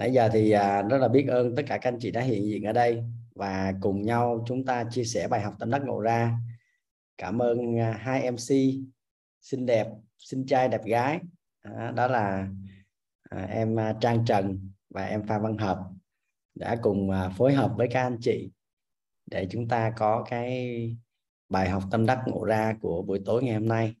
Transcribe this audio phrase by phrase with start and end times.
[0.00, 2.44] nãy giờ thì à, rất là biết ơn tất cả các anh chị đã hiện
[2.44, 3.04] diện ở đây
[3.34, 6.38] và cùng nhau chúng ta chia sẻ bài học tâm đắc ngộ ra.
[7.18, 8.38] Cảm ơn à, hai mc
[9.40, 9.86] xinh đẹp
[10.18, 11.20] xinh trai đẹp gái.
[11.94, 12.48] Đó là
[13.22, 15.78] à, em trang trần và em phan văn hợp
[16.54, 18.50] đã cùng phối hợp với các anh chị
[19.26, 20.96] để chúng ta có cái
[21.48, 23.94] bài học tâm đắc ngộ ra của buổi tối ngày hôm nay.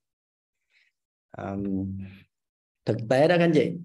[1.38, 1.98] Um,
[2.84, 3.76] thực tế đó các anh chị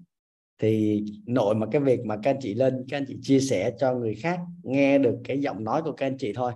[0.58, 3.72] thì nội mà cái việc mà các anh chị lên các anh chị chia sẻ
[3.78, 6.52] cho người khác nghe được cái giọng nói của các anh chị thôi.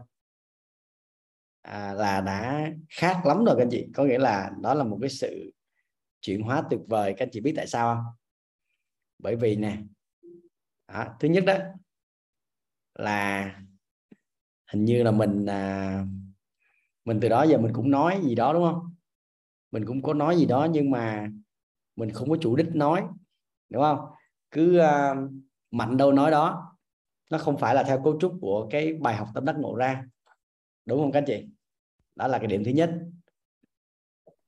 [1.62, 3.87] À, là đã khác lắm rồi các anh chị.
[3.95, 5.52] Có nghĩa là đó là một cái sự
[6.20, 7.15] chuyển hóa tuyệt vời.
[7.16, 8.05] Các anh chị biết tại sao không?
[9.19, 9.78] Bởi vì nè
[10.87, 11.55] à, thứ nhất đó
[12.95, 13.55] là
[14.73, 16.05] hình như là mình à,
[17.05, 18.95] mình từ đó giờ mình cũng nói gì đó đúng không?
[19.70, 21.28] Mình cũng có nói gì đó nhưng mà
[21.97, 23.03] mình không có chủ đích nói
[23.70, 23.98] đúng không?
[24.51, 25.30] Cứ uh,
[25.70, 26.77] mạnh đâu nói đó.
[27.30, 30.05] Nó không phải là theo cấu trúc của cái bài học tâm đắc ngộ ra.
[30.84, 31.48] Đúng không các anh chị?
[32.17, 32.91] Đó là cái điểm thứ nhất.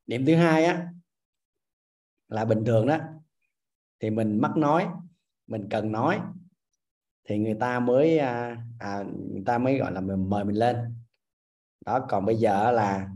[0.06, 0.88] Điểm thứ hai á
[2.28, 2.98] là bình thường đó.
[4.00, 4.88] Thì mình mắc nói
[5.46, 6.20] mình cần nói
[7.24, 10.76] thì người ta mới à, à, người ta mới gọi là mình mời mình lên.
[11.86, 13.08] Đó còn bây giờ là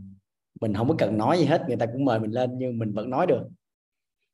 [0.61, 2.93] mình không có cần nói gì hết người ta cũng mời mình lên nhưng mình
[2.93, 3.47] vẫn nói được.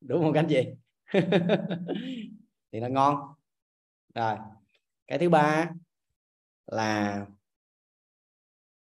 [0.02, 0.68] Đúng không các anh chị?
[2.72, 3.34] thì nó ngon.
[4.16, 4.38] Rồi
[5.08, 5.72] cái thứ ba
[6.68, 7.26] là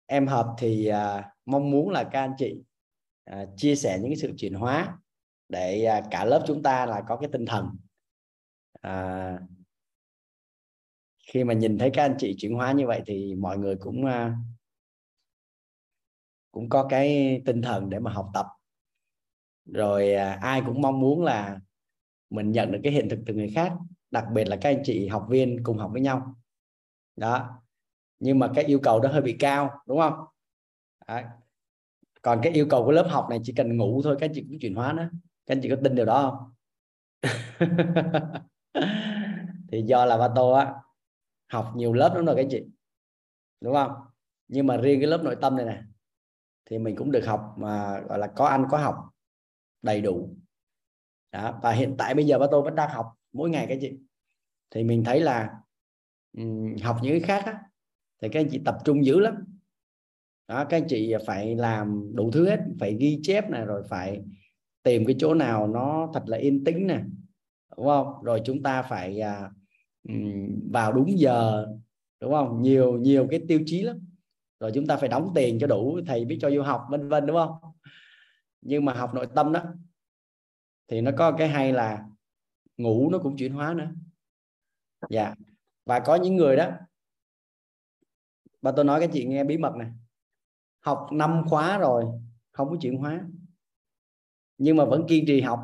[0.06, 2.62] em hợp thì uh, mong muốn là các anh chị
[3.30, 4.98] uh, chia sẻ những cái sự chuyển hóa
[5.48, 7.76] để uh, cả lớp chúng ta là có cái tinh thần.
[8.86, 9.40] Uh,
[11.26, 14.04] khi mà nhìn thấy các anh chị chuyển hóa như vậy thì mọi người cũng
[14.04, 14.32] uh,
[16.52, 18.46] cũng có cái tinh thần để mà học tập.
[19.64, 21.60] Rồi uh, ai cũng mong muốn là
[22.34, 23.72] mình nhận được cái hiện thực từ người khác,
[24.10, 26.36] đặc biệt là các anh chị học viên cùng học với nhau.
[27.16, 27.62] Đó.
[28.18, 30.14] Nhưng mà cái yêu cầu đó hơi bị cao, đúng không?
[31.08, 31.20] Đó.
[32.22, 34.44] còn cái yêu cầu của lớp học này chỉ cần ngủ thôi, các anh chị
[34.48, 35.10] cũng chuyển hóa nữa.
[35.46, 36.54] Các anh chị có tin điều đó không?
[39.72, 40.74] Thì do là ba tô á,
[41.52, 42.64] học nhiều lớp lắm rồi các anh chị.
[43.60, 43.92] Đúng không?
[44.48, 45.82] Nhưng mà riêng cái lớp nội tâm này nè,
[46.64, 48.96] thì mình cũng được học mà, gọi là có ăn có học
[49.82, 50.36] đầy đủ
[51.34, 51.60] đó.
[51.62, 53.92] và hiện tại bây giờ ba tôi vẫn đang học mỗi ngày các chị.
[54.70, 55.50] Thì mình thấy là
[56.36, 57.60] um, học những cái khác á,
[58.22, 59.34] thì các anh chị tập trung dữ lắm.
[60.48, 64.22] Đó các anh chị phải làm đủ thứ hết phải ghi chép này rồi phải
[64.82, 67.00] tìm cái chỗ nào nó thật là yên tĩnh nè
[67.76, 68.22] đúng không?
[68.22, 69.50] Rồi chúng ta phải à,
[70.72, 71.66] vào đúng giờ
[72.20, 72.62] đúng không?
[72.62, 73.98] Nhiều nhiều cái tiêu chí lắm.
[74.60, 77.26] Rồi chúng ta phải đóng tiền cho đủ thầy biết cho du học vân vân
[77.26, 77.52] đúng không?
[78.60, 79.62] Nhưng mà học nội tâm đó
[80.88, 82.06] thì nó có cái hay là
[82.76, 83.90] ngủ nó cũng chuyển hóa nữa.
[85.10, 85.34] Dạ.
[85.84, 86.70] Và có những người đó
[88.60, 89.90] và tôi nói cái chị nghe bí mật này
[90.80, 92.04] học năm khóa rồi
[92.52, 93.26] không có chuyển hóa.
[94.58, 95.60] Nhưng mà vẫn kiên trì học.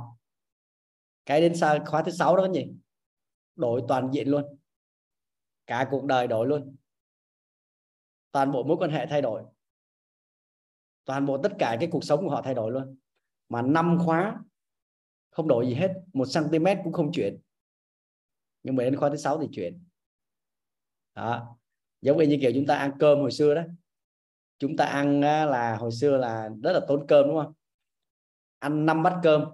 [1.27, 2.75] Cái đến sau khóa thứ sáu đó nhỉ, gì
[3.57, 4.59] đổi toàn diện luôn.
[5.67, 6.77] Cả cuộc đời đổi luôn.
[8.33, 9.43] Toàn bộ mối quan hệ thay đổi.
[11.05, 12.99] Toàn bộ tất cả cái cuộc sống của họ thay đổi luôn.
[13.49, 14.43] Mà năm khóa
[15.31, 17.39] không đổi gì hết một cm cũng không chuyển.
[18.63, 19.85] Nhưng mà đến khóa thứ sáu thì chuyển.
[21.15, 21.57] Đó.
[22.03, 23.63] Giống như kiểu chúng ta ăn cơm hồi xưa đó.
[24.59, 27.53] Chúng ta ăn là hồi xưa là rất là tốn cơm đúng không?
[28.59, 29.45] Ăn năm bát cơm.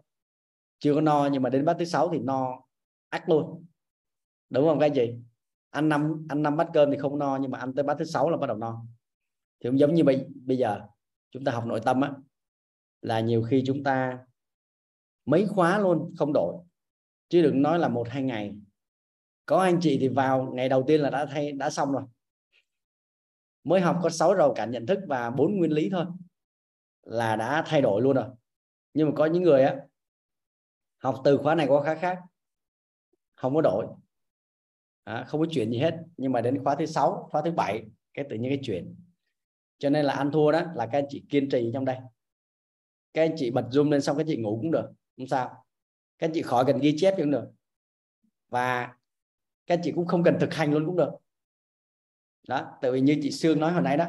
[0.79, 2.63] Chưa có no nhưng mà đến bát thứ sáu thì no
[3.09, 3.67] ắt luôn.
[4.51, 5.15] Đúng không các anh chị?
[5.71, 8.05] Ăn năm ăn năm bát cơm thì không no nhưng mà ăn tới bát thứ
[8.05, 8.85] sáu là bắt đầu no.
[9.61, 10.81] Thì cũng giống như bây, bây giờ
[11.31, 12.13] chúng ta học nội tâm á
[13.03, 14.19] là nhiều khi chúng ta
[15.27, 16.55] mấy khóa luôn không đổi.
[17.29, 18.55] Chứ đừng nói là một hai ngày.
[19.47, 22.03] Có anh chị thì vào ngày đầu tiên là đã thay đã xong rồi.
[23.65, 26.05] Mới học có sáu rào cản nhận thức và bốn nguyên lý thôi.
[27.03, 28.27] Là đã thay đổi luôn rồi.
[28.95, 29.77] Nhưng mà có những người á
[30.99, 32.19] học từ khóa này qua khóa khác
[33.35, 33.87] không có đổi.
[35.05, 35.97] À, không có chuyện gì hết.
[36.17, 38.97] Nhưng mà đến khóa thứ sáu khóa thứ bảy cái tự nhiên cái chuyện
[39.79, 41.97] cho nên là ăn thua đó là các anh chị kiên trì trong đây.
[43.13, 45.65] Các anh chị bật zoom lên xong các chị ngủ cũng được không sao.
[46.19, 47.51] Các anh chị khỏi cần ghi chép cũng được
[48.49, 48.87] và
[49.67, 51.11] các anh chị cũng không cần thực hành luôn cũng được.
[52.49, 54.07] Đó, tại vì như chị Sương nói hồi nãy đó,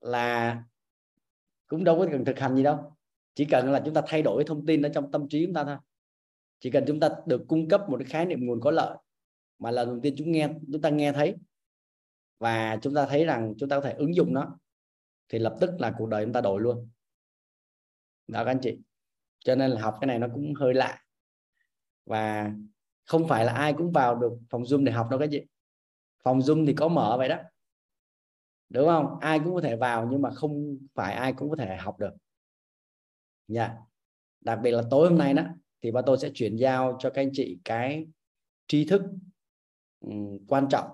[0.00, 0.62] là
[1.66, 2.96] cũng đâu có cần thực hành gì đâu.
[3.34, 5.64] Chỉ cần là chúng ta thay đổi thông tin ở trong tâm trí chúng ta
[5.64, 5.76] thôi.
[6.60, 8.96] Chỉ cần chúng ta được cung cấp một cái khái niệm nguồn có lợi
[9.58, 11.34] mà lần đầu tiên chúng nghe, chúng ta nghe thấy
[12.38, 14.58] và chúng ta thấy rằng chúng ta có thể ứng dụng nó,
[15.28, 16.88] thì lập tức là cuộc đời chúng ta đổi luôn.
[18.26, 18.78] Đó, các anh chị
[19.46, 21.02] cho nên là học cái này nó cũng hơi lạ.
[22.04, 22.52] Và
[23.04, 25.42] không phải là ai cũng vào được phòng zoom để học đâu các chị.
[26.22, 27.36] Phòng zoom thì có mở vậy đó.
[28.68, 29.18] Đúng không?
[29.20, 32.14] Ai cũng có thể vào nhưng mà không phải ai cũng có thể học được.
[33.48, 33.78] Nha yeah.
[34.40, 35.42] đặc biệt là tối hôm nay đó
[35.82, 38.06] thì ba tôi sẽ chuyển giao cho các anh chị cái
[38.66, 39.02] tri thức
[40.00, 40.90] um, quan trọng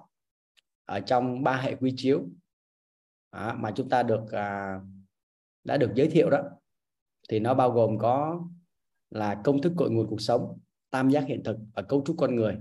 [0.85, 2.27] ở trong ba hệ quy chiếu.
[3.33, 4.81] Đó, mà chúng ta được à,
[5.65, 6.43] đã được giới thiệu đó
[7.33, 8.45] thì nó bao gồm có
[9.11, 10.59] là công thức cội nguồn cuộc sống
[10.91, 12.57] tam giác hiện thực và cấu trúc con người.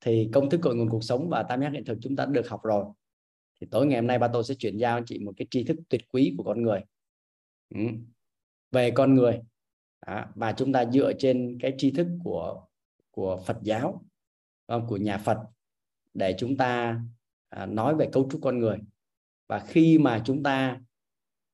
[0.00, 2.32] Thì công thức cội nguồn cuộc sống và tam giác hiện thực chúng ta đã
[2.32, 2.84] được học rồi.
[3.60, 5.76] Thì tối ngày hôm nay ba tôi sẽ chuyển giao chị một cái tri thức
[5.88, 6.80] tuyệt quý của con người.
[7.74, 7.80] Ừ.
[8.72, 9.40] về con người.
[10.06, 12.66] Đó, và chúng ta dựa trên cái tri thức của
[13.10, 14.04] của Phật giáo
[14.88, 15.38] của nhà Phật
[16.14, 17.00] để chúng ta
[17.48, 18.78] à, nói về cấu trúc con người.
[19.46, 20.80] Và khi mà chúng ta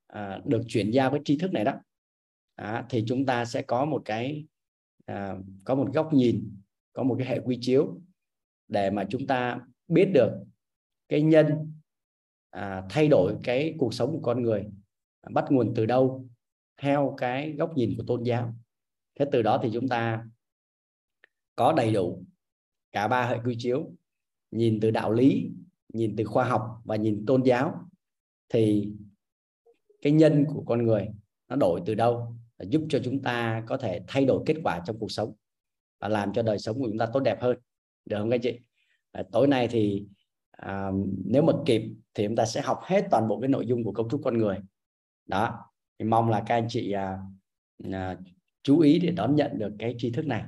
[0.07, 1.73] à, được chuyển giao cái tri thức này đó
[2.57, 4.45] à, thì chúng ta sẽ có một cái
[5.05, 6.57] à, có một góc nhìn
[6.93, 8.01] có một cái hệ quy chiếu
[8.67, 10.31] để mà chúng ta biết được
[11.09, 11.71] cái nhân
[12.49, 14.65] à, thay đổi cái cuộc sống của con người
[15.21, 16.27] à, bắt nguồn từ đâu
[16.77, 18.53] theo cái góc nhìn của tôn giáo.
[19.19, 20.25] Thế từ đó thì chúng ta
[21.55, 22.25] có đầy đủ
[22.91, 23.91] cả ba hệ quy chiếu
[24.51, 25.51] nhìn từ đạo lý
[25.93, 27.89] nhìn từ khoa học và nhìn tôn giáo.
[28.49, 28.91] Thì
[30.01, 31.07] cái nhân của con người
[31.47, 32.37] nó đổi từ đâu?
[32.59, 35.33] Giúp cho chúng ta có thể thay đổi kết quả trong cuộc sống
[35.99, 37.57] và làm cho đời sống của chúng ta tốt đẹp hơn.
[38.05, 38.59] Được không các chị?
[39.11, 40.05] À, tối nay thì
[40.51, 40.91] à,
[41.25, 41.81] nếu mà kịp
[42.13, 44.37] thì chúng ta sẽ học hết toàn bộ cái nội dung của cấu trúc con
[44.37, 44.57] người.
[45.25, 45.59] Đó
[45.99, 47.17] thì mong là các anh chị à,
[47.91, 48.17] à,
[48.63, 50.43] chú ý để đón nhận được cái tri thức này.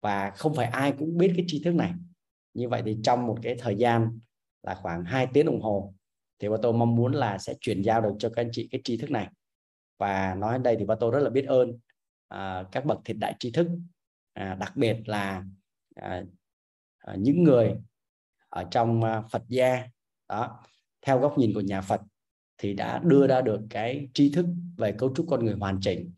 [0.00, 1.92] Và không phải ai cũng biết cái tri thức này.
[2.54, 4.18] Như vậy thì trong một cái thời gian
[4.62, 5.94] là khoảng 2 tiếng đồng hồ
[6.38, 8.96] thì tôi mong muốn là sẽ chuyển giao được cho các anh chị cái tri
[8.96, 9.28] thức này
[10.00, 11.78] và nói đến đây thì ba tôi rất là biết ơn
[12.28, 13.68] à, các bậc thiệt đại tri thức
[14.32, 15.44] à, đặc biệt là
[15.94, 16.22] à,
[16.98, 17.74] à, những người
[18.48, 19.88] ở trong à, Phật gia
[20.28, 20.60] đó
[21.02, 22.00] theo góc nhìn của nhà Phật
[22.58, 26.12] thì đã đưa ra được cái tri thức về cấu trúc con người hoàn chỉnh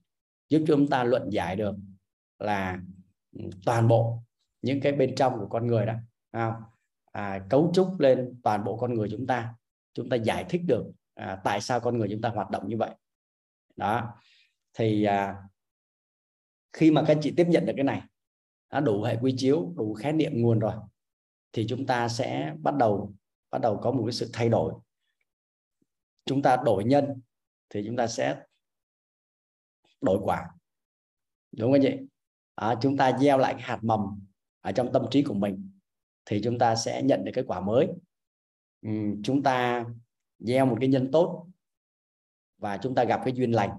[0.49, 1.75] giúp chúng ta luận giải được
[2.39, 2.81] là
[3.39, 4.19] ừ, toàn bộ
[4.63, 5.95] những cái bên trong của con người đó
[6.33, 6.55] không?
[7.13, 9.55] À, cấu trúc lên toàn bộ con người chúng ta
[9.95, 10.85] chúng ta giải thích được
[11.15, 12.91] à, tại sao con người chúng ta hoạt động như vậy
[13.77, 14.15] đó.
[14.75, 15.43] Thì à,
[16.73, 18.03] khi mà các chị tiếp nhận được cái này
[18.71, 20.75] đã đủ hệ quy chiếu đủ khái niệm nguồn rồi
[21.53, 23.15] thì chúng ta sẽ bắt đầu
[23.51, 24.75] bắt đầu có một cái sự thay đổi.
[26.25, 27.21] Chúng ta đổi nhân
[27.71, 28.43] thì chúng ta sẽ
[30.01, 30.51] đổi quả.
[31.53, 31.97] Đúng không chị?
[32.55, 34.01] À, chúng ta gieo lại cái hạt mầm
[34.61, 35.71] ở trong tâm trí của mình
[36.25, 37.89] thì chúng ta sẽ nhận được cái quả mới.
[38.83, 38.91] Ừ,
[39.25, 39.87] chúng ta
[40.39, 41.47] gieo một cái nhân tốt
[42.63, 43.79] và chúng ta gặp cái duyên lành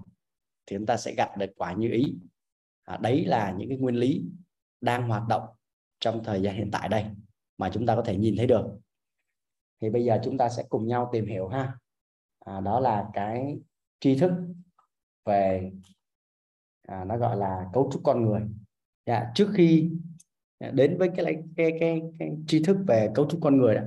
[0.66, 2.14] thì chúng ta sẽ gặp được quả như ý.
[2.84, 4.24] À, đấy là những cái nguyên lý
[4.80, 5.42] đang hoạt động
[6.00, 7.04] trong thời gian hiện tại đây
[7.58, 8.66] mà chúng ta có thể nhìn thấy được.
[9.80, 11.78] Thì bây giờ chúng ta sẽ cùng nhau tìm hiểu ha.
[12.38, 13.58] À, đó là cái
[14.00, 14.32] tri thức
[15.24, 15.72] về
[16.82, 18.40] à, nó gọi là cấu trúc con người.
[19.06, 19.90] Dạ, trước khi
[20.72, 23.82] đến với cái cái cái cái, cái tri thức về cấu trúc con người đó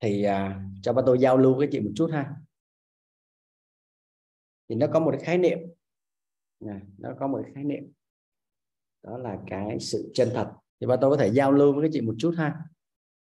[0.00, 2.34] thì à, cho ba tôi giao lưu với chị một chút ha
[4.68, 5.58] thì nó có một cái khái niệm.
[6.60, 7.92] Này, nó có một cái khái niệm.
[9.02, 10.52] Đó là cái sự chân thật.
[10.80, 12.60] Thì ba tôi có thể giao lưu với các chị một chút ha.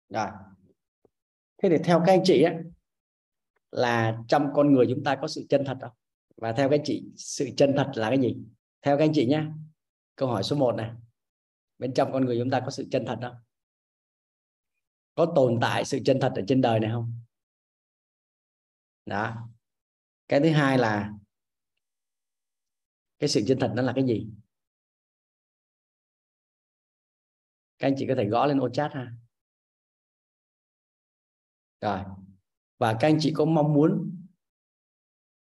[0.09, 0.27] Rồi.
[1.63, 2.55] Thế thì theo các anh chị á
[3.71, 5.93] là trong con người chúng ta có sự chân thật không?
[6.37, 8.37] Và theo các anh chị sự chân thật là cái gì?
[8.83, 9.45] Theo các anh chị nhé
[10.17, 10.91] câu hỏi số 1 này
[11.79, 13.37] bên trong con người chúng ta có sự chân thật không?
[15.15, 17.21] Có tồn tại sự chân thật ở trên đời này không?
[19.07, 19.49] Đó.
[20.29, 21.13] Cái thứ hai là
[23.21, 24.27] cái sự chân thật nó là cái gì?
[27.79, 29.13] Các anh chị có thể gõ lên ô chat ha.
[31.81, 32.01] Rồi.
[32.79, 34.17] Và các anh chị có mong muốn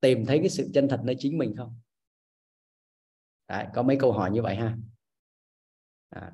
[0.00, 1.80] tìm thấy cái sự chân thật nơi chính mình không?
[3.48, 4.76] Đấy, có mấy câu hỏi như vậy ha.
[6.10, 6.32] À.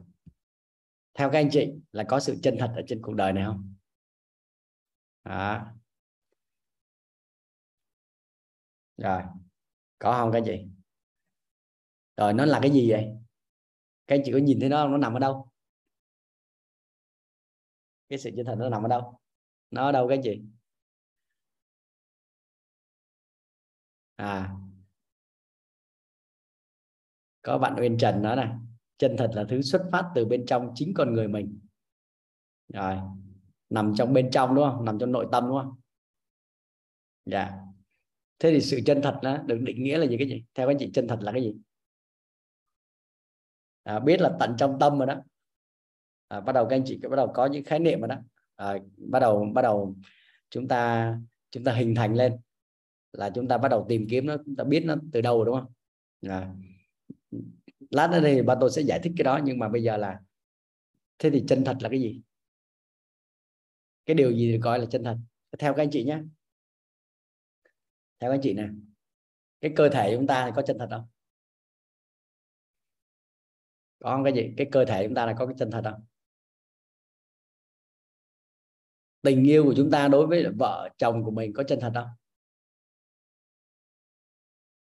[1.14, 3.74] theo các anh chị là có sự chân thật ở trên cuộc đời này không?
[5.22, 5.74] À.
[8.96, 9.22] rồi.
[9.98, 10.83] Có không các anh chị?
[12.16, 13.06] Rồi nó là cái gì vậy?
[14.06, 15.48] Các anh chị có nhìn thấy nó nó nằm ở đâu?
[18.08, 19.18] Cái sự chân thật nó nằm ở đâu?
[19.70, 20.42] Nó ở đâu các anh chị?
[24.16, 24.56] À.
[27.42, 28.48] Có bạn Uyên Trần nói này
[28.98, 31.60] chân thật là thứ xuất phát từ bên trong chính con người mình.
[32.68, 32.96] Rồi,
[33.70, 34.84] nằm trong bên trong đúng không?
[34.84, 35.74] Nằm trong nội tâm đúng không?
[37.24, 37.52] Dạ.
[38.38, 40.76] Thế thì sự chân thật đó được định nghĩa là gì cái gì theo anh
[40.80, 41.54] chị, chân thật là cái gì?
[43.84, 45.22] À, biết là tận trong tâm rồi đó.
[46.28, 48.16] À, bắt đầu các anh chị bắt đầu có những khái niệm rồi đó.
[48.56, 49.96] À, bắt đầu bắt đầu
[50.50, 51.14] chúng ta
[51.50, 52.36] chúng ta hình thành lên
[53.12, 55.46] là chúng ta bắt đầu tìm kiếm nó chúng ta biết nó từ đâu rồi,
[55.46, 55.72] đúng không?
[56.30, 56.54] À.
[57.90, 60.20] lát nữa thì ba tôi sẽ giải thích cái đó nhưng mà bây giờ là
[61.18, 62.20] thế thì chân thật là cái gì?
[64.06, 65.18] Cái điều gì được gọi là chân thật?
[65.58, 66.20] Theo các anh chị nhé.
[68.20, 68.68] Theo các anh chị nè.
[69.60, 71.04] Cái cơ thể chúng ta thì có chân thật không?
[74.04, 74.54] Có không cái gì?
[74.56, 76.04] Cái cơ thể chúng ta là có cái chân thật không?
[79.22, 82.08] Tình yêu của chúng ta đối với vợ chồng của mình có chân thật không?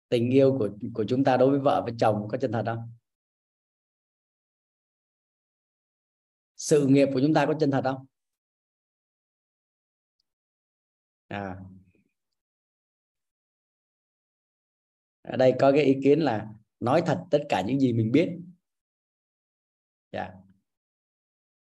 [0.10, 2.92] Tình yêu của của chúng ta đối với vợ với chồng có chân thật không?
[6.56, 8.06] Sự nghiệp của chúng ta có chân thật không?
[11.30, 11.58] À.
[15.22, 16.48] Ở đây có cái ý kiến là
[16.80, 18.30] nói thật tất cả những gì mình biết
[20.12, 20.28] yeah.
[20.30, 20.40] Dạ.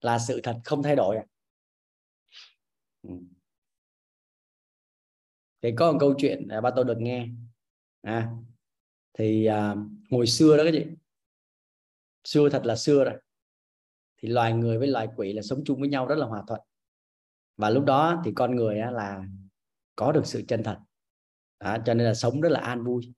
[0.00, 1.16] là sự thật không thay đổi
[3.02, 3.11] ừ.
[5.62, 7.28] thì có một câu chuyện ba tôi được nghe
[8.02, 8.31] à,
[9.12, 9.75] thì à,
[10.11, 10.87] hồi xưa đó cái gì
[12.25, 13.14] xưa thật là xưa rồi
[14.16, 16.61] thì loài người với loài quỷ là sống chung với nhau rất là hòa thuận
[17.57, 19.25] và lúc đó thì con người á, là
[19.97, 20.78] có được sự chân thật
[21.59, 23.14] à, cho nên là sống rất là an vui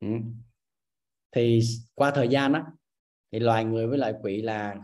[0.00, 0.08] ừ.
[1.30, 1.60] thì
[1.94, 2.64] qua thời gian á
[3.32, 4.76] thì loài người với loài quỷ là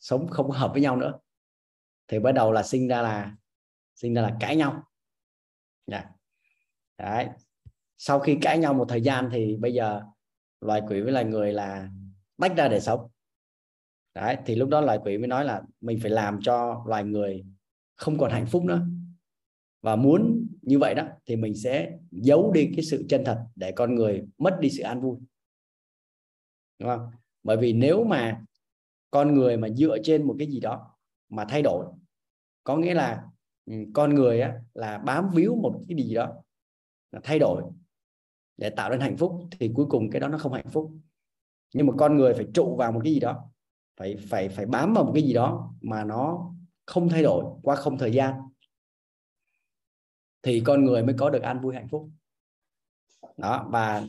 [0.00, 1.18] sống không hợp với nhau nữa.
[2.08, 3.36] Thì bắt đầu là sinh ra là,
[3.94, 4.82] sinh ra là cãi nhau.
[5.86, 6.06] Yeah.
[6.98, 7.28] Đấy.
[7.98, 10.02] Sau khi cãi nhau một thời gian thì bây giờ
[10.60, 11.88] loài quỷ với loài người là
[12.36, 13.10] tách ra để sống.
[14.14, 17.44] Đấy, thì lúc đó loài quỷ mới nói là mình phải làm cho loài người
[17.96, 18.86] không còn hạnh phúc nữa.
[19.82, 23.72] Và muốn như vậy đó, thì mình sẽ giấu đi cái sự chân thật để
[23.72, 25.16] con người mất đi sự an vui.
[26.78, 27.10] Đúng không?
[27.42, 28.42] Bởi vì nếu mà
[29.10, 30.94] con người mà dựa trên một cái gì đó
[31.28, 31.86] mà thay đổi
[32.64, 33.24] có nghĩa là
[33.66, 36.32] ừ, con người á, là bám víu một cái gì đó
[37.12, 37.62] là thay đổi
[38.56, 40.92] để tạo nên hạnh phúc thì cuối cùng cái đó nó không hạnh phúc.
[41.74, 43.50] Nhưng mà con người phải trụ vào một cái gì đó
[43.96, 46.52] phải phải phải bám vào một cái gì đó mà nó
[46.86, 48.34] không thay đổi qua không thời gian
[50.42, 52.10] thì con người mới có được an vui hạnh phúc.
[53.36, 54.06] Đó và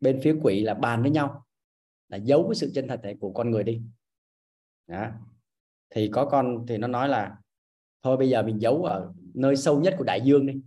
[0.00, 1.44] bên phía quỷ là bàn với nhau
[2.08, 3.82] là giấu cái sự chân thật này của con người đi.
[4.86, 5.08] Đó.
[5.90, 7.36] thì có con thì nó nói là
[8.02, 10.60] thôi bây giờ mình giấu ở nơi sâu nhất của đại dương đi.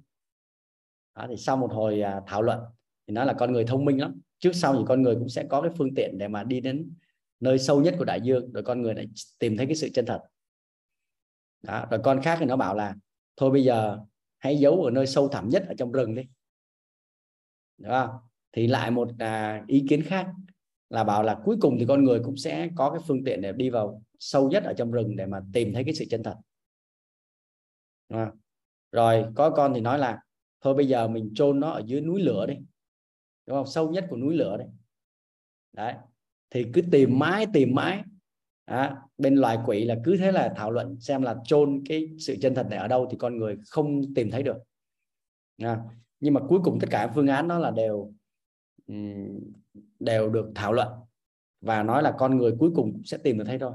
[1.16, 2.60] Đó, thì sau một hồi à, thảo luận
[3.08, 4.22] thì nó là con người thông minh lắm.
[4.40, 6.94] Trước sau thì con người cũng sẽ có cái phương tiện để mà đi đến
[7.40, 9.08] nơi sâu nhất của đại dương rồi con người lại
[9.40, 10.22] tìm thấy cái sự chân thật.
[11.62, 11.86] Đó.
[11.92, 12.96] rồi con khác thì nó bảo là
[13.38, 14.00] thôi bây giờ
[14.38, 16.24] hãy giấu ở nơi sâu thẳm nhất ở trong rừng đi.
[17.78, 20.28] Đó thì lại một à, ý kiến khác
[20.92, 23.52] là bảo là cuối cùng thì con người cũng sẽ có cái phương tiện để
[23.52, 26.36] đi vào sâu nhất ở trong rừng để mà tìm thấy cái sự chân thật.
[28.10, 28.38] Đúng không?
[28.92, 30.20] rồi có con thì nói là
[30.62, 32.56] thôi bây giờ mình chôn nó ở dưới núi lửa đi.
[33.46, 33.68] Đúng không?
[33.68, 34.68] Sâu nhất của núi lửa đấy.
[35.74, 35.94] Đấy.
[36.50, 38.04] Thì cứ tìm mãi tìm mãi.
[38.66, 42.36] À, bên loài quỷ là cứ thế là thảo luận xem là chôn cái sự
[42.42, 44.58] chân thật này ở đâu thì con người không tìm thấy được.
[45.58, 45.82] À,
[46.20, 48.14] nhưng mà cuối cùng tất cả phương án đó là đều
[50.00, 50.88] đều được thảo luận
[51.62, 53.72] và nói là con người cuối cùng sẽ tìm được thấy thôi.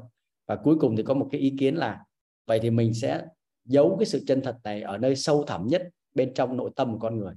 [0.46, 2.04] Và cuối cùng thì có một cái ý kiến là,
[2.46, 3.26] vậy thì mình sẽ
[3.64, 6.92] giấu cái sự chân thật này ở nơi sâu thẳm nhất bên trong nội tâm
[6.92, 7.34] của con người.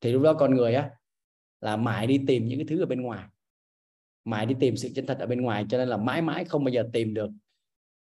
[0.00, 0.90] Thì lúc đó con người á,
[1.60, 3.26] là mãi đi tìm những cái thứ ở bên ngoài.
[4.24, 6.64] Mãi đi tìm sự chân thật ở bên ngoài, cho nên là mãi mãi không
[6.64, 7.30] bao giờ tìm được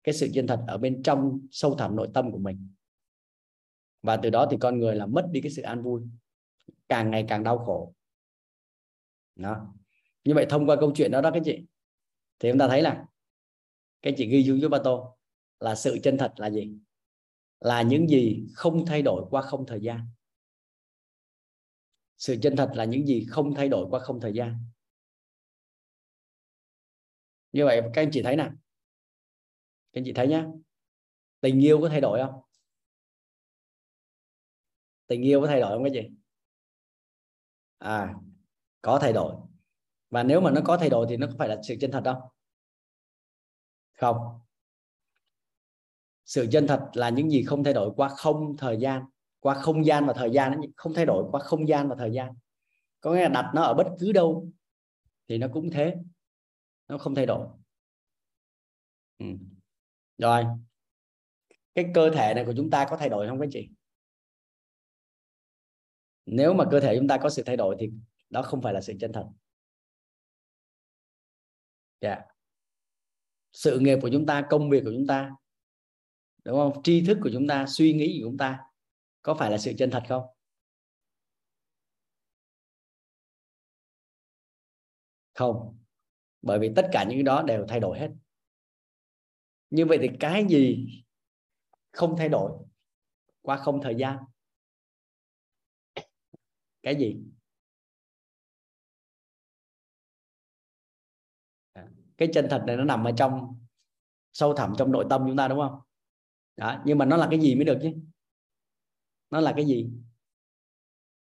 [0.04, 2.68] cái sự chân thật ở bên trong sâu thẳm nội tâm của mình.
[4.02, 6.02] Và từ đó thì con người là mất đi cái sự an vui,
[6.88, 7.94] càng ngày càng đau khổ
[9.36, 9.74] đó.
[10.24, 11.66] Như vậy thông qua câu chuyện đó đó các chị,
[12.38, 13.06] thì chúng ta thấy là
[14.02, 15.18] các chị ghi chú với ba tô
[15.60, 16.78] là sự chân thật là gì?
[17.60, 20.06] Là những gì không thay đổi qua không thời gian.
[22.18, 24.58] Sự chân thật là những gì không thay đổi qua không thời gian.
[27.52, 28.50] Như vậy các anh chị thấy nè
[29.92, 30.46] các anh chị thấy nhá.
[31.40, 32.40] Tình yêu có thay đổi không?
[35.06, 36.10] Tình yêu có thay đổi không cái gì
[37.78, 38.14] à
[38.84, 39.34] có thay đổi.
[40.10, 42.02] Và nếu mà nó có thay đổi thì nó có phải là sự chân thật
[42.04, 42.20] không?
[43.92, 44.16] Không.
[46.24, 49.04] Sự chân thật là những gì không thay đổi qua không thời gian.
[49.40, 52.34] Qua không gian và thời gian không thay đổi qua không gian và thời gian.
[53.00, 54.48] Có nghĩa là đặt nó ở bất cứ đâu
[55.28, 55.94] thì nó cũng thế.
[56.88, 57.48] Nó không thay đổi.
[59.18, 59.26] Ừ.
[60.18, 60.44] rồi.
[61.74, 63.68] Cái cơ thể này của chúng ta có thay đổi không các chị?
[66.26, 67.90] Nếu mà cơ thể chúng ta có sự thay đổi thì
[68.30, 69.26] đó không phải là sự chân thật.
[72.00, 72.18] Yeah.
[72.18, 72.34] Dạ.
[73.52, 75.30] sự nghiệp của chúng ta, công việc của chúng ta,
[76.44, 76.82] đúng không?
[76.82, 78.60] Tri thức của chúng ta, suy nghĩ của chúng ta,
[79.22, 80.22] có phải là sự chân thật không?
[85.34, 85.78] Không.
[86.42, 88.10] Bởi vì tất cả những cái đó đều thay đổi hết.
[89.70, 90.88] Như vậy thì cái gì
[91.92, 92.52] không thay đổi
[93.42, 94.18] qua không thời gian?
[96.82, 97.33] Cái gì?
[102.16, 103.60] Cái chân thật này nó nằm ở trong
[104.32, 105.80] sâu thẳm trong nội tâm chúng ta đúng không?
[106.56, 107.92] Đó nhưng mà nó là cái gì mới được chứ?
[109.30, 109.90] Nó là cái gì?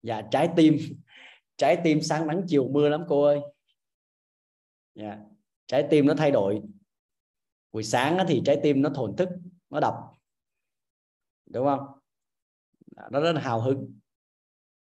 [0.01, 0.77] Dạ trái tim.
[1.57, 3.39] Trái tim sáng nắng chiều mưa lắm cô ơi.
[4.95, 5.17] Dạ.
[5.67, 6.61] trái tim nó thay đổi.
[7.71, 9.29] Buổi sáng thì trái tim nó thổn thức
[9.69, 9.93] nó đập.
[11.45, 11.79] Đúng không?
[12.95, 13.99] Dạ, nó rất là hào hứng.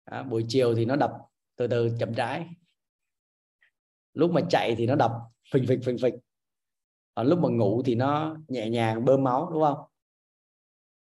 [0.05, 1.13] À, buổi chiều thì nó đập
[1.57, 2.49] từ từ chậm rãi.
[4.15, 5.13] Lúc mà chạy thì nó đập
[5.53, 6.15] phình phịch phình phịch
[7.15, 9.79] ở lúc mà ngủ thì nó nhẹ nhàng bơm máu, đúng không?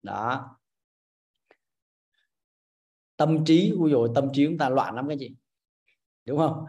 [0.03, 0.57] Đó.
[3.17, 5.37] Tâm trí ui dồi tâm trí chúng ta loạn lắm cái gì
[6.25, 6.65] đúng không?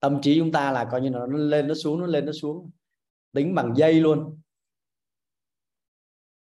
[0.00, 2.70] Tâm trí chúng ta là coi như nó lên, nó xuống, nó lên, nó xuống.
[3.32, 4.40] Tính bằng dây luôn.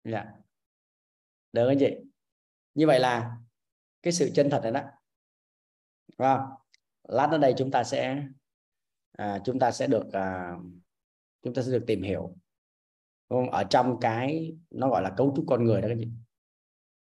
[0.05, 0.25] Dạ.
[1.53, 1.97] Được anh chị?
[2.75, 3.37] Như vậy là
[4.03, 4.81] cái sự chân thật này đó.
[6.19, 6.41] Đúng không?
[7.09, 8.23] lát nữa đây chúng ta sẽ
[9.13, 10.57] à, chúng ta sẽ được à,
[11.43, 12.37] chúng ta sẽ được tìm hiểu.
[13.29, 13.51] Không?
[13.51, 16.09] ở trong cái nó gọi là cấu trúc con người đó các chị.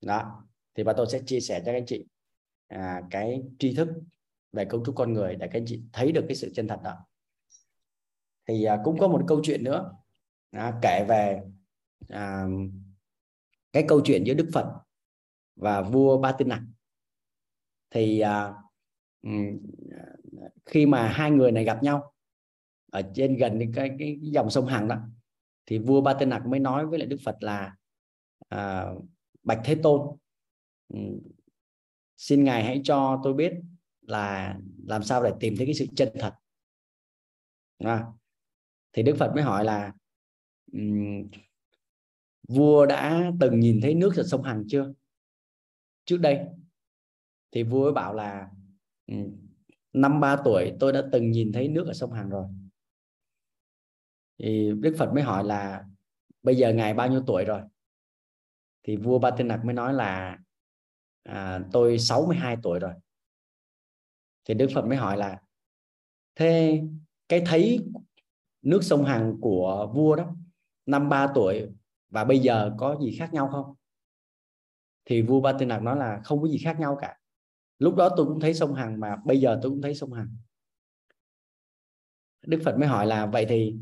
[0.02, 2.06] Đó thì bà tôi sẽ chia sẻ cho các anh chị
[2.68, 3.88] à, cái tri thức
[4.52, 6.80] về cấu trúc con người để các anh chị thấy được cái sự chân thật
[6.84, 7.06] đó.
[8.48, 9.92] Thì à, cũng có một câu chuyện nữa.
[10.52, 11.42] À, kể về
[12.10, 12.46] à,
[13.74, 14.66] cái câu chuyện giữa Đức Phật
[15.56, 16.62] và vua Ba Tư Nặc.
[17.90, 18.54] Thì à,
[19.24, 19.32] À,
[20.66, 22.14] khi mà hai người này gặp nhau
[22.92, 24.98] ở trên gần cái, cái, cái dòng sông Hằng đó
[25.66, 27.76] thì vua Ba Tư Nặc mới nói với lại Đức Phật là
[28.50, 28.86] à,
[29.44, 30.18] Bạch Thế Tôn
[32.18, 33.54] xin ngài hãy cho tôi biết
[34.02, 36.34] là làm sao để tìm thấy cái sự chân thật.
[37.78, 38.06] À,
[38.94, 39.94] thì Đức Phật mới hỏi là
[40.74, 41.30] um,
[42.48, 44.94] vua đã từng nhìn thấy nước ở sông Hằng chưa?
[46.06, 46.46] Trước đây.
[47.52, 48.50] Thì vua ấy bảo là
[49.08, 49.16] Ừ.
[49.94, 52.46] năm ba tuổi tôi đã từng nhìn thấy nước ở sông Hằng rồi.
[54.40, 55.86] Thì Đức Phật mới hỏi là
[56.44, 57.62] bây giờ ngài bao nhiêu tuổi rồi?
[58.84, 60.40] Thì vua Ba Tư Nặc mới nói là
[61.24, 62.94] à, tôi 62 tuổi rồi.
[64.46, 65.42] Thì Đức Phật mới hỏi là
[66.36, 66.82] thế
[67.30, 67.80] cái thấy
[68.62, 70.36] nước sông Hằng của vua đó
[70.86, 71.70] năm ba tuổi
[72.10, 73.76] và bây giờ có gì khác nhau không?
[75.06, 77.18] Thì vua Ba Tư Nặc nói là không có gì khác nhau cả
[77.82, 80.38] lúc đó tôi cũng thấy sông Hằng mà, bây giờ tôi cũng thấy sông Hằng
[82.42, 83.76] Đức Phật mới hỏi là, vậy thì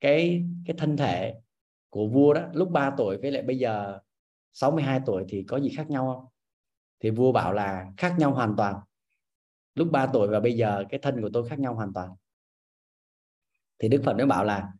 [0.00, 1.34] cái cái thân thể
[1.90, 3.98] của vua đó, lúc 3 tuổi với lại bây giờ
[4.52, 6.26] 62 tuổi thì có gì khác nhau không?
[7.00, 8.80] Thì vua bảo là, khác nhau hoàn toàn.
[9.74, 12.10] Lúc 3 tuổi và bây giờ cái thân của tôi khác nhau hoàn toàn.
[13.78, 14.72] Thì Đức Phật mới bảo là,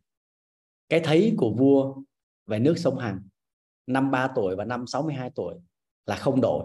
[0.89, 2.03] cái thấy của vua
[2.47, 3.29] về nước sông Hằng
[3.87, 5.55] năm 3 tuổi và năm 62 tuổi
[6.07, 6.65] là không đổi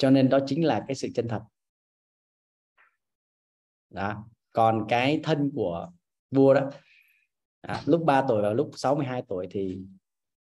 [0.00, 1.42] cho nên đó chính là cái sự chân thật.
[3.90, 5.90] Đó còn cái thân của
[6.30, 6.70] vua đó
[7.60, 9.78] à, lúc 3 tuổi và lúc 62 tuổi thì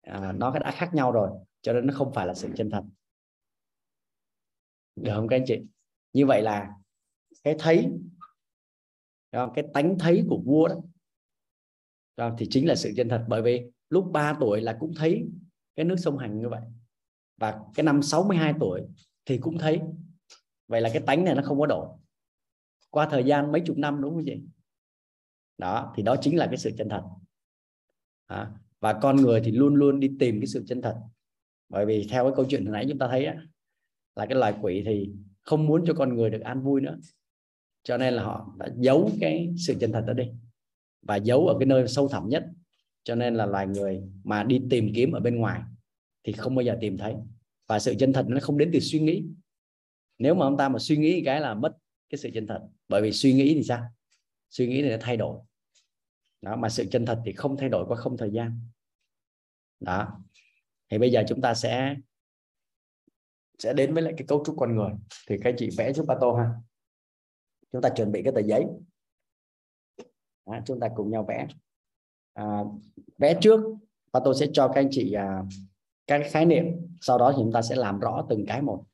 [0.01, 2.83] à, nó đã khác nhau rồi cho nên nó không phải là sự chân thật.
[4.95, 5.61] Được không các anh chị?
[6.13, 6.69] Như vậy là
[7.43, 7.91] cái thấy
[9.31, 10.69] cái tánh thấy của vua
[12.17, 13.25] đó thì chính là sự chân thật.
[13.27, 15.25] Bởi vì lúc 3 tuổi là cũng thấy
[15.75, 16.61] cái nước sông hành như vậy.
[17.37, 18.81] Và cái năm 62 tuổi
[19.25, 19.81] thì cũng thấy.
[20.67, 21.87] Vậy là cái tánh này nó không có đổi.
[22.89, 24.41] Qua thời gian mấy chục năm đúng không chị?
[25.57, 27.03] Đó thì đó chính là cái sự chân thật.
[28.25, 30.95] À, và con người thì luôn luôn đi tìm cái sự chân thật.
[31.69, 33.35] Bởi vì theo cái câu chuyện hồi nãy chúng ta thấy á,
[34.15, 36.97] là cái loài quỷ thì không muốn cho con người được an vui nữa.
[37.83, 40.31] Cho nên là họ đã giấu cái sự chân thật đó đi.
[41.01, 42.45] Và giấu ở cái nơi sâu thẳm nhất.
[43.03, 45.61] Cho nên là loài người mà đi tìm kiếm ở bên ngoài
[46.23, 47.15] thì không bao giờ tìm thấy
[47.71, 49.25] và sự chân thật nó không đến từ suy nghĩ.
[50.17, 51.77] Nếu mà ông ta mà suy nghĩ cái là mất
[52.09, 52.67] cái sự chân thật.
[52.87, 53.83] Bởi vì suy nghĩ thì sao?
[54.49, 55.39] Suy nghĩ thì nó thay đổi.
[56.41, 58.61] Đó mà sự chân thật thì không thay đổi qua không thời gian.
[59.79, 60.23] Đó.
[60.89, 61.95] Thì bây giờ chúng ta sẽ
[63.59, 64.91] sẽ đến với lại cái cấu trúc con người.
[65.27, 66.49] Thì các chị vẽ giúp Pato ha.
[67.71, 68.65] Chúng ta chuẩn bị cái tờ giấy.
[70.45, 71.47] Đó, chúng ta cùng nhau vẽ.
[72.33, 72.45] À,
[73.17, 73.59] vẽ trước.
[74.13, 75.43] Pato sẽ cho các anh chị à,
[76.11, 76.65] các khái niệm
[77.01, 78.85] sau đó chúng ta sẽ làm rõ từng cái một.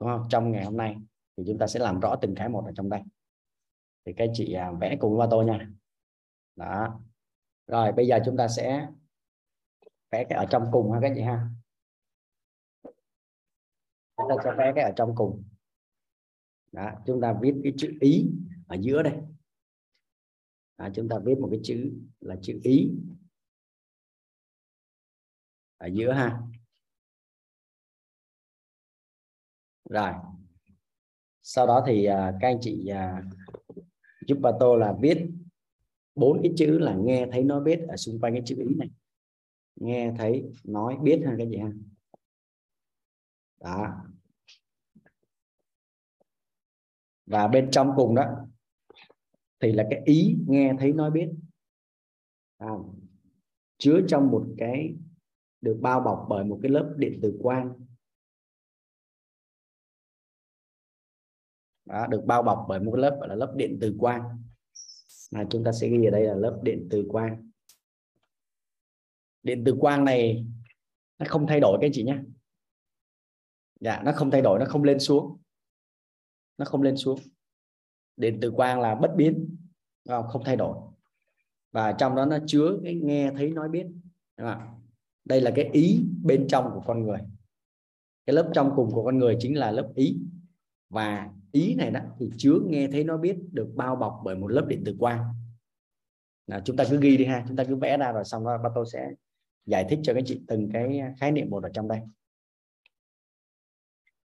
[0.00, 0.26] Đúng không?
[0.30, 0.96] Trong ngày hôm nay
[1.36, 3.00] thì chúng ta sẽ làm rõ từng cái một ở trong đây.
[4.04, 5.70] Thì các chị à, vẽ cùng với tôi nha.
[6.56, 7.00] Đó.
[7.66, 8.88] Rồi bây giờ chúng ta sẽ
[10.10, 11.48] vẽ cái ở trong cùng ha các chị ha.
[14.16, 15.44] Chúng ta sẽ vẽ cái ở trong cùng.
[16.72, 18.30] Đó, chúng ta viết cái chữ ý
[18.66, 19.14] ở giữa đây.
[20.78, 22.90] Đó, chúng ta viết một cái chữ là chữ ý
[25.82, 26.38] ở giữa ha.
[29.90, 30.12] Rồi.
[31.42, 33.22] Sau đó thì à, các anh chị à,
[34.26, 35.26] giúp bà tô là viết
[36.14, 38.90] bốn cái chữ là nghe thấy nói biết ở xung quanh cái chữ ý này.
[39.76, 41.70] Nghe thấy nói biết ha cái gì ha.
[43.60, 44.04] Đó.
[47.26, 48.24] Và bên trong cùng đó
[49.60, 51.28] thì là cái ý nghe thấy nói biết.
[52.58, 52.70] À,
[53.78, 54.94] chứa trong một cái
[55.62, 57.74] được bao bọc bởi một cái lớp điện tử quang.
[61.84, 64.42] Đó, được bao bọc bởi một cái lớp gọi là lớp điện từ quang.
[65.30, 67.50] Là chúng ta sẽ ghi ở đây là lớp điện từ quang.
[69.42, 70.46] Điện từ quang này
[71.18, 72.18] nó không thay đổi cái chị nhé.
[73.80, 75.38] Dạ nó không thay đổi nó không lên xuống.
[76.58, 77.18] Nó không lên xuống.
[78.16, 79.56] Điện từ quang là bất biến
[80.08, 80.42] không?
[80.44, 80.76] Thay đổi.
[81.70, 83.86] Và trong đó nó chứa cái nghe thấy nói biết
[85.24, 87.18] đây là cái ý bên trong của con người.
[88.26, 90.16] Cái lớp trong cùng của con người chính là lớp ý.
[90.88, 94.48] Và ý này đó thì chứa nghe thấy nó biết được bao bọc bởi một
[94.48, 95.34] lớp điện tử quang.
[96.46, 98.58] Là chúng ta cứ ghi đi ha, chúng ta cứ vẽ ra rồi xong đó
[98.58, 99.10] ba tôi sẽ
[99.66, 102.00] giải thích cho các chị từng cái khái niệm một ở trong đây.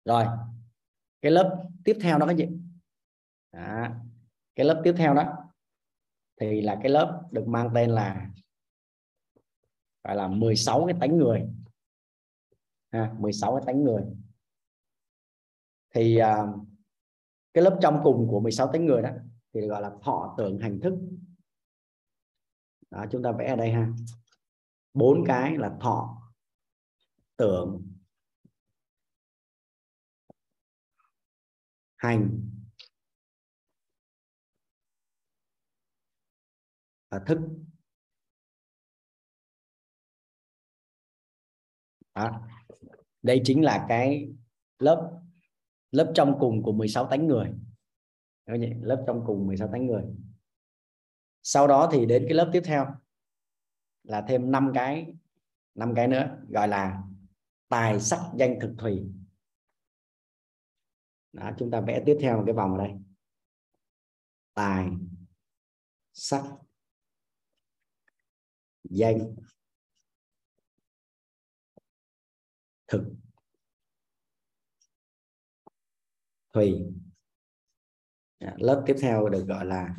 [0.06, 0.26] Rồi,
[1.22, 2.48] cái lớp tiếp theo đó các chị.
[3.52, 3.88] Đó.
[4.56, 5.34] cái lớp tiếp theo đó
[6.40, 8.30] thì là cái lớp được mang tên là
[10.04, 11.48] gọi là 16 cái tánh người.
[12.92, 14.04] Ha, 16 cái tánh người.
[15.90, 16.38] Thì à,
[17.54, 19.10] cái lớp trong cùng của 16 tánh người đó
[19.54, 20.94] thì gọi là thọ tưởng hành thức.
[22.90, 23.90] Đó, chúng ta vẽ ở đây ha.
[24.94, 26.22] Bốn cái là thọ
[27.38, 27.94] tưởng
[31.96, 32.50] hành
[37.10, 37.40] và thức.
[42.16, 42.48] Đó.
[43.22, 44.30] đây chính là cái
[44.80, 45.20] lớp
[45.92, 47.54] lớp trong cùng của 16 tánh người.
[48.82, 50.04] Lớp trong cùng 16 tánh người.
[51.44, 52.88] Sau đó thì đến cái lớp tiếp theo
[54.04, 55.14] là thêm năm cái
[55.76, 57.04] năm cái nữa gọi là
[57.70, 59.04] tài sắc danh thực thủy
[61.34, 62.96] đó, chúng ta vẽ tiếp theo một cái vòng ở đây.
[64.54, 64.88] Tài
[66.14, 66.44] sắc
[68.84, 69.36] danh
[72.94, 73.04] thực.
[76.54, 76.86] Thùy.
[78.40, 79.96] Dạ, lớp tiếp theo được gọi là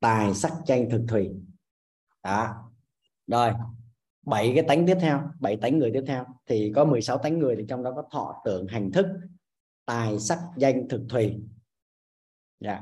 [0.00, 1.30] tài sắc tranh thực thùy.
[2.22, 2.70] Đó.
[3.26, 3.52] Rồi,
[4.22, 6.24] bảy cái tánh tiếp theo, bảy tánh người tiếp theo.
[6.46, 9.06] Thì có 16 tánh người thì trong đó có thọ tưởng hành thức,
[9.84, 11.40] tài sắc danh thực thùy.
[12.60, 12.80] Dạ.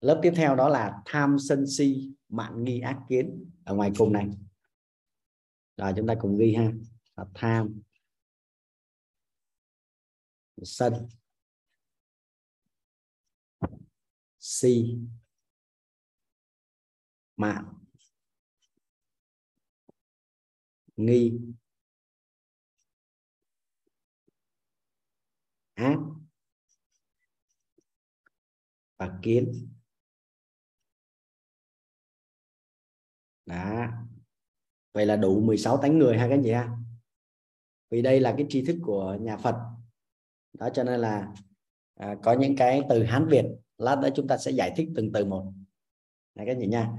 [0.00, 3.50] lớp tiếp theo đó là tham sân si mạn nghi ác kiến.
[3.64, 4.30] Ở ngoài cùng này.
[5.76, 6.72] Rồi, chúng ta cùng ghi ha.
[7.16, 7.80] Là tham
[10.62, 11.08] sân
[14.38, 14.98] si.
[17.36, 17.74] Mạng,
[20.96, 21.40] nghi.
[25.74, 25.98] Ác.
[28.96, 29.68] Và kiến.
[33.46, 33.88] Đó
[34.92, 36.76] vậy là đủ 16 tánh người ha các anh chị ha.
[37.90, 39.83] Vì đây là cái tri thức của nhà Phật
[40.58, 41.32] đó cho nên là
[41.94, 43.44] à, có những cái từ Hán Việt
[43.78, 45.52] lát nữa chúng ta sẽ giải thích từng từ một.
[46.34, 46.90] Này các chị nha.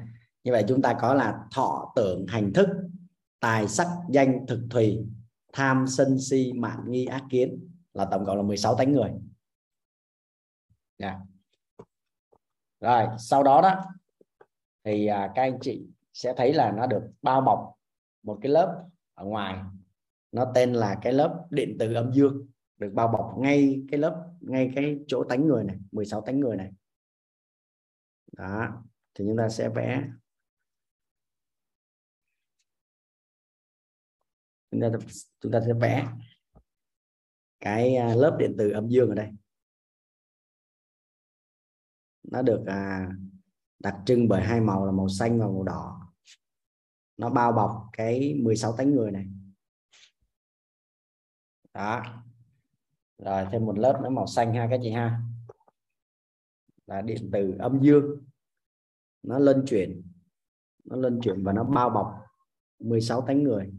[0.44, 2.68] Như vậy chúng ta có là thọ tưởng hành thức
[3.40, 5.06] tài sắc danh thực thùy
[5.54, 9.12] tham sân si mạng nghi ác kiến là tổng cộng là 16 tánh người.
[10.98, 11.16] Yeah.
[12.80, 13.82] rồi sau đó đó
[14.84, 17.74] thì à, các anh chị sẽ thấy là nó được bao bọc
[18.24, 19.64] một cái lớp ở ngoài.
[20.32, 24.32] Nó tên là cái lớp điện tử âm dương được bao bọc ngay cái lớp
[24.42, 26.72] ngay cái chỗ tánh người này 16 tánh người này.
[28.32, 28.84] Đó
[29.14, 30.10] thì chúng ta sẽ vẽ.
[34.72, 34.90] Chúng ta
[35.40, 36.08] chúng ta sẽ vẽ
[37.60, 39.32] cái à, lớp điện tử âm dương ở đây.
[42.24, 43.10] Nó được à,
[43.80, 46.14] đặc trưng bởi hai màu là màu xanh và màu đỏ.
[47.18, 49.28] Nó bao bọc cái 16 tánh người này.
[51.74, 52.24] Đó
[53.18, 55.22] rồi thêm một lớp nữa màu xanh ha các chị ha.
[56.88, 58.24] Là điện từ âm dương.
[59.24, 60.04] Nó luân chuyển.
[60.84, 62.14] Nó luân chuyển và nó bao bọc
[62.80, 63.72] 16 tánh người.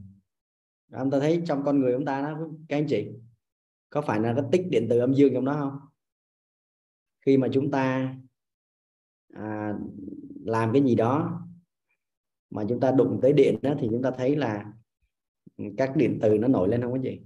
[0.99, 3.09] Chúng ta thấy trong con người chúng ta đó các anh chị
[3.91, 5.79] có phải là nó tích điện từ âm dương trong đó không?
[7.21, 8.17] Khi mà chúng ta
[9.35, 9.75] à,
[10.45, 11.43] làm cái gì đó
[12.51, 14.73] mà chúng ta đụng tới điện đó thì chúng ta thấy là
[15.77, 17.21] các điện từ nó nổi lên không có gì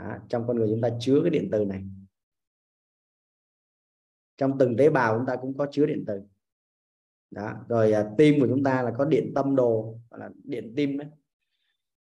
[0.00, 1.84] đó, trong con người chúng ta chứa cái điện từ này.
[4.36, 6.22] Trong từng tế bào chúng ta cũng có chứa điện từ.
[7.30, 10.72] Đó rồi à, tim của chúng ta là có điện tâm đồ gọi là điện
[10.76, 11.08] tim đấy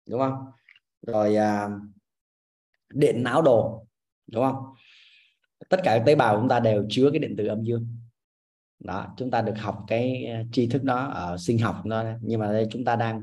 [0.09, 0.47] đúng không?
[1.07, 1.71] Rồi à,
[2.95, 3.87] điện não đồ
[4.27, 4.75] đúng không?
[5.68, 7.97] Tất cả các tế bào chúng ta đều chứa cái điện từ âm dương.
[8.79, 12.05] Đó chúng ta được học cái à, tri thức đó ở sinh học đó.
[12.21, 13.23] Nhưng mà đây chúng ta đang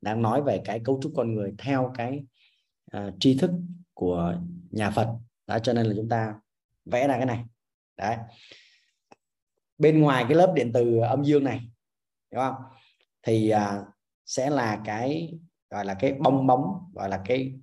[0.00, 2.24] đang nói về cái cấu trúc con người theo cái
[2.96, 3.50] uh, tri thức
[4.02, 4.34] của
[4.70, 5.18] nhà Phật.
[5.46, 6.34] Đó cho nên là chúng ta
[6.84, 7.44] vẽ ra cái này.
[7.96, 8.16] Đấy.
[9.78, 11.60] Bên ngoài cái lớp điện từ âm dương này
[12.30, 12.54] đúng không?
[13.22, 13.84] Thì à,
[14.26, 15.38] sẽ là cái
[15.70, 17.54] gọi là cái bong bóng gọi là cái,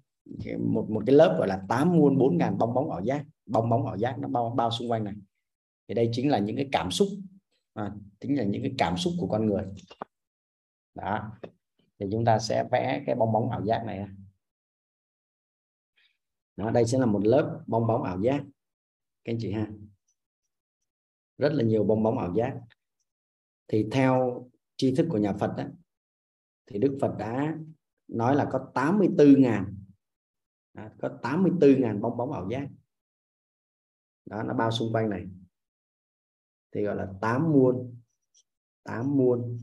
[0.43, 3.25] cái một một cái lớp gọi là tám muôn bốn ngàn bong bóng ảo giác.
[3.45, 5.13] Bong bóng ảo giác nó bao bao xung quanh này.
[5.87, 7.07] Thì đây chính là những cái cảm xúc.
[7.73, 9.63] À, chính là những cái cảm xúc của con người.
[10.95, 11.31] Đó.
[11.99, 14.05] Thì chúng ta sẽ vẽ cái bong bóng ảo giác này
[16.59, 18.43] đó, đây sẽ là một lớp bong bóng ảo giác.
[19.23, 19.71] Các anh chị ha.
[21.37, 22.59] Rất là nhiều bong bóng ảo giác.
[23.67, 24.45] Thì theo
[24.77, 25.63] tri thức của nhà Phật đó,
[26.67, 27.57] thì Đức Phật đã
[28.07, 29.75] nói là có 84 ngàn
[30.73, 32.67] à, có 84.000 bong bóng ảo giác.
[34.25, 35.27] Đó nó bao xung quanh này.
[36.71, 38.01] Thì gọi là 8 muôn
[38.83, 39.59] 8 muôn.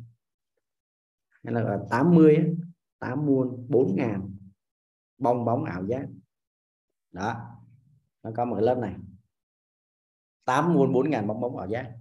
[1.44, 2.56] Hay là gọi là 80
[2.98, 4.36] 8 muôn 4 ngàn
[5.18, 6.06] bong bóng ảo giác
[7.16, 7.34] đó.
[8.22, 8.94] Nó có một lớp này.
[10.44, 11.92] 8 muôn 4 ngàn bong bóng ảo giác.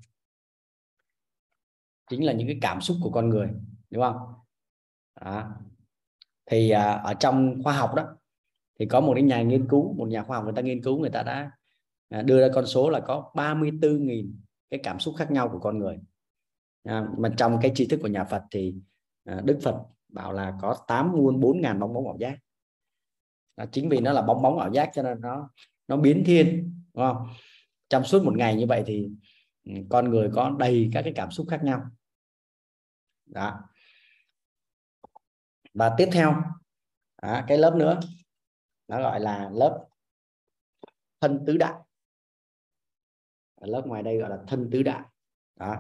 [2.10, 3.50] Chính là những cái cảm xúc của con người
[3.90, 4.18] đúng không?
[5.22, 5.50] Đó.
[6.46, 8.18] thì à, ở trong khoa học đó
[8.80, 11.00] thì có một cái nhà nghiên cứu một nhà khoa học người ta nghiên cứu
[11.00, 11.52] người ta đã
[12.10, 14.32] à, đưa ra con số là có 34.000
[14.70, 16.00] cái cảm xúc khác nhau của con người.
[16.84, 18.76] À, mà trong cái tri thức của nhà Phật thì
[19.24, 22.38] à, Đức Phật bảo là có 8 muôn 4 ngàn bong bóng ảo giác
[23.56, 25.50] à, chính vì nó là bong bóng ảo giác cho nên nó
[25.88, 27.28] nó biến thiên đúng không?
[27.90, 29.10] Trong suốt một ngày như vậy thì
[29.64, 31.82] ừ, con người có đầy các cái cảm xúc khác nhau.
[33.26, 33.60] Đó.
[35.74, 36.44] Và tiếp theo
[37.22, 38.00] đó, cái lớp nữa
[38.88, 39.88] nó gọi là lớp
[41.22, 41.74] thân tứ đại.
[43.62, 45.02] Lớp ngoài đây gọi là thân tứ đại.
[45.60, 45.76] Đó.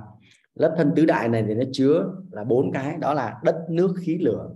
[0.53, 3.95] Lớp thân tứ đại này thì nó chứa là bốn cái đó là đất nước
[3.99, 4.55] khí lửa.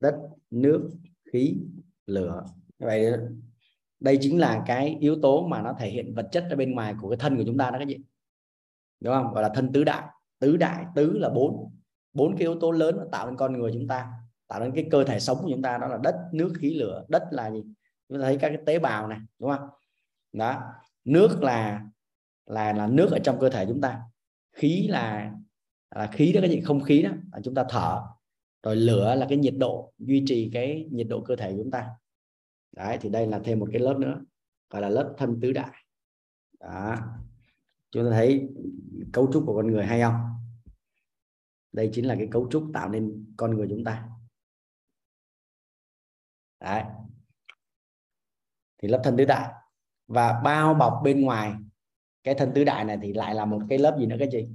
[0.00, 0.20] Đất
[0.50, 0.90] nước
[1.32, 1.56] khí
[2.12, 2.44] lửa
[2.78, 2.86] ờ.
[2.86, 3.12] vậy
[4.02, 6.94] đây chính là cái yếu tố mà nó thể hiện vật chất ở bên ngoài
[7.00, 7.98] của cái thân của chúng ta đó các chị.
[9.00, 9.34] Đúng không?
[9.34, 10.02] Gọi là thân tứ đại.
[10.38, 11.74] Tứ đại, tứ là bốn.
[12.12, 14.12] Bốn cái yếu tố lớn nó tạo nên con người chúng ta,
[14.48, 17.04] tạo nên cái cơ thể sống của chúng ta, đó là đất, nước, khí, lửa.
[17.08, 17.62] Đất là gì?
[18.08, 19.68] Chúng ta thấy các cái tế bào này, đúng không?
[20.32, 20.62] Đó.
[21.04, 21.82] Nước là
[22.46, 24.00] là là nước ở trong cơ thể chúng ta.
[24.52, 25.32] Khí là
[25.94, 28.02] là khí đó cái gì không khí đó, là chúng ta thở.
[28.62, 31.70] Rồi lửa là cái nhiệt độ, duy trì cái nhiệt độ cơ thể của chúng
[31.70, 31.88] ta
[32.72, 34.24] đấy, thì đây là thêm một cái lớp nữa,
[34.70, 35.84] gọi là lớp thân tứ đại.
[36.60, 36.96] Đó.
[37.90, 38.48] Chúng ta thấy
[39.12, 40.14] cấu trúc của con người hay không?
[41.72, 44.08] Đây chính là cái cấu trúc tạo nên con người chúng ta.
[46.60, 46.82] Đấy.
[48.78, 49.52] Thì lớp thân tứ đại.
[50.06, 51.54] Và bao bọc bên ngoài
[52.24, 54.48] cái thân tứ đại này thì lại là một cái lớp gì nữa cái gì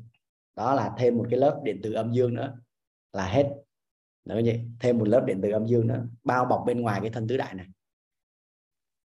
[0.56, 2.60] đó là thêm một cái lớp điện tử âm dương nữa.
[3.14, 3.56] Là hết.
[4.26, 6.08] Nữa gì thêm một lớp điện tử âm dương nữa.
[6.24, 7.68] Bao bọc bên ngoài cái thân tứ đại này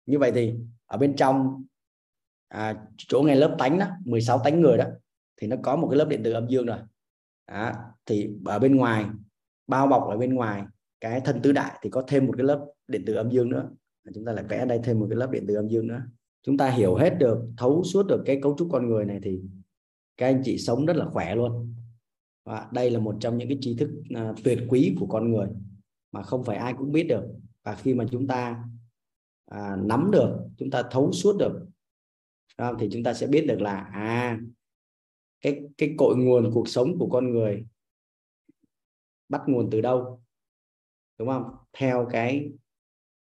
[0.10, 0.54] như vậy thì
[0.86, 1.64] ở bên trong
[2.48, 4.86] à, chỗ ngay lớp tánh đó 16 tánh người đó
[5.42, 6.78] thì nó có một cái lớp điện tử âm dương rồi.
[7.48, 7.72] Đó,
[8.06, 9.06] thì ở bên ngoài
[9.68, 10.64] bao bọc ở bên ngoài
[11.02, 13.70] cái thân tứ đại thì có thêm một cái lớp điện tử âm dương nữa.
[14.14, 16.02] Chúng ta lại vẽ đây thêm một cái lớp điện tử âm dương nữa.
[16.44, 19.42] Chúng ta hiểu hết được thấu suốt được cái cấu trúc con người này thì
[20.18, 21.74] các anh chị sống rất là khỏe luôn.
[22.46, 25.48] Và đây là một trong những cái tri thức uh, tuyệt quý của con người
[26.12, 27.24] mà không phải ai cũng biết được.
[27.64, 28.64] Và khi mà chúng ta
[29.50, 31.68] à, nắm được chúng ta thấu suốt được.
[32.58, 34.40] Đó, thì chúng ta sẽ biết được là à
[35.42, 37.66] cái cái cội nguồn cuộc sống của con người
[39.30, 40.24] bắt nguồn từ đâu
[41.18, 41.56] đúng không?
[41.74, 42.52] Theo cái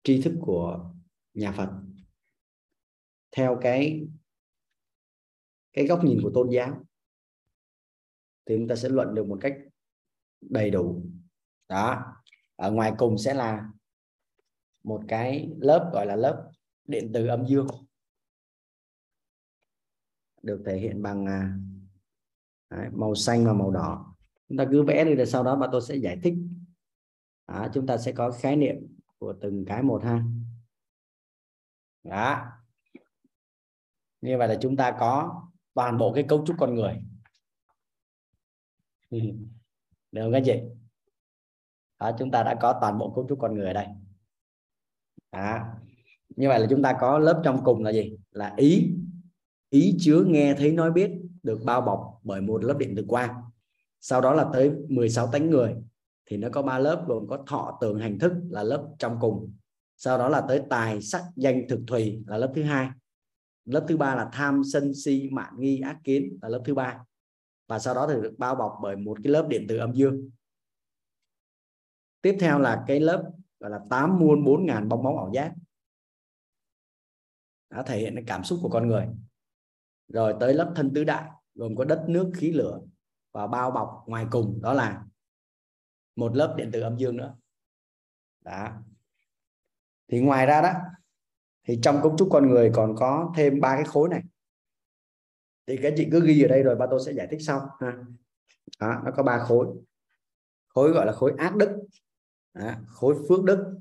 [0.03, 0.93] tri thức của
[1.35, 1.71] nhà Phật.
[3.31, 4.07] Theo cái
[5.73, 6.85] cái góc nhìn của tôn giáo.
[8.47, 9.57] Thì chúng ta sẽ luận được một cách
[10.41, 11.03] đầy đủ.
[11.69, 12.05] Đó
[12.57, 13.72] ở ngoài cùng sẽ là
[14.83, 16.51] một cái lớp gọi là lớp
[16.85, 17.67] điện từ âm dương
[20.43, 21.59] được thể hiện bằng à,
[22.73, 24.15] Đấy, màu xanh và màu đỏ.
[24.49, 26.35] Chúng ta cứ vẽ đi rồi sau đó mà tôi sẽ giải thích.
[27.49, 28.77] Đó, chúng ta sẽ có khái niệm
[29.19, 30.25] của từng cái một ha.
[32.03, 32.45] Đó.
[34.21, 35.43] Như vậy là chúng ta có
[35.75, 37.03] toàn bộ cái cấu trúc con người.
[40.13, 40.61] Được không các chị?
[41.99, 43.87] Đó, chúng ta đã có toàn bộ cấu trúc con người ở đây
[45.33, 45.61] đó.
[46.37, 48.17] như vậy là chúng ta có lớp trong cùng là gì?
[48.31, 48.91] Là ý.
[49.71, 51.11] Ý chứa nghe thấy nói biết
[51.43, 53.43] được bao bọc bởi một lớp điện từ quang.
[54.01, 55.75] Sau đó là tới 16 tánh người.
[56.27, 59.53] Thì nó có ba lớp gồm có thọ tường hành thức là lớp trong cùng.
[59.97, 62.89] Sau đó là tới tài, sắc, danh, thực, thùy là lớp thứ hai.
[63.65, 66.99] Lớp thứ ba là tham, sân, si, mạn, nghi, ác kiến là lớp thứ ba.
[67.69, 70.31] Và sau đó thì được bao bọc bởi một cái lớp điện từ âm dương.
[72.23, 73.31] Tiếp theo là cái lớp
[73.63, 75.55] gọi là tám muôn bốn ngàn bong bóng ảo giác.
[77.71, 79.09] Đã thể hiện cái cảm xúc của con người.
[80.09, 82.81] Rồi tới lớp thân tứ đại gồm có đất nước khí lửa
[83.33, 84.63] và bao bọc ngoài cùng.
[84.63, 85.05] Đó là
[86.17, 87.37] một lớp điện từ âm dương nữa.
[88.41, 88.69] Đó.
[90.09, 90.73] Thì ngoài ra đó
[91.65, 94.23] thì trong cấu trúc con người còn có thêm ba cái khối này.
[95.67, 98.05] Thì các chị cứ ghi ở đây rồi ba tôi sẽ giải thích sau ha.
[98.81, 99.67] Đó, nó có ba khối.
[100.69, 101.79] Khối gọi là khối ác đức
[102.55, 103.79] đó, khối phước đức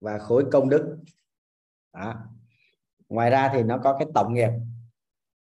[0.00, 0.98] và khối công đức.
[1.92, 2.14] Đó.
[3.08, 4.50] ngoài ra thì nó có cái tổng nghiệp.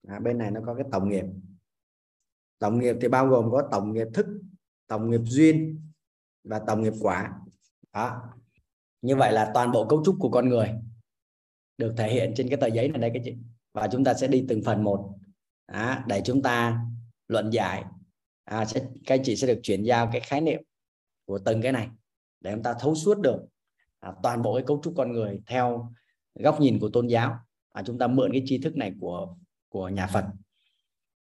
[0.07, 1.25] À, bên này nó có cái tổng nghiệp.
[2.59, 4.25] Tổng nghiệp thì bao gồm có tổng nghiệp thức
[4.89, 5.81] tổng nghiệp duyên
[6.43, 7.39] và tổng nghiệp quả.
[7.93, 8.21] Đó.
[9.01, 10.69] Như vậy là toàn bộ cấu trúc của con người
[11.77, 13.37] được thể hiện trên cái tờ giấy này đây các chị.
[13.73, 15.15] Và chúng ta sẽ đi từng phần một.
[15.67, 16.85] Đó, để chúng ta
[17.27, 17.83] luận giải.
[18.45, 20.61] À, sẽ, các chị sẽ được chuyển giao cái khái niệm
[21.29, 21.89] của từng cái này
[22.39, 23.45] để chúng ta thấu suốt được
[23.99, 25.93] à, toàn bộ cái cấu trúc con người theo
[26.35, 27.39] góc nhìn của tôn giáo.
[27.73, 29.35] À, chúng ta mượn cái tri thức này của
[29.69, 30.25] của nhà Phật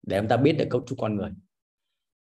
[0.02, 1.30] để chúng ta biết được cấu trúc con người.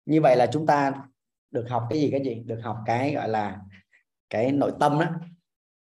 [0.06, 1.04] Như vậy là chúng ta
[1.50, 2.42] được học cái gì cái gì?
[2.44, 3.60] Được học cái gọi là
[4.30, 5.06] cái nội tâm đó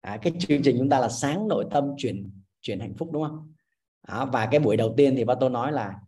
[0.02, 3.24] à, cái chương trình chúng ta là sáng nội tâm chuyển chuyển hạnh phúc đúng
[3.24, 3.54] không?
[4.02, 6.00] À, và cái buổi đầu tiên thì ba tôi nói là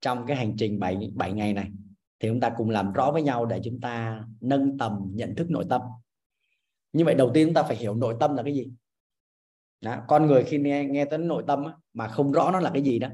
[0.00, 1.70] trong cái hành trình 7 7 ngày này
[2.24, 5.50] thì chúng ta cùng làm rõ với nhau để chúng ta nâng tầm nhận thức
[5.50, 5.80] nội tâm.
[6.92, 8.70] Như vậy đầu tiên chúng ta phải hiểu nội tâm là cái gì.
[9.80, 12.70] Đó, con người khi nghe nghe tới nội tâm á, mà không rõ nó là
[12.74, 13.08] cái gì đó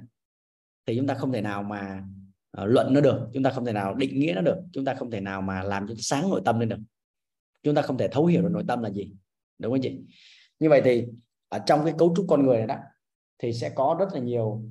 [0.87, 2.05] thì chúng ta không thể nào mà
[2.63, 3.29] uh, luận nó được.
[3.35, 4.57] Chúng ta không thể nào định nghĩa nó được.
[4.73, 6.79] Chúng ta không thể nào mà làm cho sáng nội tâm lên được.
[7.63, 9.13] Chúng ta không thể thấu hiểu được nội tâm là gì.
[9.59, 10.01] Đúng không chị?
[10.59, 11.07] Như vậy thì
[11.49, 12.77] ở trong cái cấu trúc con người này đó
[13.39, 14.63] thì sẽ có rất là nhiều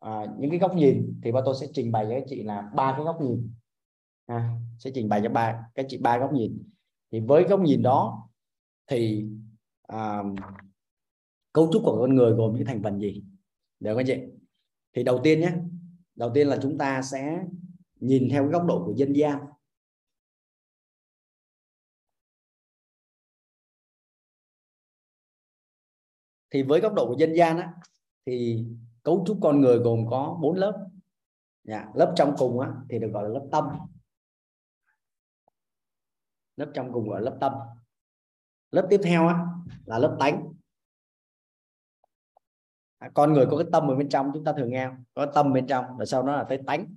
[0.00, 1.20] à, những cái góc nhìn.
[1.22, 3.50] Thì ba tôi sẽ trình bày với các chị là ba cái góc nhìn
[4.28, 6.62] à, sẽ trình bày cho ba các chị ba góc nhìn.
[7.12, 8.28] Thì với góc nhìn đó
[8.86, 9.26] thì
[9.82, 10.22] à,
[11.52, 13.24] cấu trúc của con người gồm những thành phần gì?
[13.80, 14.16] Được không chị?
[14.92, 15.52] Thì đầu tiên nhé
[16.14, 17.44] đầu tiên là chúng ta sẽ
[18.00, 19.38] nhìn theo cái góc độ của dân gian.
[26.50, 27.72] Thì với góc độ của dân gian á
[28.26, 28.64] thì
[29.02, 30.86] cấu trúc con người gồm có bốn lớp.
[31.64, 33.64] Dạ, lớp trong cùng á, thì được gọi là lớp tâm
[36.58, 37.52] lớp trong cùng gọi là lớp tâm.
[38.70, 39.46] Lớp tiếp theo á,
[39.84, 40.52] là lớp tánh.
[42.98, 45.52] À, con người có cái tâm ở bên trong chúng ta thường nghe có tâm
[45.52, 46.94] bên trong rồi sau đó là tới tánh.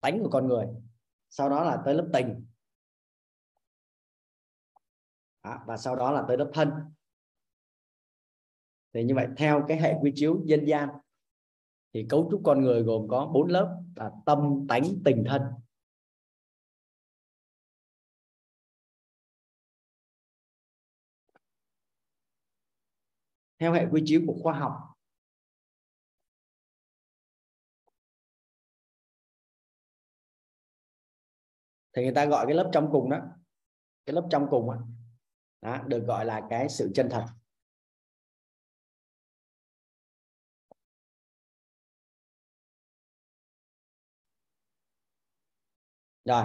[0.00, 0.66] Tánh của con người.
[1.30, 2.46] Sau đó là tới lớp tình.
[5.40, 6.70] À, và sau đó là tới lớp thân.
[8.92, 10.88] Thì như vậy theo cái hệ quy chiếu dân gian
[11.94, 15.42] thì cấu trúc con người gồm có bốn lớp là tâm tánh tình thân.
[23.58, 24.72] Theo hệ quy chiếu của khoa học.
[31.96, 33.18] Thì người ta gọi cái lớp trong cùng đó.
[34.06, 34.78] Cái lớp trong cùng đó,
[35.62, 37.24] đó được gọi là cái sự chân thật.
[46.24, 46.44] Rồi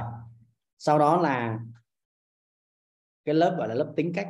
[0.78, 1.60] sau đó là
[3.26, 4.28] cái lớp gọi là lớp tính cách.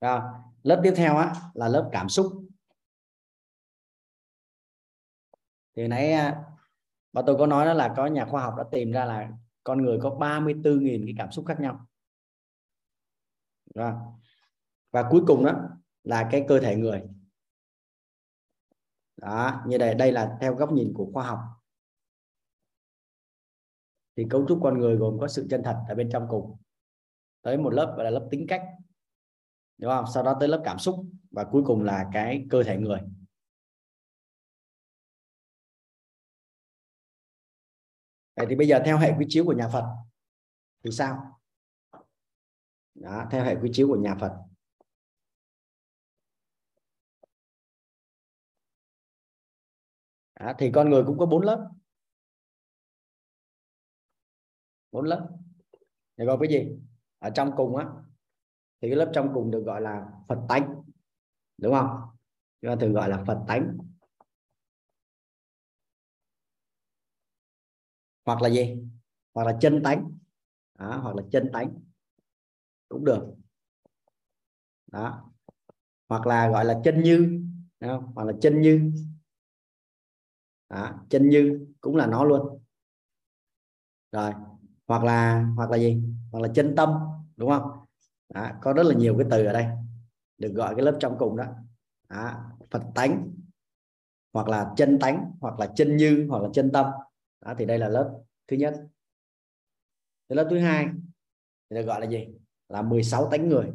[0.00, 0.20] Rồi,
[0.62, 2.26] lớp tiếp theo á, là lớp cảm xúc.
[5.76, 6.32] Thì nãy
[7.12, 9.30] bà tôi có nói đó là có nhà khoa học đã tìm ra là
[9.64, 11.86] con người có 34.000 cái cảm xúc khác nhau.
[13.74, 13.92] Rồi.
[14.90, 15.52] và cuối cùng đó
[16.04, 17.02] là cái cơ thể người.
[19.16, 21.40] Đó, như đây đây là theo góc nhìn của khoa học.
[24.16, 26.56] Thì cấu trúc con người gồm có sự chân thật ở bên trong cùng.
[27.42, 28.62] Tới một lớp gọi là lớp tính cách
[29.78, 30.94] đúng không sau đó tới lớp cảm xúc
[31.30, 33.00] và cuối cùng là cái cơ thể người
[38.36, 39.84] Vậy thì bây giờ theo hệ quy chiếu của nhà Phật
[40.84, 41.40] thì sao?
[42.94, 44.32] Đó, theo hệ quy chiếu của nhà Phật.
[50.40, 51.70] Đó, thì con người cũng có bốn lớp.
[54.92, 55.28] Bốn lớp.
[56.18, 56.78] Thì còn cái gì?
[57.18, 57.86] Ở trong cùng á
[58.82, 60.82] thì cái lớp trong cùng được gọi là Phật tánh
[61.58, 62.00] đúng không?
[62.62, 63.78] Chúng ta thường gọi là Phật tánh.
[68.24, 68.76] Hoặc là gì?
[69.34, 70.10] Hoặc là chân tánh.
[70.78, 71.80] Đó, hoặc là chân tánh.
[72.88, 73.34] Cũng được.
[74.92, 75.32] Đó.
[76.08, 77.42] Hoặc là gọi là chân như
[77.80, 78.12] không?
[78.14, 78.92] hoặc là chân như.
[80.68, 82.58] Đó, chân như cũng là nó luôn.
[84.12, 84.32] Rồi.
[84.86, 86.02] Hoặc là hoặc là gì?
[86.32, 86.90] Hoặc là chân tâm
[87.36, 87.85] đúng không?
[88.28, 89.66] Đó, có rất là nhiều cái từ ở đây
[90.38, 91.44] được gọi cái lớp trong cùng đó,
[92.08, 93.30] đó phật tánh
[94.32, 96.86] hoặc là chân tánh hoặc là chân như hoặc là chân tâm.
[97.40, 98.86] Đó, thì đây là lớp thứ nhất.
[100.28, 100.86] Thì lớp thứ hai
[101.70, 102.28] thì được gọi là gì?
[102.68, 103.72] Là 16 tánh người.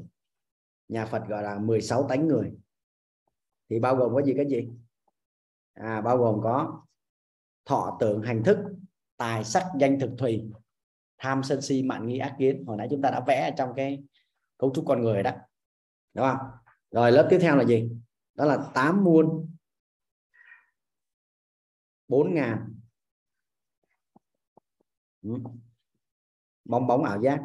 [0.87, 2.53] Nhà Phật gọi là 16 tánh người.
[3.69, 4.69] Thì bao gồm có gì cái gì
[5.73, 6.83] à, bao gồm có
[7.65, 8.57] thọ tưởng hành thức
[9.17, 10.51] tài sắc danh thực thùy
[11.17, 12.63] tham sân si mạn nghi ác kiến.
[12.67, 14.03] Hồi nãy chúng ta đã vẽ ở trong cái
[14.61, 15.31] cấu trúc con người đó.
[16.13, 16.51] Đúng không?
[16.91, 17.91] Rồi lớp tiếp theo là gì?
[18.33, 19.55] Đó là tám muôn
[22.07, 22.75] bốn ngàn.
[25.21, 25.43] Bóng
[26.65, 27.39] bong bóng ảo giác.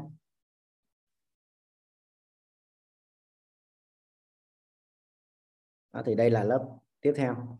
[5.92, 7.58] Đó, thì đây là lớp tiếp theo.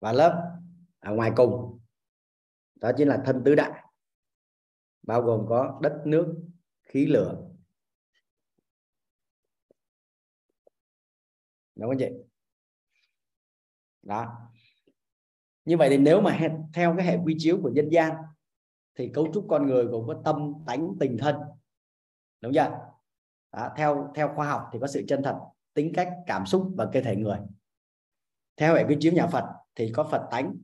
[0.00, 0.60] Và lớp
[1.00, 1.80] ở ngoài cùng.
[2.74, 3.83] Đó chính là thân tứ đại
[5.06, 6.34] bao gồm có đất nước
[6.82, 7.48] khí lửa.
[11.74, 12.08] Đúng không chị?
[14.02, 14.32] Đó.
[15.64, 16.38] Như vậy thì nếu mà
[16.74, 18.14] theo cái hệ quy chiếu của dân gian
[18.94, 21.36] thì cấu trúc con người gồm có tâm tánh tình thân.
[22.40, 22.78] Đúng chưa?
[23.52, 25.38] Đó, theo theo khoa học thì có sự chân thật
[25.74, 27.38] tính cách cảm xúc và cơ thể người.
[28.56, 29.44] Theo hệ quy chiếu nhà Phật
[29.74, 30.56] thì có Phật tánh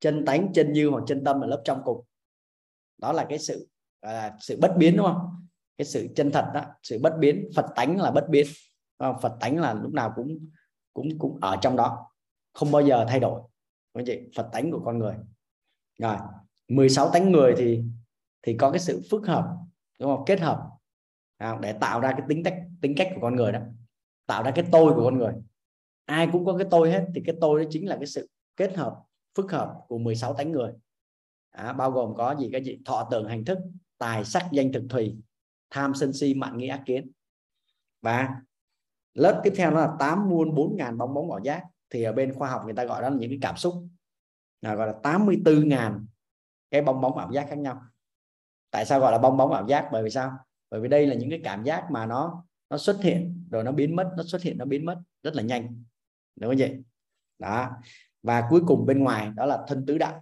[0.00, 2.04] chân tánh chân như hoặc chân tâm ở lớp trong cùng
[2.98, 3.68] đó là cái sự
[4.02, 5.46] là sự bất biến đúng không?
[5.78, 7.50] Cái sự chân thật đó, sự bất biến.
[7.56, 8.46] Phật tánh là bất biến
[8.98, 10.38] Phật tánh là lúc nào cũng
[10.94, 12.10] cũng cũng ở trong đó,
[12.52, 13.42] không bao giờ thay đổi.
[13.92, 14.20] Anh chị?
[14.36, 15.14] Phật tánh của con người.
[15.98, 16.16] Rồi
[16.68, 17.84] 16 tánh người thì
[18.42, 19.44] thì có cái sự phức hợp,
[20.00, 20.24] đúng không?
[20.26, 20.70] Kết hợp.
[21.36, 23.60] À, để tạo ra cái tính cách tính cách của con người đó.
[24.26, 25.32] Tạo ra cái tôi của con người.
[26.04, 28.76] Ai cũng có cái tôi hết, thì cái tôi đó chính là cái sự kết
[28.76, 28.96] hợp,
[29.34, 30.72] phức hợp của 16 tánh người
[31.54, 32.48] à, bao gồm có gì?
[32.52, 32.78] Cái gì?
[32.84, 33.58] Thọ tưởng hành thức
[33.98, 35.16] tài sắc danh thực thùy
[35.70, 37.10] tham sân si mạng nghi ác kiến.
[38.02, 38.28] Và
[39.14, 41.62] lớp tiếp theo nó là tám muôn bốn ngàn bóng bóng ảo giác.
[41.90, 43.74] Thì ở bên khoa học người ta gọi đó là những cái cảm xúc.
[44.62, 46.06] Là gọi là 84 ngàn
[46.70, 47.82] cái bong bóng ảo giác khác nhau.
[48.70, 49.88] Tại sao gọi là bong bóng ảo giác?
[49.92, 50.38] Bởi vì sao?
[50.70, 53.72] Bởi vì đây là những cái cảm giác mà nó nó xuất hiện rồi nó
[53.72, 55.84] biến mất nó xuất hiện nó biến mất rất là nhanh.
[56.36, 56.82] Đúng không vậy
[57.38, 57.70] đó.
[58.22, 60.14] Và cuối cùng bên ngoài đó là thân tứ đại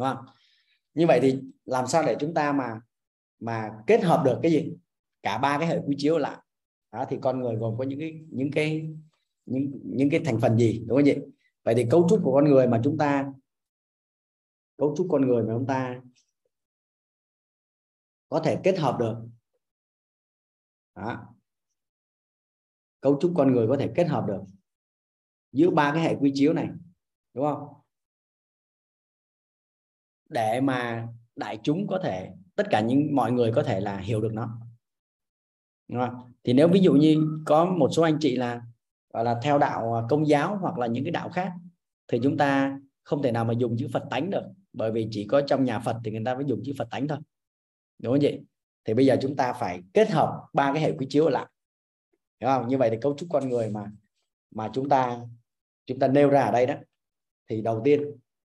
[0.00, 0.26] đúng không?
[0.94, 2.80] Như vậy thì làm sao để chúng ta mà
[3.40, 4.72] mà kết hợp được cái gì?
[5.22, 6.36] Cả ba cái hệ quy chiếu lại.
[6.92, 8.90] Đó, thì con người gồm có những cái những cái
[9.46, 11.20] những những cái thành phần gì đúng không vậy
[11.64, 13.32] vậy thì cấu trúc của con người mà chúng ta
[14.76, 16.00] cấu trúc con người mà chúng ta
[18.28, 19.16] có thể kết hợp được.
[20.94, 21.34] Đó.
[23.00, 24.42] cấu trúc con người có thể kết hợp được
[25.52, 26.68] giữa ba cái hệ quy chiếu này
[27.34, 27.79] đúng không?
[30.30, 34.20] Để mà đại chúng có thể, tất cả những, mọi người có thể là hiểu
[34.20, 34.58] được nó.
[35.88, 36.32] Đúng không?
[36.44, 38.62] thì nếu ví dụ như có một số anh chị là,
[39.12, 41.52] gọi là, theo đạo à, công giáo hoặc là những cái đạo khác,
[42.08, 45.26] thì chúng ta không thể nào mà dùng chữ Phật tánh được, bởi vì chỉ
[45.26, 47.18] có trong nhà Phật thì người ta mới dùng chữ Phật tánh thôi.
[47.98, 48.40] Đúng không chị?
[48.84, 51.46] Thì bây giờ chúng ta phải kết hợp ba cái hệ quy chiếu lại.
[52.40, 52.68] Hiểu không?
[52.68, 53.92] Như vậy thì cấu trúc con người mà
[54.50, 55.20] mà chúng ta
[55.86, 56.74] chúng ta nêu ra ở đây đó,
[57.48, 58.02] thì đầu tiên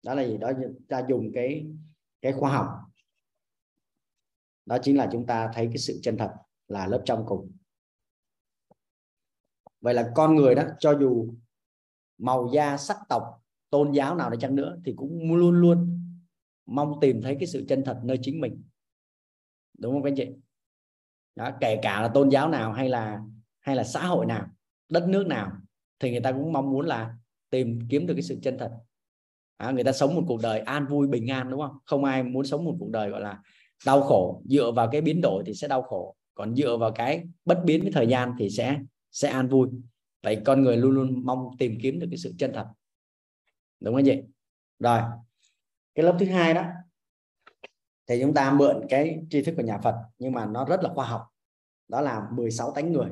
[0.03, 0.36] đó là gì?
[0.38, 0.53] Đó
[0.88, 1.66] ta dùng cái
[2.20, 2.66] cái khoa học.
[4.66, 6.32] Đó chính là chúng ta thấy cái sự chân thật
[6.68, 7.53] là lớp trong cùng.
[9.80, 11.34] Vậy là con người đó cho dù
[12.18, 13.22] màu da sắc tộc
[13.70, 16.01] tôn giáo nào đi chăng nữa thì cũng luôn luôn
[16.66, 18.62] mong tìm thấy cái sự chân thật nơi chính mình.
[19.78, 20.28] Đúng không các anh chị?
[21.34, 23.20] Đó, kể cả là tôn giáo nào hay là
[23.61, 24.49] hay là xã hội nào
[24.88, 25.53] đất nước nào
[25.99, 27.16] thì người ta cũng mong muốn là
[27.51, 28.78] tìm kiếm được cái sự chân thật
[29.59, 31.78] à, người ta sống một cuộc đời an vui bình an đúng không?
[31.84, 33.42] Không ai muốn sống một cuộc đời gọi là
[33.86, 34.42] đau khổ.
[34.44, 36.16] Dựa vào cái biến đổi thì sẽ đau khổ.
[36.34, 38.78] Còn dựa vào cái bất biến với thời gian thì sẽ
[39.11, 39.68] sẽ an vui.
[40.22, 42.66] Vậy con người luôn luôn mong tìm kiếm được cái sự chân thật.
[43.80, 44.24] Đúng không vậy
[44.78, 45.00] rồi
[45.94, 46.64] cái lớp thứ hai đó
[48.06, 50.90] thì chúng ta mượn cái tri thức của nhà Phật nhưng mà nó rất là
[50.94, 51.26] khoa học.
[51.88, 53.11] Đó là 16 tánh người.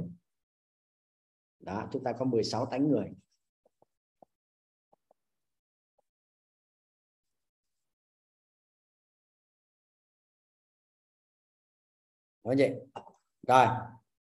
[1.61, 3.07] Đó chúng ta có 16 tánh người.
[12.47, 12.75] Đúng vậy.
[13.49, 13.67] Rồi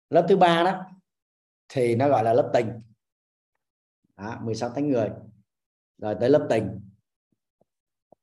[0.10, 0.86] lớp thứ ba đó
[1.70, 2.82] thì nó gọi là lớp tình.
[4.18, 5.10] Đó, 16 tháng người
[5.98, 6.90] rồi tới lớp tình.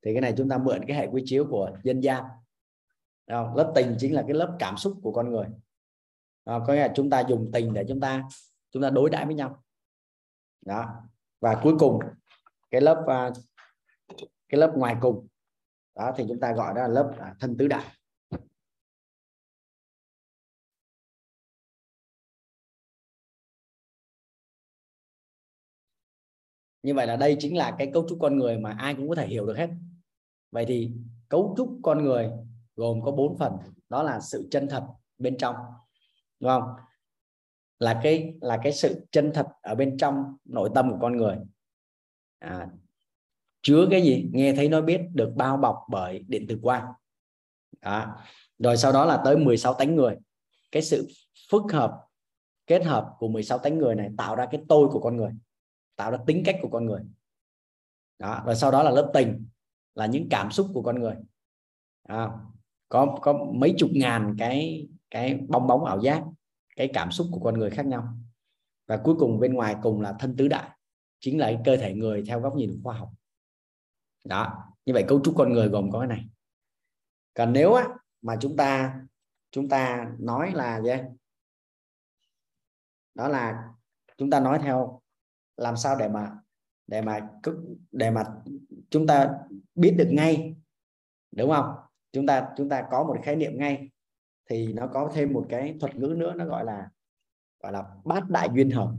[0.02, 2.24] Thì cái này chúng ta mượn cái hệ quy chiếu của dân gian.
[3.30, 3.56] Không?
[3.56, 5.46] lớp tình chính là cái lớp cảm xúc của con người.
[6.44, 8.28] À, có nghĩa là chúng ta dùng tình để chúng ta
[8.70, 9.64] chúng ta đối đãi với nhau.
[10.66, 10.94] Đó.
[11.40, 11.98] Và cuối cùng
[12.70, 13.30] cái lớp à,
[14.48, 15.26] cái lớp ngoài cùng.
[15.94, 17.99] Đó thì chúng ta gọi đó là lớp à, thân tứ đại.
[26.82, 29.14] Như vậy là đây chính là cái cấu trúc con người mà ai cũng có
[29.14, 29.68] thể hiểu được hết.
[30.50, 30.90] Vậy thì
[31.28, 32.30] cấu trúc con người
[32.76, 33.52] gồm có bốn phần
[33.88, 34.86] đó là sự chân thật
[35.18, 35.56] bên trong
[36.40, 36.62] đúng không?
[37.78, 41.36] Là cái là cái sự chân thật ở bên trong nội tâm của con người.
[42.38, 42.68] À,
[43.62, 44.28] chứa cái gì?
[44.32, 46.86] Nghe thấy nói biết được bao bọc bởi điện tử quang.
[47.80, 48.16] Đó.
[48.58, 50.16] rồi sau đó là tới 16 tánh người.
[50.72, 51.08] Cái sự
[51.50, 52.00] phức hợp
[52.66, 55.30] kết hợp của 16 tánh người này tạo ra cái tôi của con người
[56.00, 57.00] tạo ra tính cách của con người.
[58.18, 59.46] Đó rồi sau đó là lớp tình
[59.94, 61.14] là những cảm xúc của con người.
[62.02, 62.30] À,
[62.88, 66.24] có có mấy chục ngàn cái cái bong bóng ảo giác
[66.76, 68.14] cái cảm xúc của con người khác nhau.
[68.86, 70.70] Và cuối cùng bên ngoài cùng là thân tứ đại
[71.20, 73.12] chính là cái cơ thể người theo góc nhìn khoa học.
[74.24, 76.26] Đó như vậy cấu trúc con người gồm có cái này.
[77.34, 77.88] Còn nếu á,
[78.22, 79.00] mà chúng ta
[79.50, 80.90] chúng ta nói là gì?
[83.14, 83.68] Đó là
[84.16, 85.00] chúng ta nói theo
[85.60, 86.36] làm sao để mà
[86.86, 87.28] để mà
[87.92, 88.24] để mà
[88.90, 89.38] chúng ta
[89.74, 90.56] biết được ngay
[91.32, 91.74] đúng không?
[92.12, 93.90] Chúng ta chúng ta có một khái niệm ngay
[94.46, 96.90] thì nó có thêm một cái thuật ngữ nữa nó gọi là
[97.62, 98.90] gọi là bát đại duyên hợp.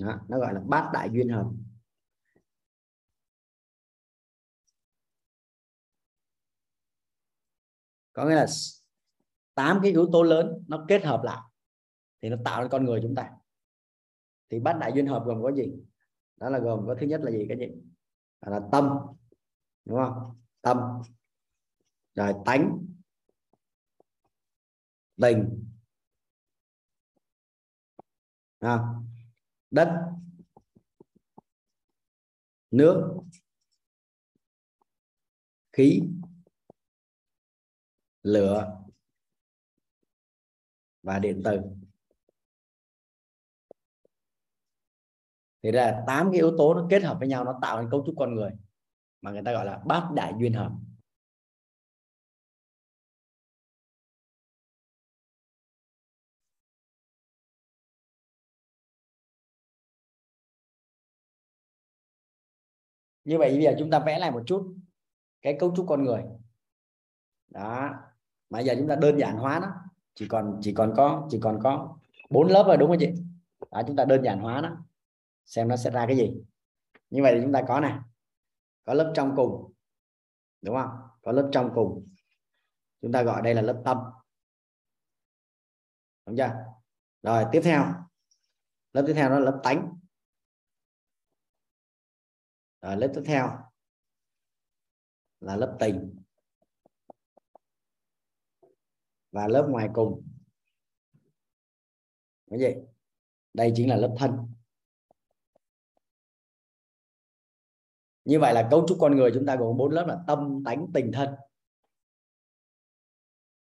[0.00, 1.46] Đó, nó gọi là bát đại duyên hợp.
[8.12, 8.46] Có nghĩa là
[9.54, 11.40] tám cái yếu tố lớn nó kết hợp lại
[12.22, 13.37] thì nó tạo ra con người chúng ta
[14.50, 15.72] thì bát đại duyên hợp gồm có gì?
[16.36, 17.66] Đó là gồm có thứ nhất là gì cái gì
[18.40, 18.88] là tâm
[19.84, 20.40] đúng không?
[20.60, 20.78] Tâm.
[22.14, 22.86] Rồi tánh.
[25.16, 25.64] Tình.
[28.60, 28.84] À,
[29.70, 30.12] đất.
[32.70, 33.20] Nước.
[35.72, 36.02] Khí.
[38.22, 38.84] Lửa.
[41.02, 41.60] Và điện tử.
[45.62, 48.02] Thì ra tám cái yếu tố nó kết hợp với nhau nó tạo nên cấu
[48.06, 48.50] trúc con người
[49.22, 50.72] mà người ta gọi là bát đại duyên hợp.
[63.24, 64.76] Như vậy bây giờ chúng ta vẽ lại một chút
[65.42, 66.22] cái cấu trúc con người.
[67.48, 67.90] Đó
[68.50, 69.68] mà giờ chúng ta đơn giản hóa nó.
[70.14, 71.98] Chỉ còn chỉ còn có chỉ còn có
[72.30, 73.12] bốn lớp rồi đúng không chị?
[73.70, 74.87] Đó, chúng ta đơn giản hóa nó
[75.48, 76.32] xem nó sẽ ra cái gì.
[77.10, 77.98] Như vậy thì chúng ta có này
[78.84, 79.72] có lớp trong cùng,
[80.62, 80.90] đúng không?
[81.22, 82.14] Có lớp trong cùng.
[83.00, 83.98] Chúng ta gọi đây là lớp tâm.
[86.26, 86.64] Đúng chưa?
[87.22, 87.84] Rồi, tiếp theo.
[88.92, 89.98] Lớp tiếp theo đó là lớp tánh.
[92.80, 93.58] Rồi, lớp tiếp theo
[95.40, 96.22] là lớp tình.
[99.32, 100.28] Và lớp ngoài cùng.
[102.50, 102.74] Cái gì?
[103.54, 104.54] Đây chính là lớp thân.
[108.28, 110.86] Như vậy là cấu trúc con người chúng ta gồm bốn lớp là tâm, tánh,
[110.94, 111.34] tình, thân.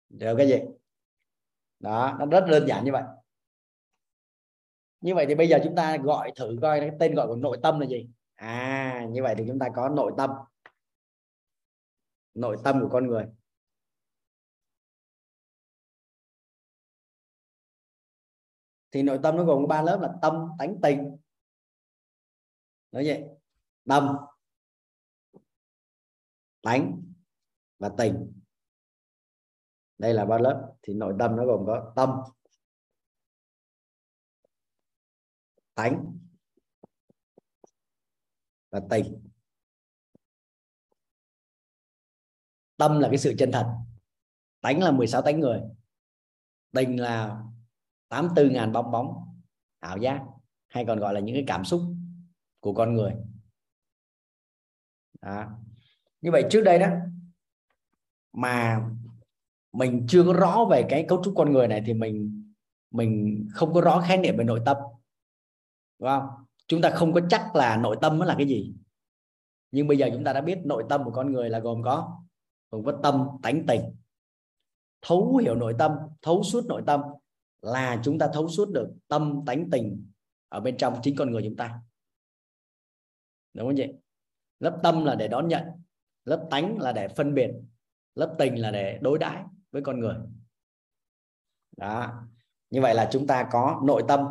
[0.08, 0.58] Được cái gì
[1.78, 3.02] đó, nó rất đơn giản như vậy.
[5.00, 7.58] Như vậy thì bây giờ chúng ta gọi thử coi cái tên gọi của nội
[7.62, 8.08] tâm là gì.
[8.34, 10.30] À như vậy thì chúng ta có nội tâm.
[12.34, 13.26] Nội tâm của con người.
[18.90, 21.16] Thì nội tâm nó gồm ba lớp là tâm, tánh, tình.
[22.92, 23.24] Nói vậy
[23.88, 24.16] tâm
[26.62, 27.02] tánh
[27.78, 28.42] và tình.
[29.98, 32.10] Đây là ba lớp thì nội tâm nó gồm có tâm,
[35.74, 36.16] tánh
[38.70, 39.28] và tình.
[42.76, 43.76] Tâm là cái sự chân thật.
[44.60, 45.60] Tánh là 16 tánh người.
[46.72, 47.42] Tình là
[48.08, 49.38] 84 ngàn bong bóng,
[49.78, 50.26] ảo giác,
[50.68, 51.80] hay còn gọi là những cái cảm xúc
[52.60, 53.12] của con người.
[55.20, 55.61] Đó
[56.22, 56.88] như vậy trước đây đó,
[58.32, 58.86] mà
[59.72, 62.44] mình chưa có rõ về cái cấu trúc con người này thì mình
[62.90, 64.76] mình không có rõ khái niệm về nội tâm,
[65.98, 66.28] đúng không?
[66.66, 68.74] Chúng ta không có chắc là nội tâm nó là cái gì.
[69.70, 72.22] Nhưng bây giờ chúng ta đã biết nội tâm của con người là gồm có
[72.70, 73.80] gồm có tâm, tánh, tình.
[75.02, 75.92] Thấu hiểu nội tâm,
[76.22, 77.00] thấu suốt nội tâm
[77.62, 80.06] là chúng ta thấu suốt được tâm, tánh, tình
[80.48, 81.80] ở bên trong chính con người chúng ta.
[83.54, 83.86] Đúng không chị?
[84.60, 85.62] Lớp tâm là để đón nhận
[86.24, 87.50] lớp tánh là để phân biệt,
[88.14, 90.16] lớp tình là để đối đãi với con người.
[91.76, 92.22] Đó.
[92.70, 94.26] Như vậy là chúng ta có nội tâm.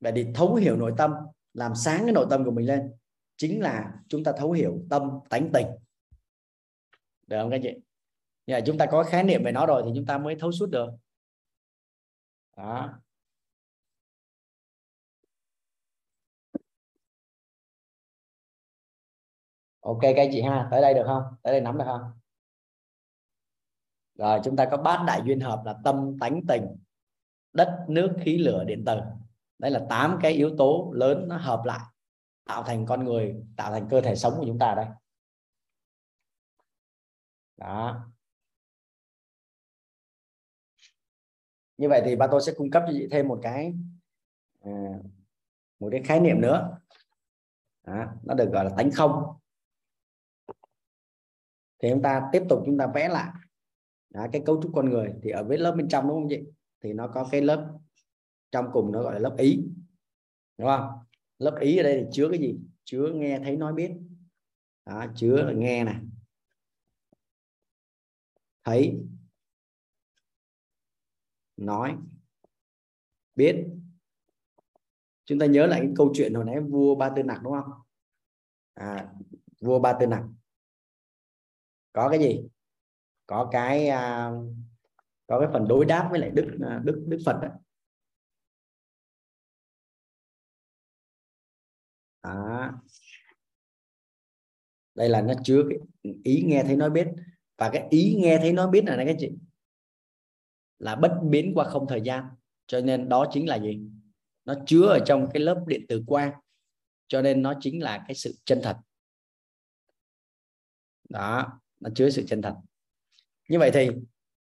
[0.00, 1.10] Để đi thấu hiểu nội tâm,
[1.54, 2.92] làm sáng cái nội tâm của mình lên,
[3.36, 5.66] chính là chúng ta thấu hiểu tâm, tánh tình.
[7.26, 7.80] Được không các chị?
[8.46, 10.52] Như là chúng ta có khái niệm về nó rồi thì chúng ta mới thấu
[10.52, 10.88] suốt được.
[12.56, 13.00] Đó.
[19.80, 21.22] Ok các chị ha tới đây được không?
[21.42, 22.12] Tới đây nắm được không?
[24.14, 26.66] Rồi chúng ta có bát đại duyên hợp là tâm tánh tình
[27.52, 29.00] đất nước khí lửa điện tử.
[29.58, 31.80] Đây là tám cái yếu tố lớn nó hợp lại
[32.44, 34.86] tạo thành con người tạo thành cơ thể sống của chúng ta đây.
[37.56, 38.06] Đó.
[41.76, 43.74] Như vậy thì ba tôi sẽ cung cấp cho chị thêm một cái
[44.60, 44.70] à,
[45.80, 46.78] một cái khái niệm nữa.
[47.86, 49.39] Đó, nó được gọi là tánh không
[51.82, 53.32] thì chúng ta tiếp tục chúng ta vẽ lại.
[54.10, 56.40] Đó, cái cấu trúc con người thì ở bên lớp bên trong đúng không chị?
[56.80, 57.78] Thì nó có cái lớp
[58.50, 59.64] trong cùng nó gọi là lớp ý.
[60.58, 60.90] Đúng không?
[61.38, 62.58] Lớp ý ở đây thì chứa cái gì?
[62.84, 63.92] Chứa nghe thấy nói biết.
[64.86, 65.96] Đó, chứa là nghe này.
[68.64, 69.00] Thấy.
[71.56, 71.96] Nói.
[73.34, 73.66] Biết.
[75.24, 77.72] Chúng ta nhớ lại cái câu chuyện hồi nãy vua ba tư nặc đúng không?
[78.74, 79.12] À,
[79.60, 80.24] vua ba tư nặc
[81.92, 82.42] có cái gì?
[83.26, 84.46] Có cái uh,
[85.26, 87.48] có cái phần đối đáp với lại đức à, đức đức phật đó.
[92.22, 92.72] À.
[94.94, 95.78] đây là nó chứa cái
[96.24, 97.08] ý nghe thấy nói biết.
[97.58, 99.30] Và cái ý nghe thấy nói biết này các chị
[100.78, 102.24] là bất biến qua không thời gian.
[102.66, 103.80] Cho nên đó chính là gì?
[104.44, 106.32] Nó chứa ở trong cái lớp điện tử quang.
[107.08, 108.76] Cho nên nó chính là cái sự chân thật.
[111.08, 112.56] Đó nó chứa sự chân thật.
[113.48, 113.90] Như vậy thì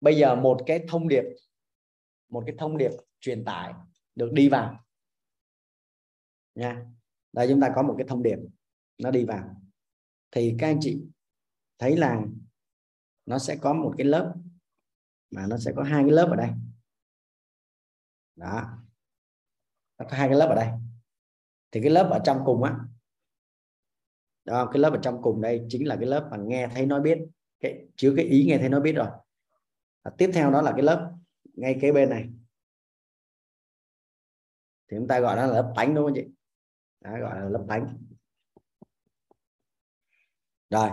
[0.00, 1.24] bây giờ một cái thông điệp,
[2.28, 3.74] một cái thông điệp truyền tải
[4.14, 4.84] được đi vào
[6.54, 6.86] nha.
[7.32, 8.38] Đây chúng ta có một cái thông điệp,
[8.98, 9.62] nó đi vào.
[10.30, 11.02] Thì các anh chị
[11.78, 12.22] thấy là
[13.26, 14.34] nó sẽ có một cái lớp,
[15.30, 16.50] mà nó sẽ có hai cái lớp ở đây.
[18.36, 18.78] Đó.
[19.98, 20.68] Nó có hai cái lớp ở đây.
[21.70, 22.78] Thì cái lớp ở trong cùng á
[24.44, 27.00] đó, cái lớp ở trong cùng đây chính là cái lớp mà nghe thấy nói
[27.00, 27.18] biết.
[27.60, 29.06] Cái chứa cái ý nghe thấy nói biết rồi.
[30.02, 31.12] À, tiếp theo đó là cái lớp
[31.54, 32.28] ngay kế bên này.
[34.90, 36.24] Thì chúng ta gọi nó là lớp bánh đúng không chị?
[37.00, 37.98] Đó, gọi là lớp bánh.
[40.70, 40.90] rồi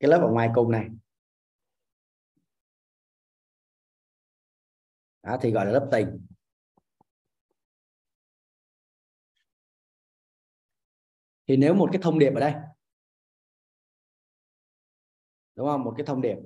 [0.00, 0.88] cái lớp ở ngoài cùng này.
[5.22, 6.26] Đó, thì gọi là lớp tình.
[11.48, 12.54] Thì nếu một cái thông điệp ở đây
[15.56, 15.84] đúng không?
[15.84, 16.36] Một cái thông điệp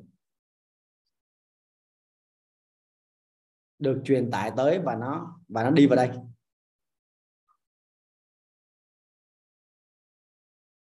[3.79, 6.11] được truyền tải tới và nó và nó đi vào đây.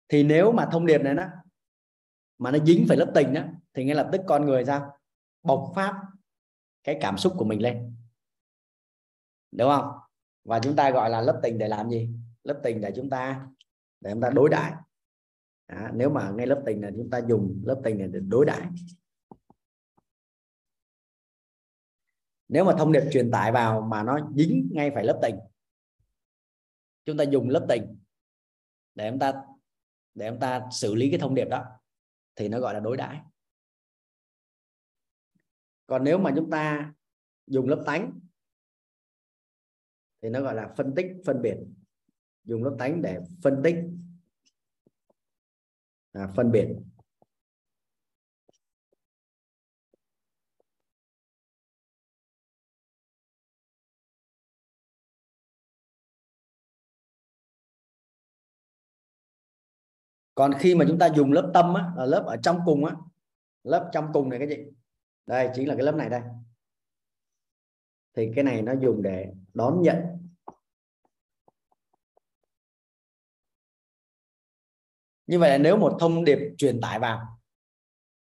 [0.09, 1.25] Thì nếu mà thông điệp này đó
[2.39, 3.43] mà nó dính phải lớp tình đó,
[3.75, 4.99] thì ngay lập tức con người sao?
[5.43, 6.03] Bộc phát
[6.85, 7.97] cái cảm xúc của mình lên.
[9.53, 9.93] Đúng không?
[10.45, 12.11] Và chúng ta gọi là lớp tình để làm gì?
[12.43, 13.47] Lớp tình để chúng ta,
[14.01, 14.73] để chúng ta đối đãi
[15.71, 18.47] à, nếu mà ngay lớp tình này chúng ta dùng lớp tình này để đối
[18.47, 18.67] đãi.
[22.49, 25.35] Nếu mà thông điệp truyền tải vào mà nó dính ngay phải lớp tình
[27.05, 27.99] chúng ta dùng lớp tình
[28.95, 29.43] để chúng ta
[30.15, 31.65] để chúng ta xử lý cái thông điệp đó
[32.37, 33.21] thì nó gọi là đối đãi.
[35.87, 36.93] Còn nếu mà chúng ta
[37.47, 38.21] dùng lớp tánh
[40.23, 41.57] thì nó gọi là phân tích phân biệt.
[42.45, 43.77] Dùng lớp tánh để phân tích
[46.13, 46.69] à, phân biệt.
[60.35, 62.95] Còn khi mà chúng ta dùng lớp tâm á, là lớp ở trong cùng á
[63.65, 64.57] lớp trong cùng này cái gì?
[65.27, 66.21] Đây chính là cái lớp này đây.
[68.17, 70.20] Thì cái này nó dùng để đón nhận.
[75.31, 77.41] Như vậy là nếu một thông điệp truyền tải vào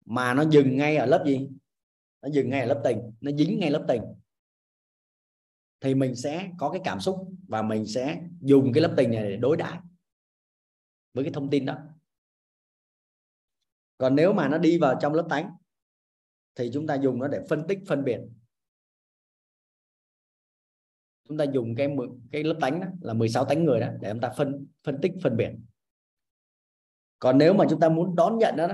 [0.04, 1.48] mà nó dừng ngay ở lớp gì?
[2.22, 4.02] Nó dừng ngay ở lớp tình nó dính ngay lớp tình
[5.80, 9.22] thì mình sẽ có cái cảm xúc và mình sẽ dùng cái lớp tình này
[9.22, 9.78] để đối đãi
[11.14, 11.78] với cái thông tin đó.
[13.98, 15.50] Còn nếu mà nó đi vào trong lớp tánh
[16.54, 18.20] thì chúng ta dùng nó để phân tích phân biệt.
[21.28, 21.88] Chúng ta dùng cái
[22.32, 25.12] cái lớp tánh đó là 16 tánh người đó để chúng ta phân phân tích
[25.22, 25.50] phân biệt
[27.22, 28.68] còn nếu mà chúng ta muốn đón nhận đó,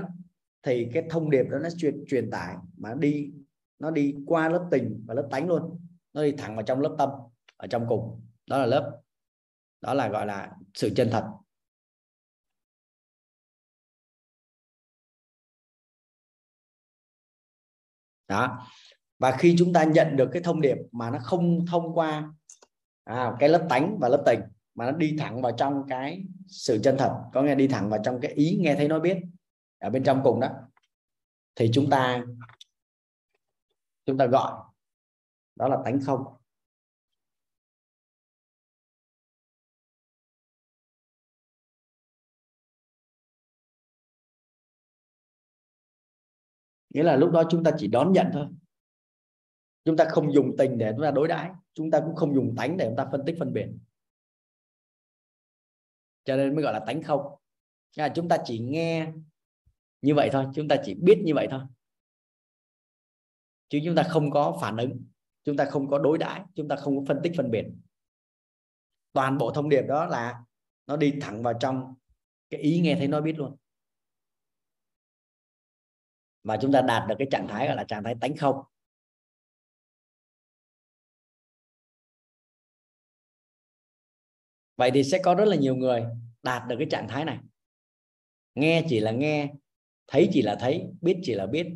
[0.63, 3.31] thì cái thông điệp đó nó truyền truyền tải mà đi
[3.79, 5.79] nó đi qua lớp tình và lớp tánh luôn.
[6.13, 7.09] Nó đi thẳng vào trong lớp tâm
[7.57, 8.21] ở trong cùng.
[8.47, 9.01] Đó là lớp
[9.81, 11.23] đó là gọi là sự chân thật.
[18.27, 18.67] Đó.
[19.19, 22.33] Và khi chúng ta nhận được cái thông điệp mà nó không thông qua
[23.03, 24.39] à, cái lớp tánh và lớp tình
[24.79, 27.23] mà nó đi thẳng vào trong cái sự chân thật.
[27.33, 29.17] Có nghe đi thẳng vào trong cái ý nghe thấy nói biết
[29.79, 30.49] ở bên trong cùng đó.
[31.55, 32.25] Thì chúng ta
[34.05, 34.51] chúng ta gọi.
[35.55, 36.23] Đó là tánh không.
[46.89, 48.47] Nghĩa là lúc đó chúng ta chỉ đón nhận thôi.
[49.85, 51.51] Chúng ta không dùng tình để chúng ta đối đãi.
[51.73, 53.67] Chúng ta cũng không dùng tánh để chúng ta phân tích phân biệt
[56.29, 57.21] cho nên mới gọi là tánh không.
[57.95, 59.11] Là chúng ta chỉ nghe
[60.01, 61.61] như vậy thôi, chúng ta chỉ biết như vậy thôi.
[63.69, 65.03] Chứ chúng ta không có phản ứng,
[65.43, 67.65] chúng ta không có đối đãi, chúng ta không có phân tích phân biệt.
[69.13, 70.43] Toàn bộ thông điệp đó là
[70.87, 71.93] nó đi thẳng vào trong
[72.49, 73.55] cái ý nghe thấy nó biết luôn.
[76.43, 78.63] Và chúng ta đạt được cái trạng thái gọi là trạng thái tánh không.
[84.79, 86.05] Vậy thì sẽ có rất là nhiều người
[86.43, 87.39] đạt được cái trạng thái này.
[88.55, 89.53] Nghe chỉ là nghe,
[90.07, 91.67] thấy chỉ là thấy, biết chỉ là biết.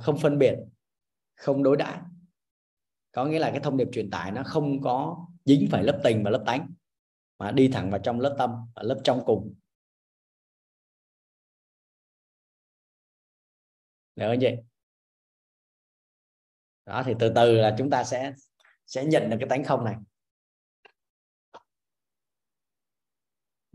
[0.00, 0.54] Không phân biệt,
[1.34, 1.98] không đối đãi.
[3.12, 6.24] Có nghĩa là cái thông điệp truyền tải nó không có dính phải lớp tình
[6.24, 6.70] và lớp tánh,
[7.38, 9.54] mà đi thẳng vào trong lớp tâm và lớp trong cùng.
[14.16, 14.50] Được không chị?
[16.86, 18.32] Đó, thì từ từ là chúng ta sẽ
[18.86, 19.96] sẽ nhận được cái tánh không này.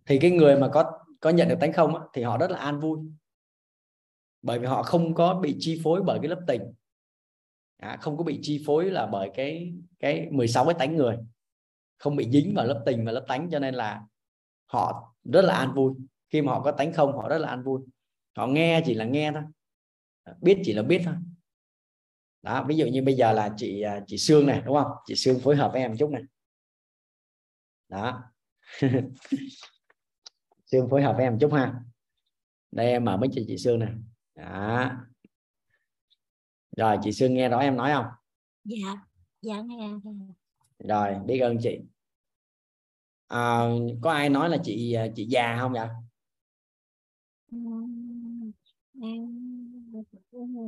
[0.06, 2.58] Thì cái người mà có có nhận được tánh không á, thì họ rất là
[2.58, 3.00] an vui.
[4.42, 6.62] Bởi vì họ không có bị chi phối bởi cái lớp tình.
[7.78, 11.18] À, không có bị chi phối là bởi cái cái 16 cái tánh người.
[11.98, 14.02] Không bị dính vào lớp tình và lớp tánh cho nên là
[14.66, 15.94] họ rất là an vui.
[16.30, 17.82] Khi mà họ có tánh không họ rất là an vui.
[18.36, 19.44] Họ nghe chỉ là nghe thôi.
[20.26, 21.16] Dạ, biết chỉ là biết thôi.
[22.42, 24.92] Đó ví dụ như bây giờ là chị à, chị Sương này đúng không?
[25.06, 26.24] Chị Sương phối hợp với em chút này.
[27.90, 28.24] Đó.
[30.66, 31.74] Sương phối hợp với em chút ha.
[32.72, 33.94] Đây em mở mấy chị chị Sương này
[34.36, 34.92] đó.
[36.78, 38.06] Rồi chị Sương nghe rõ em nói không?
[38.64, 39.06] Dạ
[39.42, 39.90] dạ nghe
[40.80, 41.80] rồi biết ơn chị.
[43.28, 43.60] À,
[44.02, 45.88] có ai nói là chị chị già không vậy?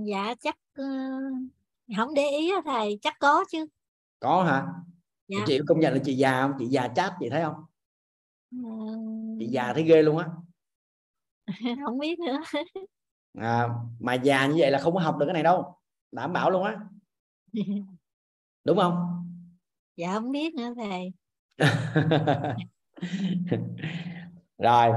[0.05, 1.51] Dạ chắc uh,
[1.97, 3.67] không để ý thầy chắc có chứ.
[4.19, 4.67] Có hả?
[5.27, 5.37] Dạ.
[5.47, 6.53] chị công nhận là chị già không?
[6.59, 7.66] Chị già chát chị thấy không
[9.39, 10.27] chị già thấy ghê luôn á.
[11.85, 12.41] Không biết nữa.
[13.33, 13.69] À,
[13.99, 15.77] mà già như vậy là không có học được cái này đâu.
[16.11, 16.79] Đảm bảo luôn á.
[18.63, 18.95] Đúng không?
[19.95, 21.13] Dạ không biết nữa thầy.
[24.57, 24.93] Rồi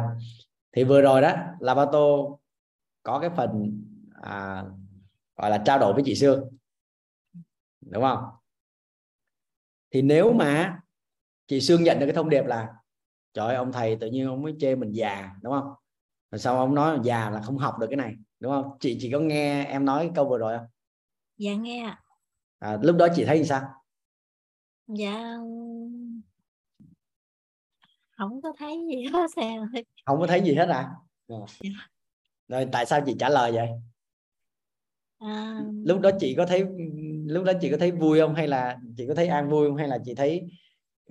[0.73, 2.39] thì vừa rồi đó là ba tô
[3.03, 3.83] có cái phần
[4.23, 4.65] à,
[5.37, 6.49] gọi là trao đổi với chị Sương.
[7.81, 8.25] Đúng không?
[9.91, 10.81] Thì nếu mà
[11.47, 12.69] chị Sương nhận được cái thông điệp là
[13.33, 15.73] trời ơi, ông thầy tự nhiên ông mới chê mình già đúng không?
[16.31, 18.77] Rồi sau ông nói già là không học được cái này đúng không?
[18.81, 20.67] Chị chỉ có nghe em nói câu vừa rồi không?
[21.39, 21.97] Dạ nghe
[22.59, 23.63] à, lúc đó chị thấy sao?
[24.87, 25.37] Dạ
[28.11, 29.67] không có thấy gì hết sao
[30.07, 30.91] không có thấy gì hết à?
[31.29, 31.47] Rồi.
[31.61, 31.71] Dạ.
[32.49, 33.69] rồi tại sao chị trả lời vậy?
[35.19, 35.65] À...
[35.85, 36.65] lúc đó chị có thấy
[37.27, 38.35] lúc đó chị có thấy vui không?
[38.35, 39.77] Hay là chị có thấy an vui không?
[39.77, 40.49] Hay là chị thấy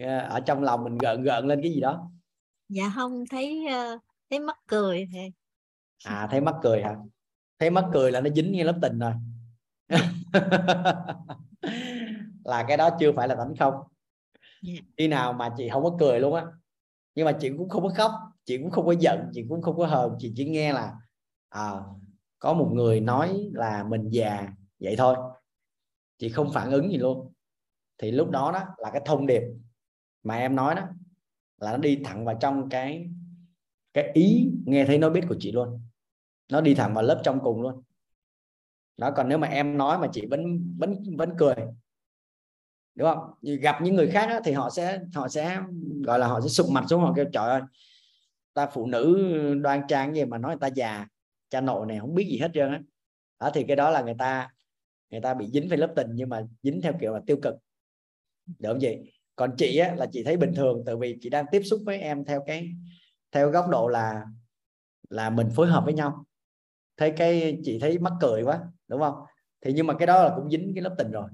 [0.07, 2.11] ở trong lòng mình gợn gợn lên cái gì đó.
[2.69, 5.31] Dạ không thấy uh, thấy mắc cười thì
[6.05, 6.95] à thấy mắc cười hả?
[7.59, 9.13] Thấy mắc cười là nó dính ngay lớp tình rồi.
[12.43, 13.73] Là cái đó chưa phải là tánh không.
[14.67, 14.83] Yeah.
[14.97, 16.45] khi nào mà chị không có cười luôn á
[17.15, 18.11] nhưng mà chị cũng không có khóc
[18.45, 20.95] chị cũng không có giận chị cũng không có hờn chị chỉ nghe là
[21.49, 21.71] à,
[22.39, 24.47] có một người nói là mình già.
[24.79, 25.15] Vậy thôi.
[26.17, 27.33] Chị không phản ứng gì luôn.
[27.97, 29.41] Thì lúc đó đó là cái thông điệp
[30.23, 30.87] mà em nói đó
[31.57, 33.09] là nó đi thẳng vào trong cái
[33.93, 35.81] cái ý nghe thấy nói biết của chị luôn.
[36.51, 37.83] Nó đi thẳng vào lớp trong cùng luôn.
[38.97, 41.55] Đó còn nếu mà em nói mà chị vẫn vẫn vẫn cười
[42.95, 43.33] đúng không?
[43.41, 45.61] Gặp những người khác đó, thì họ sẽ họ sẽ
[46.03, 47.61] gọi là họ sẽ sụp mặt xuống họ kêu trời ơi
[48.53, 49.17] ta phụ nữ
[49.61, 51.07] đoan trang gì mà nói người ta già
[51.49, 52.81] cha nội này không biết gì hết trơn á.
[53.39, 54.49] Đó thì cái đó là người ta
[55.09, 57.55] người ta bị dính phải lớp tình nhưng mà dính theo kiểu là tiêu cực.
[58.59, 58.97] Được không chị?
[59.39, 61.99] Còn chị á, là chị thấy bình thường tại vì chị đang tiếp xúc với
[61.99, 62.69] em theo cái
[63.31, 64.25] theo góc độ là
[65.09, 66.25] là mình phối hợp với nhau.
[66.97, 69.15] Thấy cái chị thấy mắc cười quá đúng không?
[69.61, 71.29] Thì nhưng mà cái đó là cũng dính cái lớp tình rồi.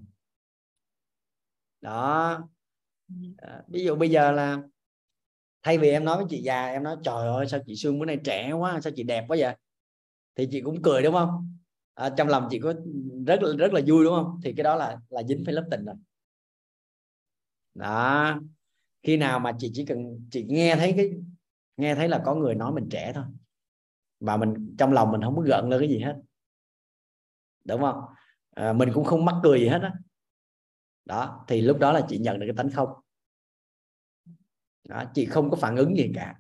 [1.82, 2.40] Đó.
[3.38, 4.58] À, ví dụ bây giờ là
[5.64, 8.06] thay vì em nói với chị già em nói trời ơi sao chị xương bữa
[8.06, 9.56] nay trẻ quá sao chị đẹp quá vậy?
[10.36, 11.58] Thì chị cũng cười đúng không?
[11.94, 12.74] À, trong lòng chị có
[13.28, 14.40] rất rất là vui đúng không?
[14.44, 15.96] Thì cái đó là là dính phải lớp tình rồi
[17.76, 18.40] đó.
[19.04, 21.12] Khi nào mà chị chỉ cần chị nghe thấy cái
[21.78, 23.24] nghe thấy là có người nói mình trẻ thôi.
[24.20, 26.16] Và mình trong lòng mình không có gợn lên cái gì hết.
[27.64, 28.02] Đúng không?
[28.50, 29.90] À, mình cũng không mắc cười gì hết đó.
[31.06, 32.90] đó thì lúc đó là chị nhận được cái tánh không.
[34.90, 36.40] Đó, chị không có phản ứng gì cả.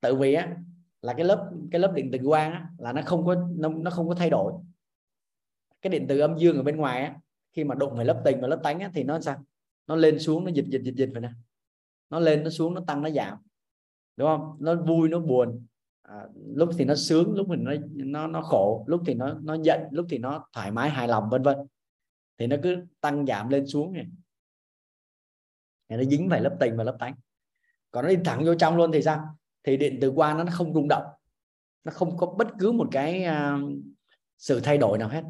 [0.00, 0.56] Tự vì á
[1.02, 3.90] là cái lớp cái lớp điện từ quang á, là nó không có nó, nó
[3.90, 4.52] không có thay đổi.
[5.82, 7.16] Cái điện từ âm dương ở bên ngoài á,
[7.52, 9.44] khi mà đụng về lớp tình và lớp tánh á, thì nó sao?
[9.86, 11.30] Nó lên xuống nó dịch dịch dịch dịch vậy nè.
[12.10, 13.38] Nó lên nó xuống nó tăng nó giảm.
[14.16, 14.56] Đúng không?
[14.60, 15.66] Nó vui nó buồn.
[16.02, 16.14] À,
[16.54, 19.80] lúc thì nó sướng lúc thì nó nó nó khổ lúc thì nó nó giận
[19.90, 21.56] lúc thì nó thoải mái hài lòng vân vân.
[22.38, 24.06] Thì nó cứ tăng giảm lên xuống này
[25.88, 27.14] nó dính phải lớp tình và lớp tánh.
[27.90, 29.38] Còn nó đi thẳng vô trong luôn thì sao?
[29.64, 31.04] Thì điện từ qua nó không rung động.
[31.84, 33.60] Nó không có bất cứ một cái uh,
[34.38, 35.24] sự thay đổi nào hết.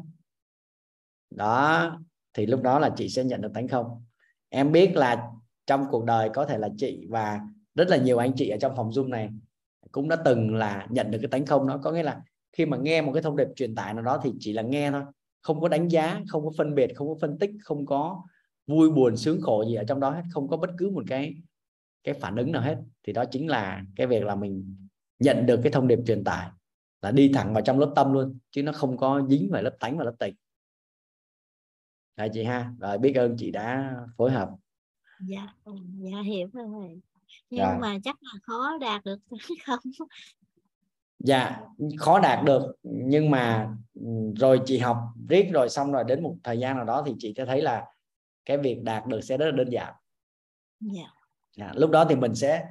[1.29, 1.99] Đó.
[2.33, 4.05] Thì lúc đó là chị sẽ nhận được tánh không?
[4.49, 5.27] Em biết là
[5.65, 7.39] trong cuộc đời có thể là chị và
[7.75, 9.29] rất là nhiều anh chị ở trong phòng zoom này
[9.91, 11.79] cũng đã từng là nhận được cái tánh không đó.
[11.83, 12.21] Có nghĩa là
[12.53, 14.91] khi mà nghe một cái thông điệp truyền tải nào đó thì chỉ là nghe
[14.91, 15.03] thôi.
[15.41, 18.23] Không có đánh giá, không có phân biệt, không có phân tích, không có
[18.67, 20.23] vui buồn, sướng khổ gì ở trong đó hết.
[20.31, 21.35] Không có bất cứ một cái
[22.03, 22.77] cái phản ứng nào hết.
[23.03, 24.75] Thì đó chính là cái việc là mình
[25.19, 26.49] nhận được cái thông điệp truyền tải
[27.01, 29.75] là đi thẳng vào trong lớp tâm luôn, chứ nó không có dính vào lớp
[29.79, 30.35] tánh và lớp tình
[32.17, 34.49] Đấy chị ha rồi biết ơn chị đã phối hợp
[35.19, 37.01] dạ ừ, dạ hiểu rồi
[37.49, 37.77] nhưng dạ.
[37.81, 39.19] mà chắc là khó đạt được
[39.65, 39.79] không
[41.19, 41.59] dạ
[41.97, 44.97] khó đạt được nhưng mà ừ, rồi chị học
[45.29, 47.85] riết rồi xong rồi đến một thời gian nào đó thì chị sẽ thấy là
[48.45, 49.93] cái việc đạt được sẽ rất là đơn giản
[50.79, 51.11] dạ.
[51.57, 51.71] dạ.
[51.75, 52.65] lúc đó thì mình sẽ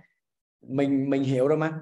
[0.61, 1.73] mình mình hiểu rồi mà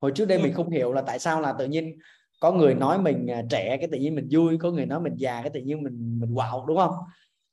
[0.00, 0.44] hồi trước đây dạ.
[0.44, 1.98] mình không hiểu là tại sao là tự nhiên
[2.40, 5.14] có người nói mình à, trẻ cái tự nhiên mình vui có người nói mình
[5.16, 6.94] già cái tự nhiên mình mình quạo đúng không?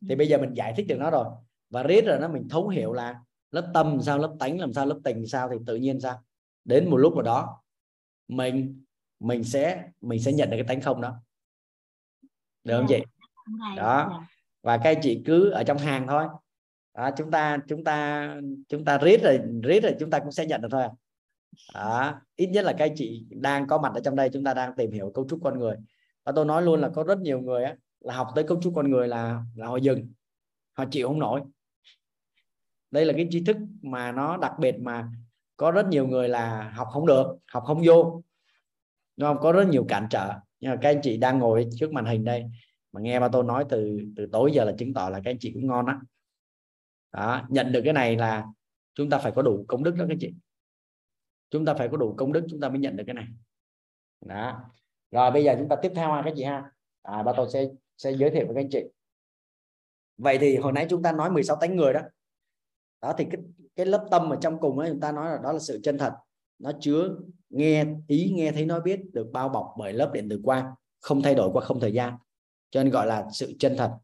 [0.09, 1.25] Thì bây giờ mình giải thích được nó rồi.
[1.69, 3.19] Và riết rồi nó mình thấu hiểu là
[3.51, 6.23] lớp tâm sao lớp tánh làm sao lớp tình sao thì tự nhiên sao?
[6.65, 7.61] Đến một lúc nào đó
[8.27, 8.83] mình
[9.19, 11.15] mình sẽ mình sẽ nhận được cái tánh không đó.
[12.63, 12.97] Được không dạ.
[12.97, 13.03] chị?
[13.77, 14.07] Đó.
[14.11, 14.27] Dạ.
[14.61, 16.25] và các chị cứ ở trong hàng thôi.
[16.93, 18.35] Đó, chúng ta chúng ta
[18.67, 20.83] chúng ta riết rồi riết rồi chúng ta cũng sẽ nhận được thôi
[21.73, 22.21] đó.
[22.35, 24.75] ít nhất là các anh chị đang có mặt ở trong đây chúng ta đang
[24.77, 25.75] tìm hiểu cấu trúc con người.
[26.23, 28.73] Và tôi nói luôn là có rất nhiều người á, là học tới cấu trúc
[28.75, 30.11] con người là là họ dừng
[30.73, 31.41] họ chịu không nổi.
[32.91, 35.11] Đây là cái tri thức mà nó đặc biệt mà
[35.57, 38.23] có rất nhiều người là học không được học không vô.
[39.17, 39.37] Đúng không?
[39.41, 40.33] Có rất nhiều cản trở.
[40.59, 42.45] Nhưng mà các anh chị đang ngồi trước màn hình đây
[42.91, 45.39] mà nghe ba tôi nói từ từ tối giờ là chứng tỏ là các anh
[45.39, 46.01] chị cũng ngon đó,
[47.11, 48.45] đó nhận được cái này là
[48.95, 50.33] chúng ta phải có đủ công đức đó các anh chị
[51.49, 53.27] chúng ta phải có đủ công đức chúng ta mới nhận được cái này.
[54.25, 54.59] Đó.
[55.11, 56.71] Rồi bây giờ chúng ta tiếp theo ha các chị ha?
[57.01, 57.67] À, ba tôi sẽ
[57.97, 58.83] sẽ giới thiệu với các anh chị.
[60.17, 62.01] Vậy thì hồi nãy chúng ta nói 16 tánh người đó.
[63.01, 63.41] Đó thì cái
[63.75, 65.97] cái lớp tâm ở trong cùng ấy chúng ta nói là đó là sự chân
[65.97, 66.13] thật.
[66.59, 67.09] Nó chứa
[67.49, 71.21] nghe ý nghe thấy nói biết được bao bọc bởi lớp điện tử quang không
[71.21, 72.17] thay đổi qua không thời gian.
[72.69, 73.97] Cho nên gọi là sự chân thật.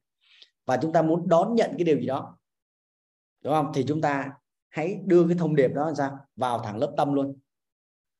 [0.66, 2.38] Và chúng ta muốn đón nhận cái điều gì đó.
[3.44, 3.72] Đúng không?
[3.74, 4.32] Thì chúng ta
[4.74, 7.40] hãy đưa cái thông điệp đó ra vào thẳng lớp tâm luôn.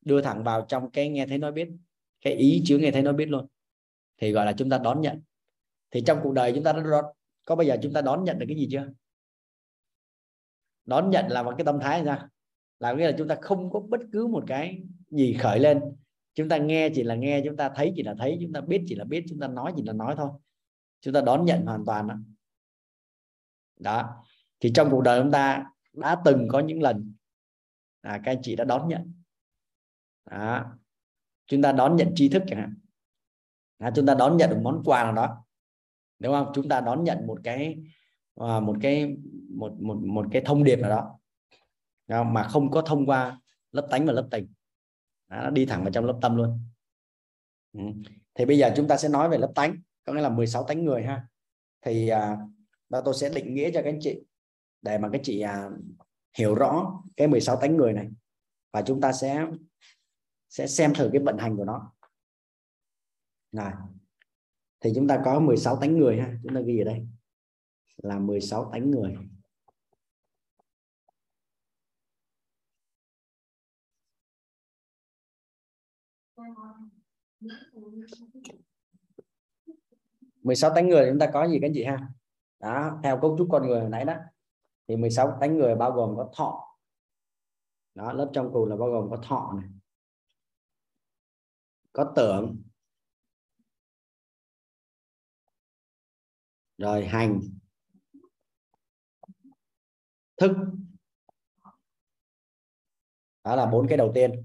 [0.00, 1.68] Đưa thẳng vào trong cái nghe thấy nói biết
[2.20, 3.46] cái ý chứa nghe thấy nói biết luôn.
[4.18, 5.22] Thì gọi là chúng ta đón nhận.
[5.90, 7.04] Thì trong cuộc đời chúng ta đã đón,
[7.46, 8.88] có bây giờ chúng ta đón nhận được cái gì chưa?
[10.84, 12.28] Đón nhận là một cái tâm thái ra.
[12.78, 15.80] Là nghĩa là chúng ta không có bất cứ một cái gì khởi lên.
[16.34, 18.84] Chúng ta nghe chỉ là nghe chúng ta thấy chỉ là thấy chúng ta biết
[18.86, 20.30] chỉ là biết chúng ta nói chỉ là nói thôi.
[21.00, 22.14] Chúng ta đón nhận hoàn toàn đó,
[23.78, 24.24] đó.
[24.60, 25.64] thì trong cuộc đời chúng ta
[25.94, 27.14] đã từng có những lần.
[28.00, 29.12] À, các anh chị đã đón nhận.
[30.30, 30.64] Đó.
[31.46, 32.74] chúng ta đón nhận tri thức chẳng hạn.
[33.78, 35.44] À, chúng ta đón nhận một món quà nào đó.
[36.18, 36.52] Đúng không?
[36.54, 37.76] Chúng ta đón nhận một cái
[38.36, 39.16] à, một cái
[39.50, 41.18] một một một cái thông điệp nào đó.
[42.24, 43.40] Mà không có thông qua
[43.72, 44.52] lớp tánh và lớp tình.
[45.28, 46.60] Đó, nó đi thẳng vào trong lớp tâm luôn.
[47.72, 47.80] Ừ.
[48.34, 50.84] thì bây giờ chúng ta sẽ nói về lớp tánh có nghĩa là 16 tánh
[50.84, 51.26] người ha.
[51.80, 52.36] Thì à,
[53.04, 54.22] tôi sẽ định nghĩa cho các anh chị
[54.84, 55.70] để mà các chị à,
[56.38, 58.10] hiểu rõ cái 16 tánh người này
[58.72, 59.46] và chúng ta sẽ
[60.48, 61.92] sẽ xem thử cái vận hành của nó.
[63.52, 63.72] Này
[64.80, 66.38] thì chúng ta có 16 tánh người ha.
[66.42, 67.06] Chúng ta ghi ở đây
[67.96, 69.16] là 16 tánh người.
[80.42, 82.08] 16 tánh người chúng ta có gì các chị ha?
[82.60, 84.14] Đó theo cấu trúc con người hồi nãy đó
[84.88, 86.76] thì 16 tánh người bao gồm có thọ.
[87.94, 89.70] Đó lớp trong cùng là bao gồm có thọ này.
[91.92, 92.62] Có tưởng.
[96.78, 97.40] Rồi hành.
[100.36, 100.50] Thức.
[103.44, 104.44] Đó là bốn cái đầu tiên.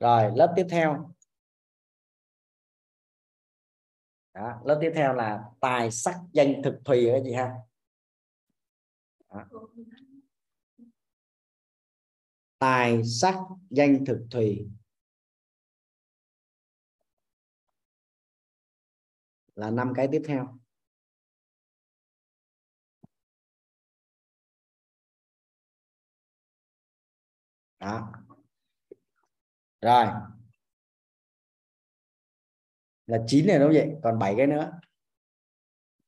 [0.00, 1.12] Rồi lớp tiếp theo.
[4.34, 7.65] Đó, lớp tiếp theo là tài sắc danh thực thùy cái gì ha
[12.58, 13.34] tài sắc
[13.70, 14.68] danh thực thùy
[19.54, 20.58] là năm cái tiếp theo.
[27.78, 28.12] Đó.
[29.80, 30.06] Rồi.
[33.06, 33.96] Là chín này đúng vậy?
[34.02, 34.72] Còn bảy cái nữa.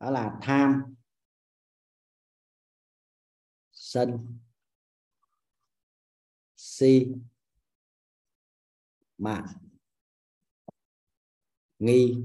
[0.01, 0.98] Đó là tham
[3.89, 4.39] sân
[6.57, 7.07] si.
[9.19, 9.47] Mạng
[11.79, 12.25] nghi.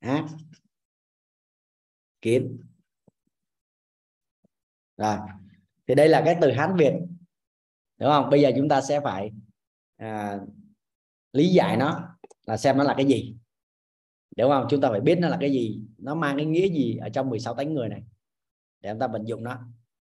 [0.00, 0.24] Ác.
[2.20, 2.62] Kiến.
[4.96, 5.16] Rồi
[5.86, 6.92] thì đây là cái từ hán việt
[7.98, 8.30] đúng không?
[8.30, 9.32] Bây giờ chúng ta sẽ phải
[9.96, 10.40] à,
[11.32, 13.36] lý giải nó là xem nó là cái gì.
[14.36, 14.66] Đúng không?
[14.70, 17.30] Chúng ta phải biết nó là cái gì nó mang cái nghĩa gì ở trong
[17.30, 18.02] 16 tánh người này
[18.80, 19.60] để chúng ta vận dụng nó.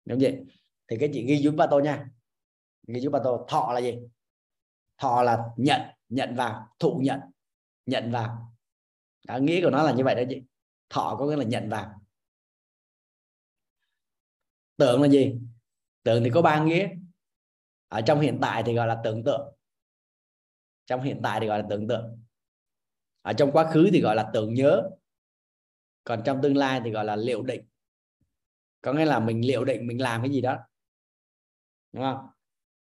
[0.05, 0.45] Đúng vậy.
[0.87, 2.09] Thì cái chị ghi giúp ba tôi nha.
[2.87, 3.99] Ghi giúp ba tôi thọ là gì?
[4.97, 5.81] Thọ là nhận.
[6.09, 6.67] Nhận vào.
[6.79, 7.19] Thụ nhận.
[7.85, 8.55] Nhận vào.
[9.27, 10.41] Đó, nghĩa của nó là như vậy đó chị.
[10.89, 12.01] Thọ có nghĩa là nhận vào.
[14.77, 15.35] Tưởng là gì?
[16.03, 16.89] Tưởng thì có ba nghĩa.
[17.87, 19.55] Ở trong hiện tại thì gọi là tưởng tượng.
[20.85, 22.23] Trong hiện tại thì gọi là tưởng tượng.
[23.21, 24.89] Ở trong quá khứ thì gọi là tưởng nhớ.
[26.03, 27.65] Còn trong tương lai thì gọi là liệu định
[28.83, 30.57] có nghĩa là mình liệu định mình làm cái gì đó.
[31.91, 32.27] Đúng không?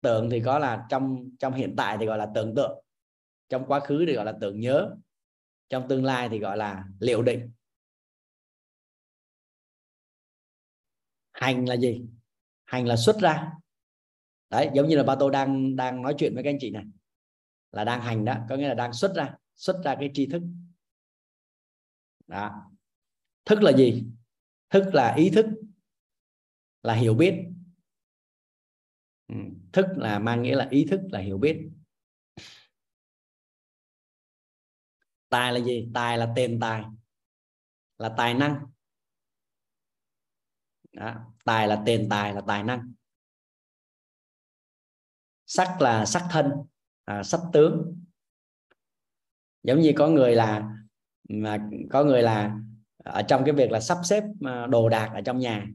[0.02, 2.84] Tưởng thì có là trong trong hiện tại thì gọi là tưởng tượng.
[3.50, 4.96] Trong quá khứ thì gọi là tưởng nhớ.
[5.70, 7.52] Trong tương lai thì gọi là liệu định.
[11.32, 12.06] Hành là gì?
[12.66, 13.52] Hành là xuất ra.
[14.50, 16.84] Đấy, giống như là ba tôi đang đang nói chuyện với các anh chị này.
[17.72, 20.42] Là đang hành đó, có nghĩa là đang xuất ra xuất ra cái tri thức.
[22.28, 22.72] Đó.
[23.46, 24.04] Thức là gì?
[24.70, 25.46] Thức là ý thức
[26.86, 27.46] là hiểu biết.
[29.28, 29.36] Ừ.
[29.74, 31.70] thức là mang nghĩa là ý thức là hiểu biết.
[35.30, 35.90] Tài là gì?
[35.94, 36.84] Tài là tiền tài
[37.98, 38.66] là tài năng.
[40.92, 41.16] Đó.
[41.46, 42.94] tài là tiền tài là tài năng.
[45.46, 46.52] Sắc là sắc thân
[47.06, 48.04] à, sắc tướng.
[49.64, 50.78] Giống như có người là
[51.30, 52.60] mà có người là
[52.98, 55.68] ở trong cái việc là sắp xếp à, đồ đạc ở trong nhà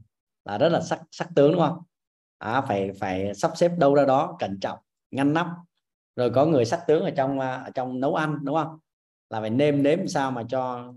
[0.51, 1.78] là rất là sắc sắc tướng đúng không?
[2.38, 4.78] À, phải phải sắp xếp đâu ra đó cẩn trọng
[5.11, 5.46] ngăn nắp.
[6.16, 8.78] Rồi có người sắc tướng ở trong à, ở trong nấu ăn đúng không?
[9.30, 10.92] Là phải nêm nếm sao mà cho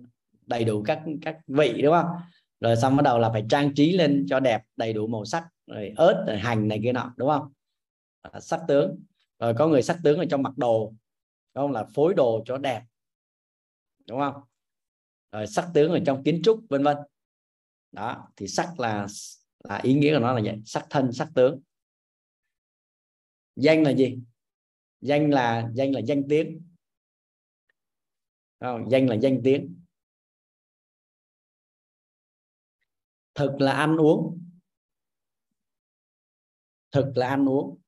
[0.45, 2.07] đầy đủ các các vị đúng không?
[2.59, 5.47] Rồi xong bắt đầu là phải trang trí lên cho đẹp đầy đủ màu sắc
[5.67, 7.53] rồi ớt rồi hành này kia nọ đúng không?
[8.21, 8.99] À, sắc tướng.
[9.39, 10.93] Rồi có người sắc tướng ở trong mặc đồ
[11.55, 11.71] đúng không?
[11.71, 12.81] Là phối đồ cho đẹp
[14.07, 14.41] đúng không?
[15.31, 16.97] Rồi sắc tướng ở trong kiến trúc vân vân.
[17.91, 19.07] Đó thì sắc là
[19.63, 20.61] là ý nghĩa của nó là vậy.
[20.65, 21.61] Sắc thân, sắc tướng.
[23.55, 24.19] Danh là gì?
[25.01, 26.61] Danh là danh là danh tiếng.
[28.59, 28.89] Không?
[28.91, 29.79] danh là danh tiếng.
[33.35, 34.39] Thực là ăn uống.
[36.91, 37.79] Thực là ăn uống.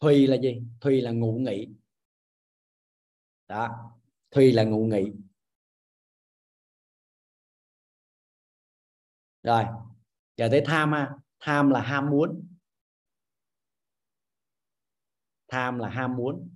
[0.00, 0.62] Thùy là gì?
[0.80, 1.68] Thùy là ngủ nghỉ
[3.48, 3.92] đó.
[4.30, 5.12] Thùy là ngủ nghỉ
[9.42, 9.64] rồi,
[10.36, 11.14] giờ tới tham ha.
[11.40, 12.48] Tham là ham muốn.
[15.48, 16.50] Tham là ham muốn.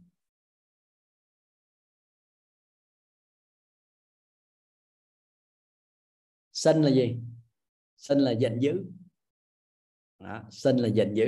[6.53, 7.17] Sân là gì?
[7.97, 8.85] Sân là giận dữ.
[10.19, 10.43] Đó.
[10.51, 11.25] sân là giận dữ.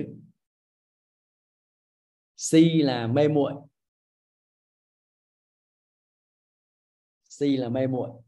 [2.37, 3.53] Si là mê muội.
[7.23, 8.24] Si là mê muội.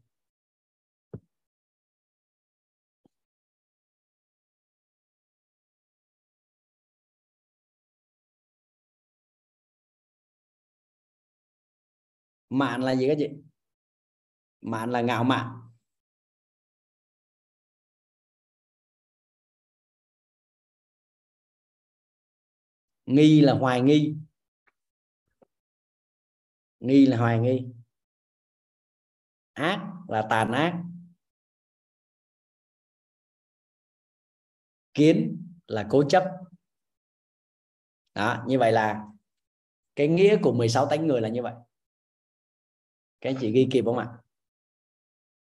[12.49, 13.29] Mạn là gì các chị?
[14.61, 15.61] Mạn là ngạo mạn.
[23.05, 24.15] Nghi là hoài nghi.
[26.79, 27.65] Nghi là hoài nghi.
[29.53, 30.83] Ác là tàn ác.
[34.93, 36.23] Kiến là cố chấp.
[38.13, 39.05] Đó, như vậy là
[39.95, 41.53] cái nghĩa của 16 tánh người là như vậy
[43.21, 44.07] các anh chị ghi kịp không ạ?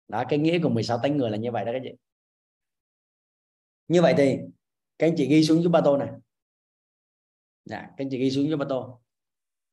[0.07, 1.91] Đó cái nghĩa của 16 tánh người là như vậy đó các chị.
[3.88, 4.38] Như vậy thì
[4.97, 6.09] các anh chị ghi xuống giúp ba tô này.
[7.66, 9.01] Dạ, các anh chị ghi xuống giúp ba tô.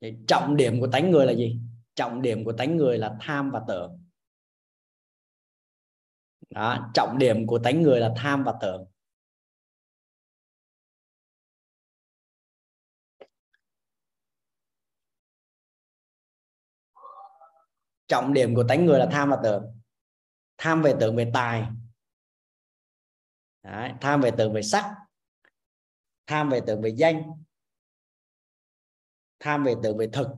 [0.01, 1.61] Thì trọng điểm của tánh người là gì?
[1.95, 4.05] Trọng điểm của tánh người là tham và tưởng.
[6.51, 8.92] Đó, trọng điểm của tánh người là tham và tưởng.
[18.13, 19.81] Trọng điểm của tánh người là tham và tưởng.
[20.59, 21.67] Tham về tưởng về tài.
[23.63, 24.97] Đấy, tham về tưởng về sắc.
[26.27, 27.23] Tham về tưởng về danh.
[29.39, 30.29] Tham về tưởng về thực.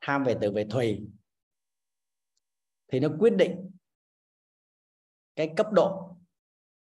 [0.00, 1.08] Tham về tưởng về thùy.
[2.92, 3.70] Thì nó quyết định
[5.36, 6.16] cái cấp độ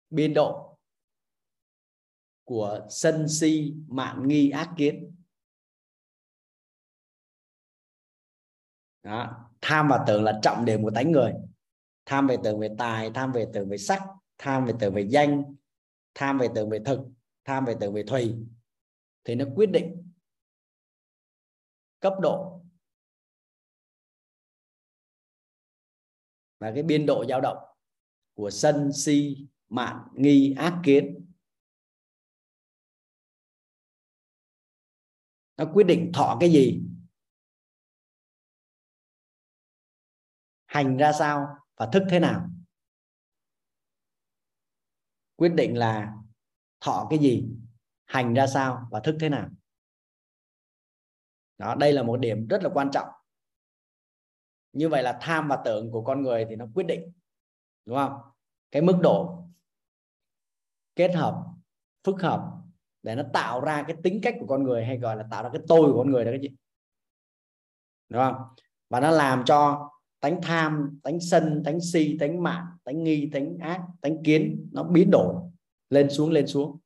[0.10, 0.78] biên độ
[2.44, 5.09] của sân si mạn nghi ác kiến.
[9.10, 9.50] Đó.
[9.62, 11.34] tham và tưởng là trọng điểm của tánh người.
[12.06, 14.02] Tham về tưởng về tài, tham về tưởng về sắc,
[14.38, 15.56] tham về tưởng về danh,
[16.14, 17.00] tham về tưởng về thực,
[17.46, 18.36] tham về tưởng về thùy.
[19.24, 20.12] Thì nó quyết định
[22.00, 22.62] cấp độ.
[26.60, 27.58] Và cái biên độ dao động
[28.34, 31.32] của sân, si mạn nghi, ác, kiến.
[35.58, 36.82] Nó quyết định thọ cái gì?
[40.70, 42.50] Hành ra sao và thức thế nào?
[45.36, 46.14] Quyết định là
[46.80, 47.50] thọ cái gì,
[48.06, 49.50] hành ra sao và thức thế nào?
[51.58, 53.08] Đó, đây là một điểm rất là quan trọng.
[54.74, 57.12] Như vậy là tham và tưởng của con người thì nó quyết định,
[57.86, 58.14] đúng không?
[58.72, 59.46] Cái mức độ
[60.96, 61.46] kết hợp,
[62.04, 62.52] phức hợp
[63.04, 65.50] để nó tạo ra cái tính cách của con người hay gọi là tạo ra
[65.54, 66.50] cái tôi của con người đó cái gì
[68.10, 68.36] đúng không?
[68.90, 69.90] Và nó làm cho
[70.20, 74.84] tánh tham tánh sân tánh si tánh mạn tánh nghi tánh ác tánh kiến nó
[74.84, 75.36] biến đổi
[75.90, 76.78] lên xuống lên xuống.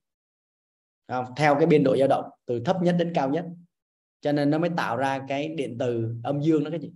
[1.06, 3.46] À, theo cái biên độ dao động từ thấp nhất đến cao nhất.
[4.22, 6.92] Cho nên nó mới tạo ra cái điện từ âm dương đó cái gì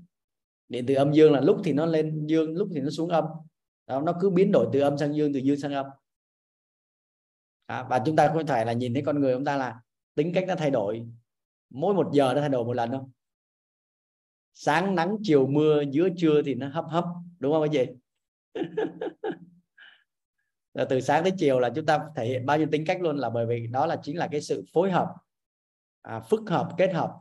[0.70, 3.26] điện từ âm dương là lúc thì nó lên dương lúc thì nó xuống âm.
[3.88, 5.86] Đó, nó cứ biến đổi từ âm sang dương từ dương sang âm.
[7.66, 9.82] À, và chúng ta có thể là nhìn thấy con người chúng ta là
[10.16, 11.08] tính cách nó thay đổi.
[11.70, 13.12] Mỗi một giờ nó thay đổi một lần không?
[14.60, 17.06] Sáng nắng chiều mưa giữa trưa thì nó hấp hấp
[17.40, 17.94] đúng không cái gì
[20.90, 23.30] từ sáng tới chiều là chúng ta thể hiện bao nhiêu tính cách luôn là
[23.30, 25.08] bởi vì đó là chính là cái sự phối hợp
[26.02, 27.14] à, phức hợp kết hợp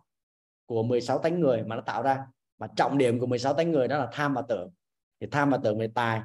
[0.66, 2.26] của 16 tánh người mà nó tạo ra.
[2.58, 4.70] Mà trọng điểm của 16 tánh người đó là tham và tưởng.
[5.20, 6.20] Thì tham và tưởng về tài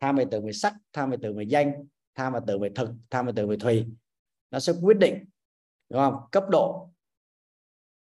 [0.00, 1.72] tham về tưởng về sắc tham về tưởng về danh
[2.14, 3.86] tham và tưởng về thực tham và tưởng về thùy.
[4.50, 5.24] Nó sẽ quyết định
[5.88, 6.14] đúng không?
[6.32, 6.90] Cấp độ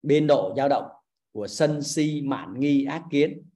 [0.02, 1.01] biên độ dao động
[1.32, 3.50] của sân si, mạn nghi, ác kiến.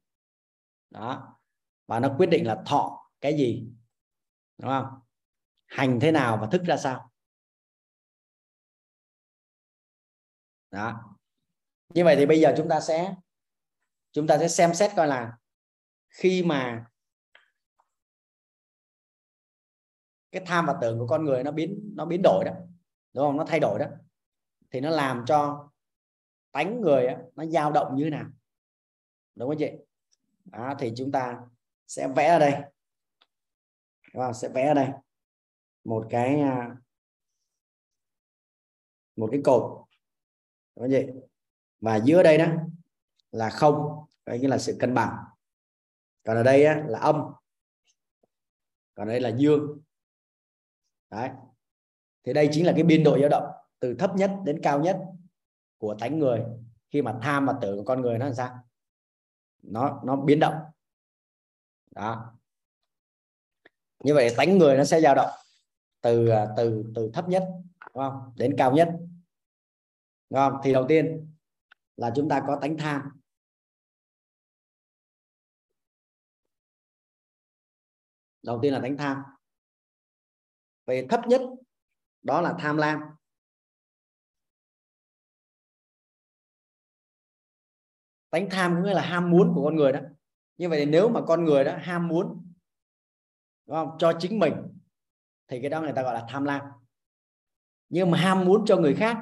[0.91, 1.39] Đó.
[1.87, 3.69] Và nó quyết định là thọ cái gì.
[4.59, 4.87] Đúng không?
[5.67, 7.13] Hành thế nào và thức ra sao.
[10.71, 11.17] Đó.
[11.95, 13.15] Như vậy thì bây giờ chúng ta sẽ,
[14.13, 15.39] chúng ta sẽ xem xét coi là
[16.09, 16.87] khi mà
[20.33, 22.53] cái tham và tưởng của con người nó biến nó biến đổi đó.
[23.13, 23.37] Đúng không?
[23.37, 23.87] Nó thay đổi đó.
[24.71, 25.71] Thì nó làm cho
[26.57, 28.27] tánh người nó dao động như thế nào?
[29.35, 29.71] Đúng không chị?
[30.53, 31.41] À thì chúng ta
[31.87, 32.53] sẽ vẽ ở đây.
[34.15, 34.35] Đúng không?
[34.35, 34.89] sẽ vẽ ở đây
[35.85, 36.77] một cái à,
[39.17, 39.87] một cái cột.
[40.77, 41.07] Đúng không chị?
[41.81, 42.47] Và dưới đây đó
[43.31, 45.17] là không đây nghĩa là sự cân bằng.
[46.25, 47.23] Còn ở đây á, là âm.
[48.95, 49.81] Còn đây là dương.
[51.11, 51.31] Đấy.
[52.25, 55.01] Thì đây chính là cái biên độ dao động từ thấp nhất đến cao nhất
[55.79, 56.45] của tánh người.
[56.91, 58.59] Khi mà tham và tưởng của con người nó làm sao?
[59.63, 60.55] Nó nó biến động.
[61.91, 62.35] Đó.
[64.05, 65.31] Như vậy tánh người nó sẽ dao động
[66.01, 67.49] từ à, từ từ thấp nhất,
[67.95, 68.33] đúng không?
[68.37, 68.89] Đến cao nhất.
[70.31, 70.61] Đúng không?
[70.65, 71.35] Thì đầu tiên
[71.97, 73.03] là chúng ta có tánh tham.
[78.43, 79.23] Đầu tiên là tánh tham.
[80.87, 81.41] Về thấp nhất
[82.23, 83.01] đó là tham lam.
[88.37, 90.01] Tánh tham có nghĩa là ham muốn của con người đó.
[90.57, 92.53] Như vậy nếu mà con người đó ham muốn,
[93.67, 93.97] đúng không?
[93.99, 94.55] cho chính mình,
[95.49, 96.63] thì cái đó người ta gọi là tham lam.
[97.89, 99.17] Nhưng mà ham muốn cho người khác,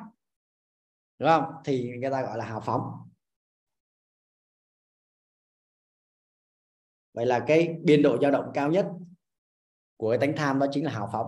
[1.19, 3.11] đúng không, thì người ta gọi là hào phóng.
[7.12, 8.86] Vậy là cái biên độ dao động cao nhất
[9.97, 11.27] của cái tánh tham đó chính là hào phóng.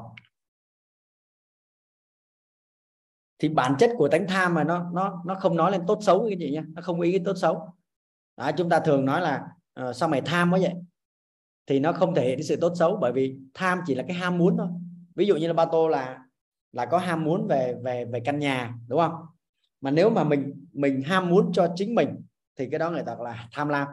[3.39, 6.27] Thì bản chất của tánh tham mà nó nó nó không nói lên tốt xấu
[6.29, 7.76] cái gì nhá nó không ý cái tốt xấu
[8.37, 9.43] đó, chúng ta thường nói là
[9.75, 10.75] ờ, uh, sao mày tham quá vậy
[11.67, 14.39] thì nó không thể hiện sự tốt xấu bởi vì tham chỉ là cái ham
[14.39, 14.69] muốn thôi.
[15.15, 16.19] Ví dụ như là ba tô là
[16.73, 19.15] là có ham muốn về về về căn nhà đúng không?
[19.81, 22.09] Mà nếu mà mình mình ham muốn cho chính mình
[22.57, 23.89] thì cái đó người ta gọi là tham lam.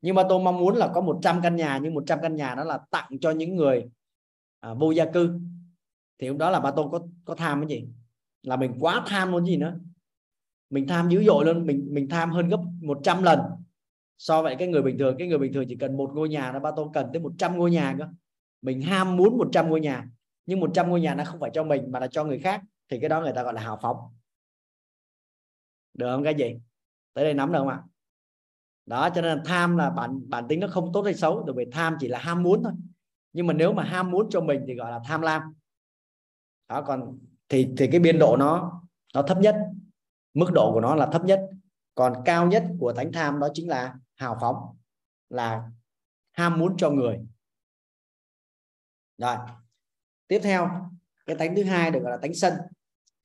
[0.00, 2.64] Nhưng mà tôi mong muốn là có 100 căn nhà nhưng 100 căn nhà đó
[2.64, 3.84] là tặng cho những người
[4.60, 5.40] à, vô gia cư.
[6.18, 7.88] Thì lúc đó là ba tôi có có tham cái gì?
[8.42, 9.78] Là mình quá tham luôn gì nữa?
[10.70, 13.40] Mình tham dữ dội luôn mình mình tham hơn gấp 100 lần
[14.18, 15.16] so với cái người bình thường.
[15.18, 17.58] Cái người bình thường chỉ cần một ngôi nhà nó ba tôi cần tới 100
[17.58, 18.06] ngôi nhà cơ.
[18.62, 20.08] Mình ham muốn 100 ngôi nhà
[20.46, 23.00] nhưng 100 ngôi nhà nó không phải cho mình mà là cho người khác thì
[23.00, 23.96] cái đó người ta gọi là hào phóng.
[25.94, 26.56] Được không cái gì?
[27.14, 27.82] Tới đây nắm được không ạ?
[28.86, 31.54] Đó cho nên là tham là bản bản tính nó không tốt hay xấu bởi
[31.56, 32.72] vì tham chỉ là ham muốn thôi.
[33.32, 35.42] Nhưng mà nếu mà ham muốn cho mình thì gọi là tham lam.
[36.68, 37.18] Đó còn
[37.48, 38.82] thì thì cái biên độ nó
[39.14, 39.56] nó thấp nhất
[40.36, 41.40] mức độ của nó là thấp nhất.
[41.94, 44.76] Còn cao nhất của thánh tham đó chính là hào phóng,
[45.28, 45.70] là
[46.32, 47.20] ham muốn cho người.
[49.18, 49.36] Rồi,
[50.28, 50.90] tiếp theo,
[51.26, 52.54] cái tánh thứ hai được gọi là tánh sân.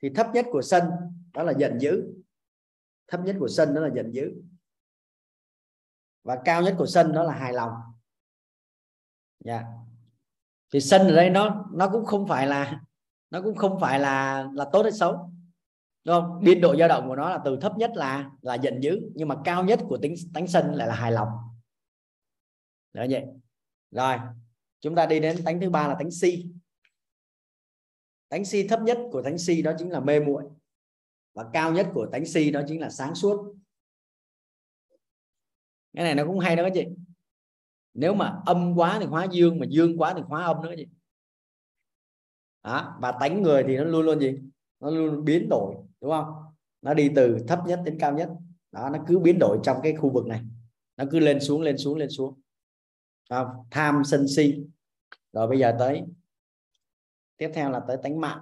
[0.02, 0.84] Thì thấp nhất của sân
[1.34, 2.14] đó là giận dữ.
[3.08, 4.34] Thấp nhất của sân đó là giận dữ.
[6.24, 7.72] Và cao nhất của sân đó là hài lòng.
[9.46, 9.62] Yeah.
[9.62, 9.68] Dạ.
[10.74, 12.82] thì sân ở đây nó nó cũng không phải là,
[13.30, 15.32] nó cũng không phải là là tốt hay xấu
[16.04, 16.44] đúng không?
[16.44, 19.28] Biên độ dao động của nó là từ thấp nhất là là giận dữ, nhưng
[19.28, 21.30] mà cao nhất của tính, tánh sân lại là hài lòng.
[22.94, 23.26] Đó vậy.
[23.92, 24.18] Rồi,
[24.80, 26.46] chúng ta đi đến tánh thứ ba là tánh si.
[28.30, 30.44] Tánh si thấp nhất của tánh si đó chính là mê muội,
[31.34, 33.56] và cao nhất của tánh si đó chính là sáng suốt.
[35.94, 36.86] Cái này nó cũng hay đó các chị.
[37.94, 40.88] Nếu mà âm quá thì hóa dương, mà dương quá thì hóa âm nữa chị.
[42.64, 44.40] Đó, và tánh người thì nó luôn luôn gì?
[44.80, 46.34] Nó luôn biến đổi đúng không?
[46.82, 48.30] Nó đi từ thấp nhất đến cao nhất.
[48.72, 50.42] Đó, nó cứ biến đổi trong cái khu vực này.
[50.98, 52.42] Nó cứ lên xuống lên xuống lên xuống.
[53.30, 53.48] Không?
[53.72, 54.64] tham sân si.
[55.34, 56.04] Rồi bây giờ tới,
[57.38, 58.42] tiếp theo là tới tánh mạng.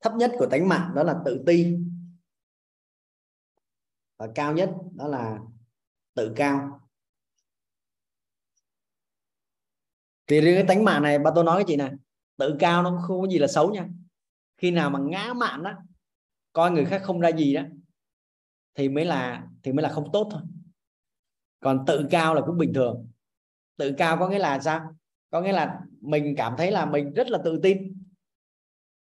[0.00, 1.76] Thấp nhất của tánh mạng đó là tự ti.
[4.16, 5.38] Và cao nhất đó là
[6.14, 6.80] tự cao.
[10.26, 11.92] Thì riêng cái tánh mạng này ba tôi nói với chị này
[12.36, 13.88] tự cao nó không có gì là xấu nha
[14.62, 15.72] khi nào mà ngã mạn đó
[16.52, 17.62] coi người khác không ra gì đó
[18.74, 20.42] thì mới là thì mới là không tốt thôi.
[21.60, 23.08] Còn tự cao là cũng bình thường.
[23.76, 24.94] Tự cao có nghĩa là sao?
[25.30, 28.02] Có nghĩa là mình cảm thấy là mình rất là tự tin.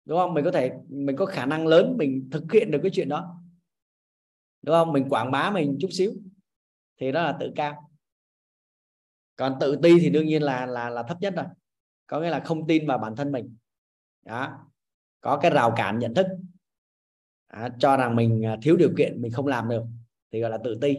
[0.05, 0.33] Đúng không?
[0.33, 3.41] Mình có thể mình có khả năng lớn mình thực hiện được cái chuyện đó.
[4.61, 4.93] Đúng không?
[4.93, 6.13] Mình quảng bá mình chút xíu
[6.97, 7.91] thì đó là tự cao.
[9.35, 11.45] Còn tự ti thì đương nhiên là là là thấp nhất rồi.
[12.07, 13.55] Có nghĩa là không tin vào bản thân mình.
[14.25, 14.67] Đó
[15.27, 16.27] có cái rào cản nhận thức.
[17.47, 19.83] À, cho rằng mình à, thiếu điều kiện mình không làm được
[20.31, 20.97] thì gọi là tự ti.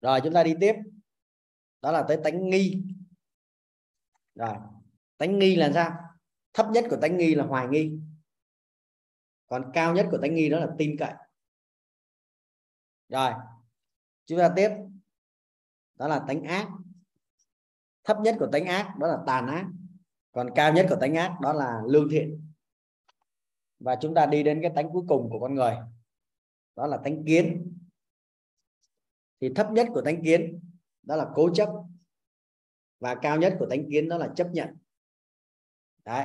[0.00, 0.74] Rồi chúng ta đi tiếp.
[1.82, 2.82] Đó là tới tánh nghi.
[4.34, 4.54] Rồi
[5.18, 5.92] tánh nghi là sao?
[6.52, 7.98] Thấp nhất của tánh nghi là hoài nghi.
[9.46, 11.12] Còn cao nhất của tánh nghi đó là tin cậy.
[13.08, 13.32] Rồi
[14.26, 14.70] chúng ta tiếp.
[15.94, 16.68] Đó là tánh ác.
[18.04, 19.66] Thấp nhất của tánh ác đó là tàn ác.
[20.32, 22.49] Còn cao nhất của tánh ác đó là lương thiện
[23.80, 25.74] và chúng ta đi đến cái tánh cuối cùng của con người.
[26.76, 27.76] Đó là tánh kiến.
[29.40, 30.60] Thì thấp nhất của tánh kiến
[31.02, 31.68] đó là cố chấp.
[33.00, 34.68] Và cao nhất của tánh kiến đó là chấp nhận.
[36.04, 36.24] Đấy.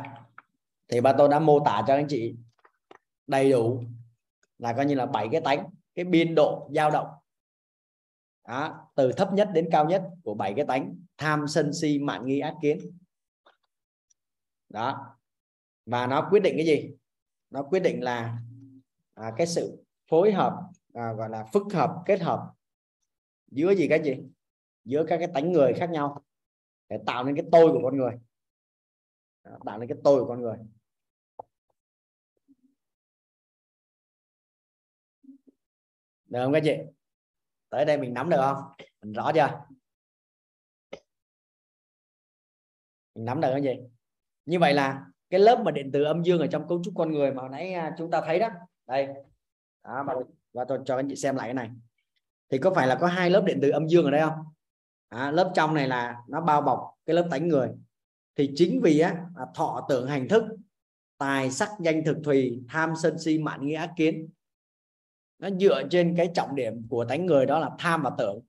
[0.87, 2.35] Thì ba tôi đã mô tả cho anh chị
[3.27, 3.83] đầy đủ
[4.57, 7.07] là coi như là bảy cái tánh cái biên độ dao động.
[8.47, 12.25] Đó, từ thấp nhất đến cao nhất của bảy cái tánh tham sân si mạn
[12.25, 12.79] nghi ác kiến.
[14.69, 15.17] Đó.
[15.85, 16.95] Và nó quyết định cái gì?
[17.55, 18.39] Nó quyết định là
[19.13, 20.53] à, cái sự phối hợp
[20.93, 22.53] à, gọi là phức hợp kết hợp
[23.51, 24.15] giữa gì cái gì?
[24.83, 26.23] Giữa các cái tánh người khác nhau
[26.89, 28.19] để tạo nên cái tôi của con người.
[29.43, 30.57] À, tạo nên cái tôi của con người.
[36.25, 36.75] Được không các chị?
[37.69, 38.63] Tới đây mình nắm được không?
[39.01, 39.65] Mình rõ chưa?
[43.15, 43.83] Mình nắm được cái gì
[44.45, 47.11] như vậy là cái lớp mà điện từ âm dương ở trong cấu trúc con
[47.11, 48.49] người mà hồi nãy à, chúng ta thấy đó.
[48.87, 49.07] Đây.
[49.83, 50.13] Đó, và,
[50.53, 51.71] và tôi cho anh chị xem lại cái này.
[52.49, 54.45] Thì có phải là có hai lớp điện từ âm dương ở đây không?
[55.09, 57.69] À, lớp trong này là nó bao bọc cái lớp tánh người.
[58.35, 59.25] Thì chính vì á
[59.55, 60.43] thọ tưởng hành thức
[61.17, 64.29] tài sắc danh thực thùy tham sân si mạn nghĩa ác kiến.
[65.39, 68.39] Nó dựa trên cái trọng điểm của tánh người đó là tham và tưởng.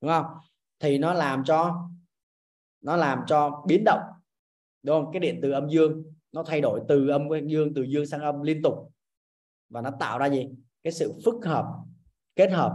[0.00, 0.26] Đúng không?
[0.78, 1.88] Thì nó làm cho
[2.80, 4.00] nó làm cho biến động
[4.86, 5.12] đúng không?
[5.12, 8.20] Cái điện từ âm dương nó thay đổi từ âm sang dương từ dương sang
[8.20, 8.92] âm liên tục.
[9.68, 10.48] Và nó tạo ra gì?
[10.82, 11.66] Cái sự phức hợp
[12.36, 12.72] kết hợp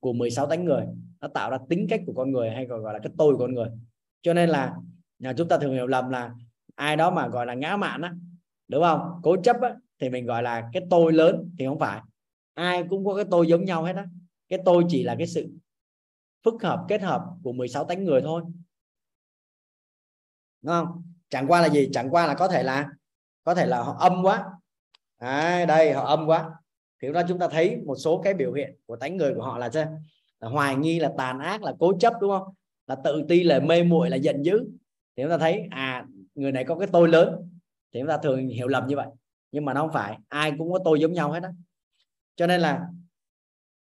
[0.00, 0.86] của 16 tánh người.
[1.20, 3.38] Nó tạo ra tính cách của con người hay còn gọi là cái tôi của
[3.38, 3.68] con người.
[4.22, 4.76] Cho nên là
[5.18, 6.34] nhà chúng ta thường hiểu lầm là
[6.74, 8.14] ai đó mà gọi là ngã mạn á
[8.68, 9.20] đúng không?
[9.22, 12.00] Cố chấp á, thì mình gọi là cái tôi lớn thì không phải.
[12.54, 14.06] Ai cũng có cái tôi giống nhau hết á.
[14.48, 15.48] Cái tôi chỉ là cái sự
[16.44, 18.42] phức hợp kết hợp của 16 tánh người thôi.
[20.62, 21.15] Đúng không?
[21.28, 21.88] Chẳng qua là gì?
[21.92, 22.88] Chẳng qua là có thể là
[23.44, 24.44] có thể là họ âm quá.
[25.18, 26.50] À, đây họ âm quá.
[27.02, 29.58] Thì đó chúng ta thấy một số cái biểu hiện của tánh người của họ
[29.58, 29.98] là sao?
[30.40, 32.54] Là hoài nghi là tàn ác là cố chấp đúng không?
[32.86, 34.58] Là tự ti là mê muội là giận dữ.
[35.16, 37.50] Thì chúng ta thấy à người này có cái tôi lớn.
[37.92, 39.08] Thì chúng ta thường hiểu lầm như vậy.
[39.52, 40.18] Nhưng mà nó không phải.
[40.28, 41.48] Ai cũng có tôi giống nhau hết đó
[42.36, 42.88] cho nên là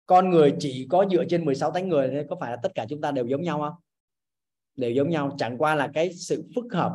[0.05, 2.85] con người chỉ có dựa trên 16 tánh người thì có phải là tất cả
[2.89, 3.73] chúng ta đều giống nhau không?
[4.75, 5.35] Đều giống nhau.
[5.37, 6.91] Chẳng qua là cái sự phức hợp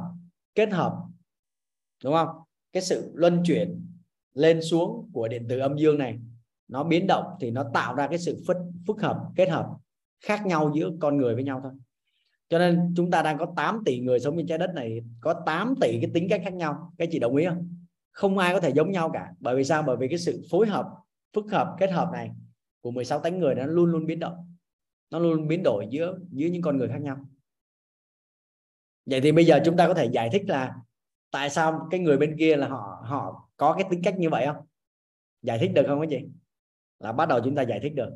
[0.60, 0.92] kết hợp
[2.04, 2.28] đúng không?
[2.72, 3.86] Cái sự luân chuyển
[4.34, 6.18] lên xuống của điện tử âm dương này
[6.68, 8.56] nó biến động thì nó tạo ra cái sự phức,
[8.86, 9.66] phức hợp kết hợp
[10.24, 11.72] khác nhau giữa con người với nhau thôi.
[12.48, 15.34] Cho nên chúng ta đang có 8 tỷ người sống trên trái đất này có
[15.46, 16.92] 8 tỷ cái tính cách khác nhau.
[16.98, 17.76] Các chị đồng ý không?
[18.12, 19.32] Không ai có thể giống nhau cả.
[19.40, 19.82] Bởi vì sao?
[19.82, 20.86] Bởi vì cái sự phối hợp
[21.34, 22.30] phức hợp kết hợp này
[22.80, 24.56] của 16 tánh người nó luôn luôn biến động.
[25.10, 27.16] Nó luôn biến đổi giữa giữa những con người khác nhau
[29.10, 30.76] vậy thì bây giờ chúng ta có thể giải thích là
[31.30, 34.46] tại sao cái người bên kia là họ họ có cái tính cách như vậy
[34.46, 34.66] không?
[35.42, 36.28] Giải thích được không cái gì
[36.98, 38.10] là bắt đầu chúng ta giải thích được.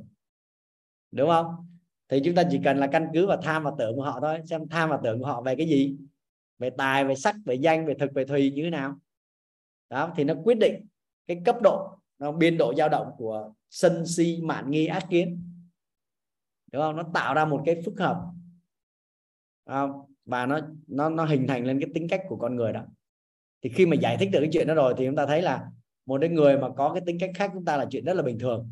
[1.10, 1.46] Đúng không?
[2.08, 4.40] Thì chúng ta chỉ cần là căn cứ vào tham và tưởng của họ thôi.
[4.46, 5.96] Xem tham và tưởng của họ về cái gì?
[6.58, 8.98] Về tài, về sắc, về danh, về thực, về thùy như thế nào?
[9.90, 10.86] Đó, thì nó quyết định
[11.26, 15.50] cái cấp độ, nó biên độ dao động của sân, si, mạn, nghi, ác kiến.
[16.72, 16.96] Đúng không?
[16.96, 18.24] Nó tạo ra một cái phức hợp.
[19.66, 20.13] Không?
[20.24, 22.84] Và nó nó nó hình thành lên cái tính cách của con người đó.
[23.62, 25.70] Thì khi mà giải thích được cái chuyện đó rồi thì chúng ta thấy là
[26.06, 28.22] một cái người mà có cái tính cách khác chúng ta là chuyện rất là
[28.22, 28.70] bình thường,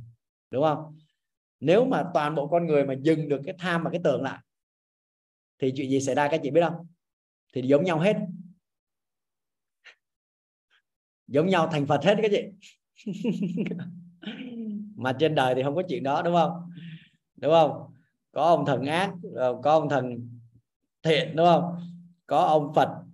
[0.50, 0.98] đúng không?
[1.60, 4.38] Nếu mà toàn bộ con người mà dừng được cái tham và cái tưởng lại,
[5.58, 6.86] thì chuyện gì xảy ra các chị biết không?
[7.54, 8.16] Thì giống nhau hết.
[11.26, 12.72] Giống nhau thành phật hết các chị.
[14.96, 16.70] Mà trên đời thì không có chuyện đó, đúng không?
[17.36, 17.94] Đúng không?
[18.32, 20.28] Có ông thần ác ờ, có ông thần
[21.02, 21.80] thiện, đúng không?
[22.26, 23.04] Có ông phật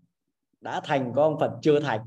[0.61, 2.07] đã thành, có ông phật chưa thành.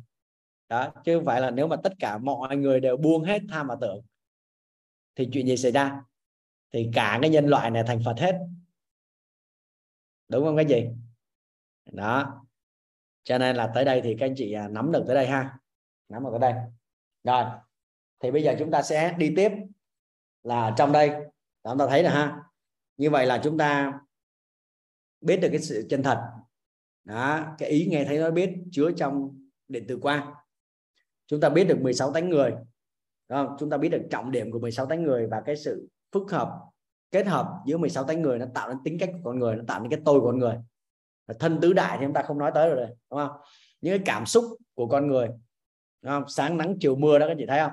[0.69, 3.67] Đó, chứ không phải là nếu mà tất cả mọi người đều buông hết tham
[3.67, 4.01] và tưởng,
[5.15, 6.01] thì chuyện gì xảy ra?
[6.73, 8.39] Thì cả cái nhân loại này thành phật hết.
[10.27, 10.89] Đúng không cái gì
[11.91, 12.43] đó.
[13.23, 15.57] Cho nên là tới đây thì các anh chị à, nắm được tới đây ha.
[16.09, 16.63] Nắm được tới đây.
[17.23, 17.45] Rồi.
[18.19, 19.51] Thì bây giờ chúng ta sẽ đi tiếp
[20.43, 21.09] là trong đây.
[21.63, 22.43] Chúng ta thấy là ha.
[22.97, 23.99] Như vậy là chúng ta
[25.22, 26.18] biết được cái sự chân thật
[27.03, 30.34] đó, cái ý nghe thấy nói biết chứa trong điện tử quan
[31.27, 32.53] chúng ta biết được 16 tánh người
[33.30, 33.56] không?
[33.60, 36.60] chúng ta biết được trọng điểm của 16 tánh người và cái sự phức hợp,
[37.11, 39.64] kết hợp giữa 16 tánh người nó tạo nên tính cách của con người, nó
[39.68, 40.56] tạo nên cái tôi của con người
[41.39, 43.31] thân tứ đại thì chúng ta không nói tới rồi đúng không
[43.81, 44.43] những cái cảm xúc
[44.73, 45.27] của con người,
[46.02, 46.23] đúng không?
[46.27, 47.72] sáng nắng, chiều mưa đó, các chị thấy không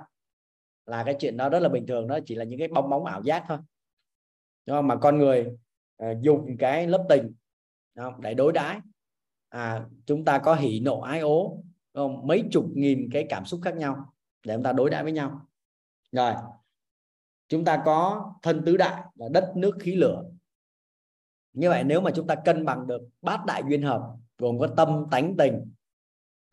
[0.86, 3.04] là cái chuyện đó rất là bình thường đó chỉ là những cái bong bóng
[3.04, 3.58] ảo giác thôi
[4.66, 4.86] đúng không?
[4.86, 5.56] mà con người
[5.98, 7.32] à, dùng cái lớp tình
[7.96, 8.20] không?
[8.20, 8.80] để đối đãi.
[9.48, 11.62] À, chúng ta có hỉ nộ ái ố
[11.94, 12.26] không?
[12.26, 14.14] mấy chục nghìn cái cảm xúc khác nhau
[14.46, 15.48] để chúng ta đối đãi với nhau.
[16.12, 16.32] Rồi
[17.48, 20.24] chúng ta có thân tứ đại là đất nước khí lửa.
[21.52, 24.02] Như vậy nếu mà chúng ta cân bằng được bát đại duyên hợp
[24.38, 25.72] gồm có tâm tánh tình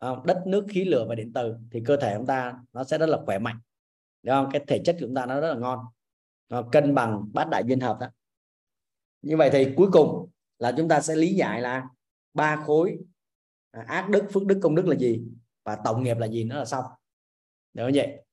[0.00, 3.08] đất nước khí lửa và điện từ thì cơ thể chúng ta nó sẽ rất
[3.08, 3.58] là khỏe mạnh.
[4.22, 4.48] Đúng không?
[4.52, 5.78] Cái thể chất của chúng ta nó rất là ngon.
[6.48, 8.06] Nó cân bằng bát đại duyên hợp đó
[9.26, 11.84] như vậy thì cuối cùng là chúng ta sẽ lý giải là
[12.34, 12.98] ba khối
[13.70, 15.22] à, ác đức phước đức công đức là gì
[15.64, 16.84] và tổng nghiệp là gì nữa là xong.
[17.74, 18.24] Được không vậy?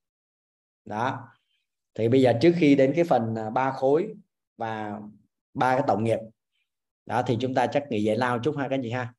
[0.84, 1.28] Đó.
[1.94, 4.14] Thì bây giờ trước khi đến cái phần à, ba khối
[4.56, 5.00] và
[5.54, 6.18] ba cái tổng nghiệp
[7.06, 9.14] đó thì chúng ta chắc nghỉ giải lao chút ha các chị ha.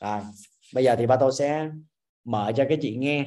[0.00, 0.20] Rồi
[0.74, 1.70] bây giờ thì ba tôi sẽ
[2.24, 3.26] mở cho cái chị nghe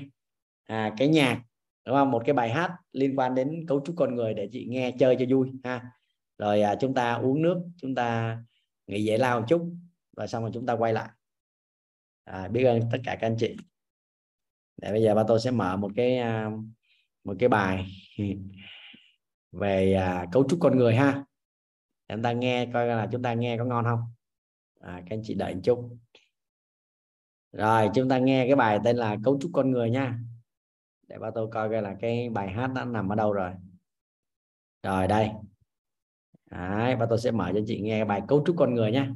[0.65, 1.41] à, cái nhạc
[1.85, 2.11] đúng không?
[2.11, 5.15] Một cái bài hát liên quan đến cấu trúc con người để chị nghe chơi
[5.19, 5.91] cho vui ha
[6.37, 8.37] rồi à, chúng ta uống nước chúng ta
[8.87, 9.71] nghỉ giải lao một chút
[10.17, 11.09] và xong rồi chúng ta quay lại.
[12.23, 13.55] À, biết ơn tất cả các anh chị.
[14.77, 16.51] Để bây giờ ba tôi sẽ mở một cái à,
[17.23, 17.85] một cái bài
[19.51, 21.23] về à, cấu trúc con người ha.
[22.07, 23.99] Để chúng ta nghe coi là chúng ta nghe có ngon không?
[24.79, 25.97] À, các anh chị đợi một chút.
[27.51, 30.19] Rồi chúng ta nghe cái bài tên là cấu trúc con người nha.
[31.07, 33.51] Để ba tôi coi coi là cái bài hát nó nằm ở đâu rồi.
[34.83, 35.29] Rồi đây.
[36.51, 39.07] Đấy, và tôi sẽ mở cho chị nghe bài cấu trúc con người nhé.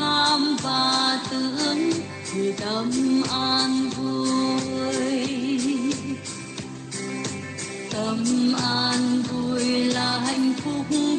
[0.00, 1.90] khám và tưởng
[2.32, 2.90] thì tâm
[3.30, 5.60] an vui.
[7.90, 8.24] Tâm
[8.62, 11.09] an vui là hạnh phúc.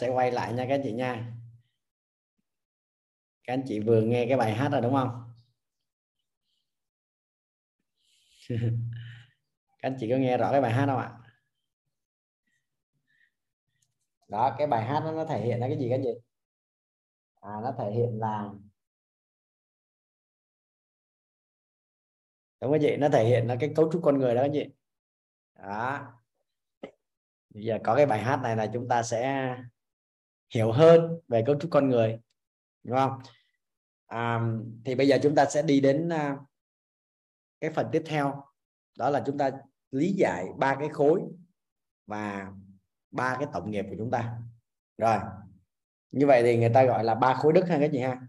[0.00, 1.32] Sẽ quay lại nha các anh chị nha.
[3.44, 5.24] Các anh chị vừa nghe cái bài hát rồi đúng không?
[9.78, 11.10] Các anh chị có nghe rõ cái bài hát không ạ?
[14.28, 16.10] Đó cái bài hát đó, nó thể hiện là cái gì các anh chị?
[17.40, 18.50] À nó thể hiện là
[22.60, 24.52] đúng không chị nó thể hiện là cái cấu trúc con người đó các anh
[24.52, 24.64] chị.
[25.54, 26.12] Đó.
[27.54, 29.54] Bây giờ có cái bài hát này là chúng ta sẽ
[30.50, 32.20] hiểu hơn về cấu trúc con người
[32.82, 33.18] đúng không?
[34.06, 34.40] À,
[34.84, 36.38] thì bây giờ chúng ta sẽ đi đến uh,
[37.60, 38.44] cái phần tiếp theo.
[38.98, 39.50] Đó là chúng ta
[39.90, 41.22] lý giải ba cái khối
[42.06, 42.52] và
[43.10, 44.38] ba cái tổng nghiệp của chúng ta.
[44.98, 45.18] Rồi
[46.10, 48.20] như vậy thì người ta gọi là ba khối đức hay cái gì ha?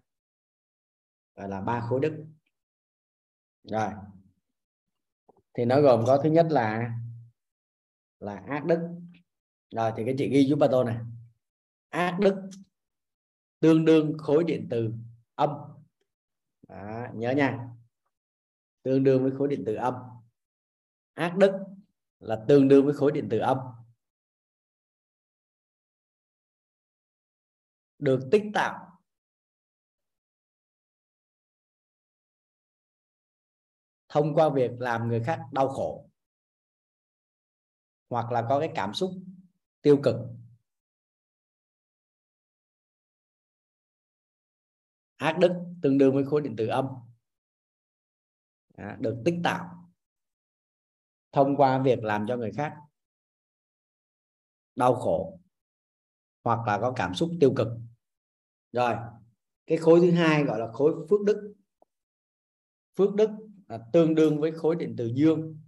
[1.36, 2.26] Gọi là ba khối đức.
[3.64, 3.92] Rồi
[5.54, 6.92] thì nó gồm có thứ nhất là
[8.20, 8.80] là ác đức.
[9.72, 10.98] Rồi thì cái chị ghi giúp ba tôi này
[12.20, 12.50] ác đức.
[13.60, 14.94] Tương đương khối điện từ
[15.36, 15.50] âm.
[16.68, 17.70] Đó, nhớ nha.
[18.84, 19.94] Tương đương với khối điện từ âm.
[21.14, 21.52] Ác đức
[22.20, 23.58] là tương đương với khối điện từ âm.
[28.00, 29.02] Được tích tạo.
[34.10, 36.10] Thông qua việc làm người khác đau khổ
[38.10, 39.12] hoặc là có cái cảm xúc
[39.82, 40.16] tiêu cực.
[45.20, 45.52] Ác đức
[45.82, 46.86] tương đương với khối điện tử âm.
[49.00, 49.92] Được tích tạo
[51.32, 52.76] thông qua việc làm cho người khác
[54.76, 55.40] đau khổ
[56.44, 57.68] hoặc là có cảm xúc tiêu cực.
[58.72, 58.96] Rồi,
[59.66, 61.56] cái khối thứ hai gọi là khối phước đức.
[62.96, 63.30] Phước đức
[63.68, 65.62] là tương đương với khối điện tử dương.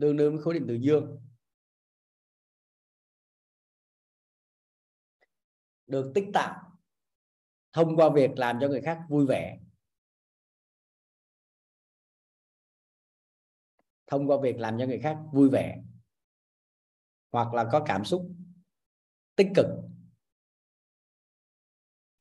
[0.00, 1.24] Tương đương với khối điện tử dương.
[5.86, 6.67] Được tích tạo
[7.72, 9.58] thông qua việc làm cho người khác vui vẻ.
[14.06, 15.82] Thông qua việc làm cho người khác vui vẻ.
[17.32, 18.30] Hoặc là có cảm xúc
[19.36, 19.66] tích cực.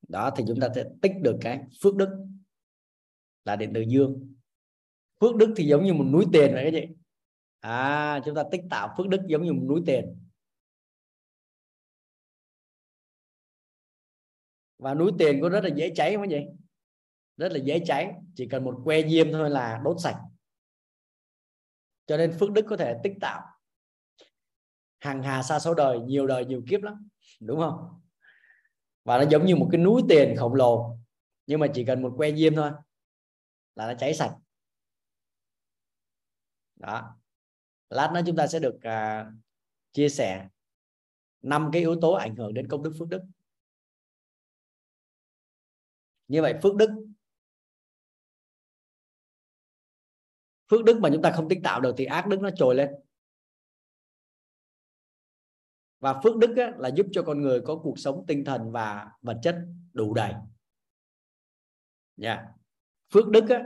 [0.07, 2.27] Đó, thì chúng ta sẽ tích được cái phước đức
[3.45, 4.35] là điện từ dương.
[5.19, 6.95] Phước đức thì giống như một núi tiền vậy các chị.
[7.59, 10.26] À chúng ta tích tạo phước đức giống như một núi tiền.
[14.77, 16.47] Và núi tiền cũng rất là dễ cháy không vậy.
[17.37, 18.13] Rất là dễ cháy.
[18.35, 20.21] Chỉ cần một que diêm thôi là đốt sạch.
[22.05, 23.47] Cho nên phước đức có thể tích tạo.
[24.99, 27.09] Hàng hà xa số đời nhiều đời nhiều kiếp lắm.
[27.39, 28.01] Đúng không?
[29.03, 30.97] Và nó giống như một cái núi tiền khổng lồ.
[31.45, 32.71] Nhưng mà chỉ cần một que diêm thôi
[33.75, 34.35] là nó cháy sạch.
[36.75, 37.17] Đó.
[37.89, 39.33] Lát nữa chúng ta sẽ được uh,
[39.93, 40.47] chia sẻ
[41.41, 43.21] năm cái yếu tố ảnh hưởng đến công đức phước đức
[46.27, 46.89] như vậy phước đức.
[50.69, 52.89] Phước đức mà chúng ta không tích tạo được thì ác đức nó trồi lên.
[55.99, 59.11] Và phước đức á, là giúp cho con người có cuộc sống tinh thần và
[59.21, 59.57] vật chất
[59.93, 60.33] đủ đầy.
[62.17, 62.45] Nha yeah.
[63.13, 63.63] phước đức á,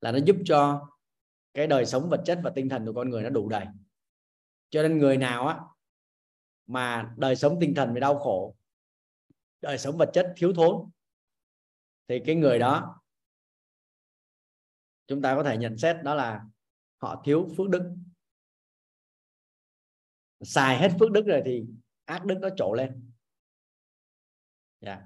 [0.00, 0.88] là nó giúp cho
[1.54, 3.66] cái đời sống vật chất và tinh thần của con người nó đủ đầy.
[4.70, 5.60] Cho nên người nào á
[6.66, 8.56] mà đời sống tinh thần bị đau khổ
[9.60, 10.90] đời sống vật chất thiếu thốn
[12.08, 13.00] thì cái người đó,
[15.06, 16.44] chúng ta có thể nhận xét đó là
[16.96, 17.96] họ thiếu phước đức.
[20.40, 21.64] Xài hết phước đức rồi thì
[22.04, 23.10] ác đức nó trổ lên.
[24.80, 25.00] Yeah.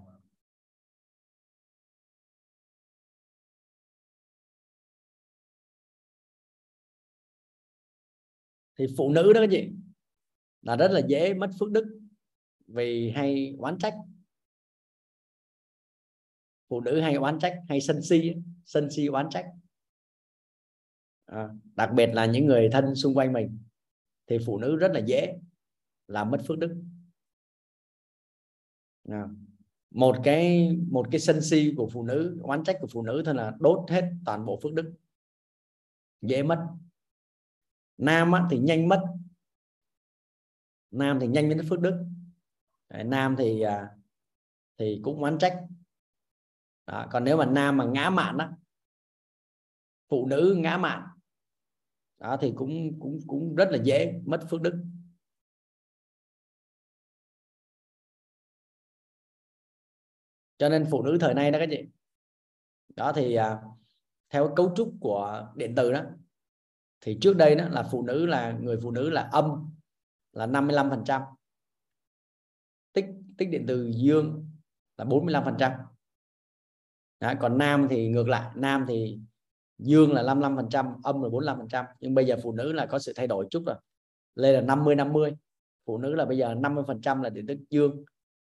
[8.78, 9.72] Thì phụ nữ đó cái gì
[10.62, 12.00] là rất là dễ mất phước đức
[12.66, 13.94] vì hay oán trách
[16.70, 18.34] phụ nữ hay oán trách hay sân si
[18.64, 19.46] sân si oán trách.
[21.26, 23.58] À, đặc biệt là những người thân xung quanh mình
[24.26, 25.38] thì phụ nữ rất là dễ
[26.06, 26.82] làm mất phước đức.
[29.08, 29.28] À.
[29.90, 33.34] một cái một cái sân si của phụ nữ oán trách của phụ nữ thôi
[33.34, 34.94] là đốt hết toàn bộ phước đức.
[36.22, 36.66] Dễ mất.
[37.98, 39.04] Nam á, thì nhanh mất.
[40.90, 42.06] Nam thì nhanh mất phước đức.
[42.88, 43.88] Nam thì à,
[44.78, 45.64] thì cũng oán trách
[46.90, 47.06] đó.
[47.10, 48.50] còn nếu mà nam mà ngã mạn đó
[50.08, 51.02] phụ nữ ngã mạn
[52.18, 54.84] đó thì cũng cũng cũng rất là dễ mất phước đức
[60.58, 61.88] cho nên phụ nữ thời nay đó các chị
[62.96, 63.62] đó thì à,
[64.28, 66.02] theo cấu trúc của điện tử đó
[67.00, 69.70] thì trước đây đó là phụ nữ là người phụ nữ là âm
[70.32, 71.22] là 55 phần trăm
[72.92, 73.06] tích
[73.38, 74.50] tích điện từ dương
[74.96, 75.44] là 45
[77.20, 79.18] đó, còn nam thì ngược lại nam thì
[79.78, 81.84] dương là 55 phần trăm âm là 45 phần trăm.
[82.00, 83.76] Nhưng bây giờ phụ nữ là có sự thay đổi chút rồi.
[84.34, 85.36] Lên là 50 50
[85.86, 88.04] phụ nữ là bây giờ 50 phần trăm là điện tử dương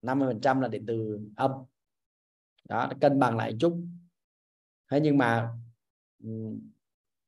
[0.02, 1.52] 50 phần trăm là điện từ âm.
[2.70, 3.84] Đó cân bằng lại chút.
[4.92, 5.50] Thế nhưng mà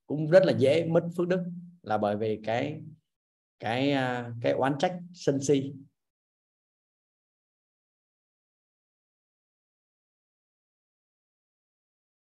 [0.05, 1.43] cũng rất là dễ mất phước đức
[1.83, 2.81] là bởi vì cái
[3.59, 5.73] cái à, cái oán trách sân si.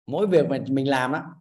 [0.08, 1.34] Mỗi việc mà mình làm đó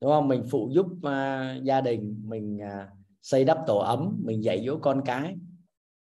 [0.00, 0.28] đúng không?
[0.28, 2.88] Mình phụ giúp uh, gia đình mình uh,
[3.22, 5.36] xây đắp tổ ấm mình dạy dỗ con cái.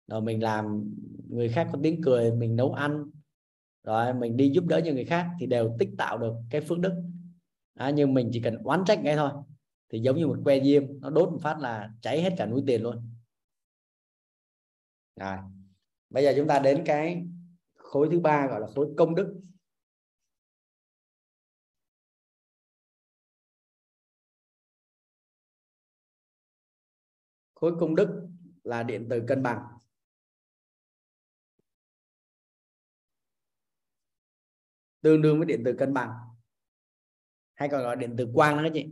[0.07, 0.93] Rồi mình làm
[1.29, 3.09] người khác có tiếng cười mình nấu ăn.
[3.83, 6.79] Rồi mình đi giúp đỡ cho người khác thì đều tích tạo được cái phước
[6.79, 7.03] đức.
[7.73, 9.29] À, nhưng mình chỉ cần oán trách ngay thôi
[9.89, 12.63] thì giống như một que diêm nó đốt một phát là cháy hết cả núi
[12.67, 13.09] tiền luôn.
[15.19, 15.37] Rồi
[16.09, 17.27] bây giờ chúng ta đến cái
[17.75, 19.41] khối thứ ba gọi là khối công đức
[27.59, 28.29] khối công đức
[28.63, 29.67] là điện từ cân bằng.
[35.01, 36.09] Tương đương với điện từ cân bằng.
[37.53, 38.89] Hay còn gọi điện từ quang đó các chị.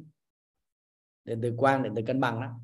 [1.23, 2.59] Điện từ quang, điện từ cân bằng đó.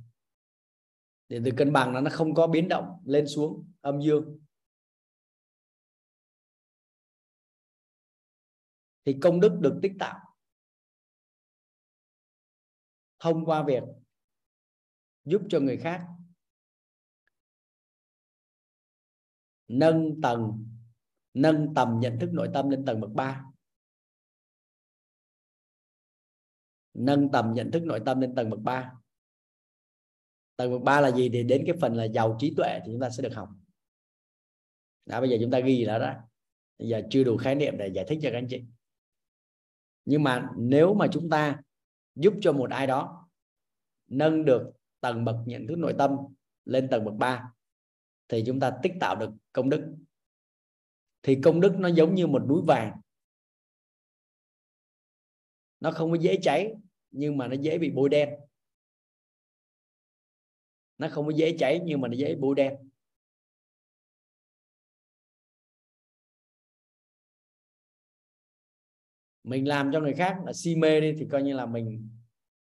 [1.27, 4.39] Điện từ cân bằng nó nó không có biến động, lên xuống, âm dương.
[9.05, 10.35] Thì công đức được tích tạo
[13.19, 13.83] thông qua việc
[15.25, 16.07] giúp cho người khác.
[19.67, 20.67] Nâng tầng,
[21.33, 23.43] nâng tầm nhận thức nội tâm lên tầng bậc 3
[26.93, 28.93] nâng tầm nhận thức nội tâm lên tầng bậc 3
[30.55, 33.01] tầng bậc 3 là gì thì đến cái phần là giàu trí tuệ thì chúng
[33.01, 33.49] ta sẽ được học.
[35.05, 36.13] Đó, bây giờ chúng ta ghi là đó.
[36.79, 38.63] Bây giờ chưa đủ khái niệm để giải thích cho các anh chị.
[40.05, 41.61] Nhưng mà nếu mà chúng ta
[42.15, 43.29] giúp cho một ai đó
[44.07, 44.71] nâng được
[45.03, 46.11] tầng bậc nhận thức nội tâm
[46.65, 47.53] lên tầng bậc 3
[48.27, 49.95] thì chúng ta tích tạo được công đức.
[51.21, 53.01] Thì công đức nó giống như một núi vàng.
[55.79, 56.73] Nó không có dễ cháy,
[57.11, 58.29] nhưng mà nó dễ bị bôi đen.
[60.97, 62.89] Nó không có dễ cháy, nhưng mà nó dễ bôi đen.
[69.43, 72.09] Mình làm cho người khác là si mê đi, thì coi như là mình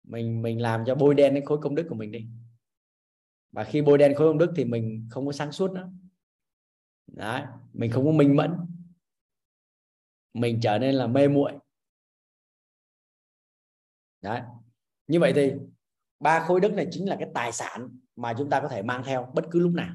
[0.05, 2.27] mình mình làm cho bôi đen cái khối công đức của mình đi.
[3.53, 5.91] Và khi bôi đen khối công đức thì mình không có sáng suốt nữa.
[7.07, 8.57] Đấy, mình không có minh mẫn.
[10.35, 11.53] Mình trở nên là mê muội.
[14.21, 14.41] Đấy.
[15.07, 15.53] như vậy thì
[16.21, 19.03] ba khối đức này chính là cái tài sản mà chúng ta có thể mang
[19.05, 19.95] theo bất cứ lúc nào.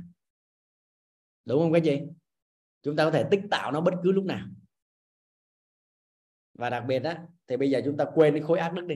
[1.45, 2.01] Đúng không các chị?
[2.81, 4.47] Chúng ta có thể tích tạo nó bất cứ lúc nào.
[6.53, 8.95] Và đặc biệt á thì bây giờ chúng ta quên cái khối ác đức đi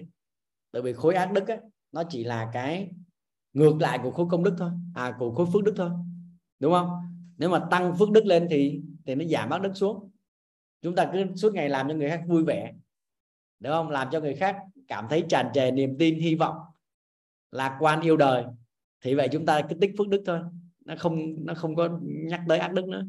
[0.74, 1.58] tại vì khối ác đức á,
[1.91, 2.91] nó chỉ là cái
[3.54, 5.90] ngược lại của khối công đức thôi à của khối phước đức thôi
[6.60, 6.90] đúng không?
[7.38, 10.12] Nếu mà tăng phước đức lên thì thì nó giảm ác đức xuống.
[10.82, 12.74] Chúng ta cứ suốt ngày làm cho người khác vui vẻ
[13.60, 13.90] đúng không?
[13.90, 16.58] Làm cho người khác cảm thấy tràn trề niềm tin hy vọng
[17.52, 18.44] lạc quan yêu đời.
[19.02, 20.40] Thì vậy chúng ta cứ tích phước đức thôi
[20.86, 23.06] nó không nó không có nhắc tới ác đức nữa.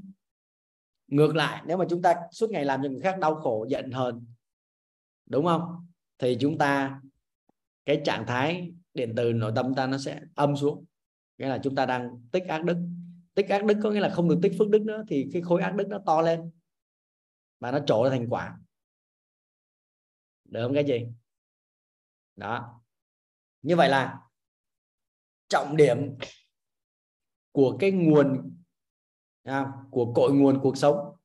[1.06, 3.90] Ngược lại nếu mà chúng ta suốt ngày làm cho người khác đau khổ giận
[3.90, 4.26] hờn
[5.26, 5.86] đúng không?
[6.18, 7.00] Thì chúng ta
[7.84, 10.84] cái trạng thái điện từ nội tâm ta nó sẽ âm xuống.
[11.38, 12.76] Nghĩa là chúng ta đang tích ác đức.
[13.34, 15.62] Tích ác đức có nghĩa là không được tích phước đức nữa thì cái khối
[15.62, 16.50] ác đức nó to lên
[17.60, 18.58] và nó trổ ra thành quả.
[20.44, 21.06] Được không cái gì
[22.36, 22.80] đó.
[23.62, 24.20] Như vậy là
[25.48, 25.98] trọng điểm
[27.52, 28.54] của cái nguồn
[29.42, 31.16] à, của cội nguồn cuộc sống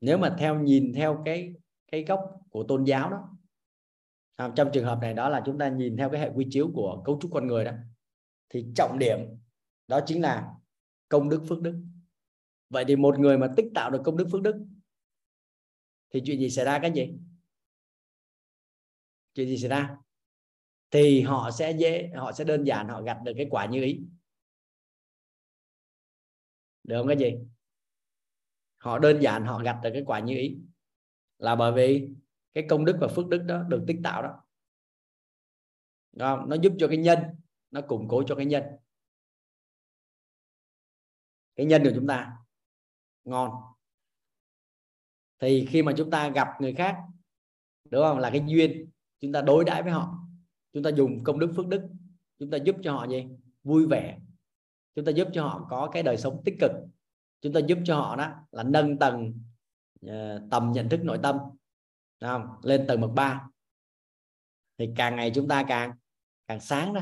[0.00, 1.54] nếu mà theo nhìn theo cái
[1.92, 2.20] cái góc
[2.50, 3.35] của tôn giáo đó
[4.36, 6.70] à, trong trường hợp này đó là chúng ta nhìn theo cái hệ quy chiếu
[6.74, 7.72] của cấu trúc con người đó
[8.48, 9.18] thì trọng điểm
[9.88, 10.54] đó chính là
[11.08, 11.82] công đức phước đức.
[12.70, 14.66] Vậy thì một người mà tích tạo được công đức phước đức
[16.10, 17.18] thì chuyện gì xảy ra cái gì
[19.34, 19.96] chuyện gì xảy ra?
[20.90, 24.00] Thì họ sẽ dễ họ sẽ đơn giản họ gặt được cái quả như ý.
[26.84, 27.38] Được không cái gì
[28.76, 30.58] họ đơn giản họ gặt được cái quả như ý.
[31.38, 32.08] Là bởi vì
[32.56, 34.42] cái công đức và phước đức đó được tích tạo đó.
[36.18, 36.48] Không?
[36.48, 37.18] nó giúp cho cái nhân,
[37.70, 38.62] nó củng cố cho cái nhân.
[41.56, 42.36] Cái nhân của chúng ta,
[43.24, 43.50] ngon.
[45.38, 46.96] Thì khi mà chúng ta gặp người khác,
[47.90, 48.18] đúng không?
[48.18, 50.18] Là cái duyên, chúng ta đối đãi với họ.
[50.72, 51.88] Chúng ta dùng công đức, phước đức.
[52.38, 53.26] Chúng ta giúp cho họ gì?
[53.62, 54.18] Vui vẻ.
[54.94, 56.70] Chúng ta giúp cho họ có cái đời sống tích cực.
[57.40, 59.42] Chúng ta giúp cho họ đó là nâng tầng
[60.06, 61.36] ờ, tầm nhận thức nội tâm
[62.20, 62.46] không?
[62.62, 63.46] lên tầng bậc ba.
[64.78, 65.92] Thì càng ngày chúng ta càng
[66.46, 67.00] càng sáng đó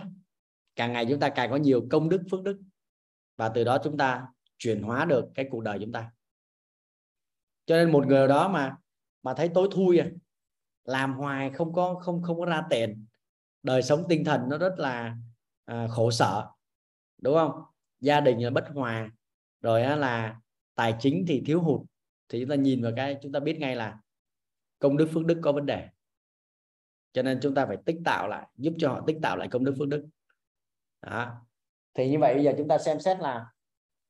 [0.76, 2.60] càng ngày chúng ta càng có nhiều công đức phước đức.
[3.36, 4.26] Và từ đó chúng ta
[4.58, 6.10] chuyển hóa được cái cuộc đời chúng ta.
[7.66, 8.76] Cho nên một người đó mà
[9.22, 10.08] mà thấy tối thui à,
[10.84, 13.06] làm hoài không có không không có ra tiền
[13.62, 15.16] đời sống tinh thần nó rất là
[15.64, 16.48] à, khổ sở
[17.22, 17.62] đúng không?
[18.00, 19.10] Gia đình là bất hòa
[19.60, 20.40] rồi á, là
[20.74, 21.80] tài chính thì thiếu hụt.
[22.28, 23.98] Thì chúng ta nhìn vào cái chúng ta biết ngay là
[24.78, 25.88] công đức phước đức có vấn đề.
[27.12, 29.64] Cho nên chúng ta phải tích tạo lại giúp cho họ tích tạo lại công
[29.64, 30.06] đức phước đức.
[31.02, 31.46] Đó.
[31.94, 33.46] thì như vậy bây giờ chúng ta xem xét là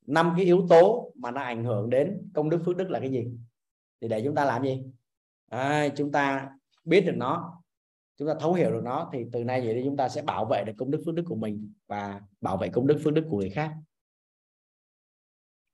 [0.07, 3.11] năm cái yếu tố mà nó ảnh hưởng đến công đức phước đức là cái
[3.11, 3.31] gì?
[4.01, 4.85] Thì để chúng ta làm gì?
[5.51, 6.51] À, chúng ta
[6.85, 7.63] biết được nó
[8.17, 10.45] chúng ta thấu hiểu được nó thì từ nay vậy thì chúng ta sẽ bảo
[10.45, 13.27] vệ được công đức phước đức của mình và bảo vệ công đức phước đức
[13.31, 13.75] của người khác.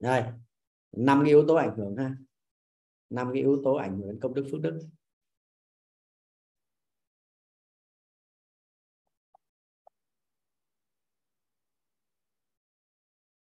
[0.01, 0.25] Đây
[0.93, 2.17] năm cái yếu tố ảnh hưởng ha
[3.11, 4.81] năm cái yếu tố ảnh hưởng đến công đức phước đức.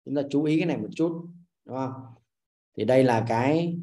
[0.05, 1.27] Chúng ta chú ý cái này một chút,
[1.65, 1.91] đúng không?
[2.77, 3.79] Thì đây là cái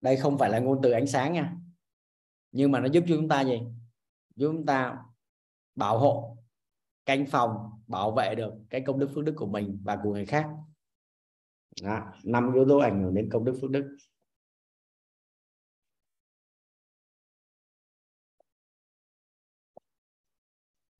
[0.00, 1.56] đây không phải là ngôn từ ánh sáng nha.
[2.52, 3.60] Nhưng mà nó giúp cho chúng ta gì?
[4.36, 4.98] Giúp chúng ta
[5.74, 6.31] bảo hộ
[7.04, 10.26] canh phòng bảo vệ được cái công đức phước đức của mình và của người
[10.26, 10.50] khác.
[12.24, 13.96] Năm yếu tố ảnh hưởng đến công đức phước đức.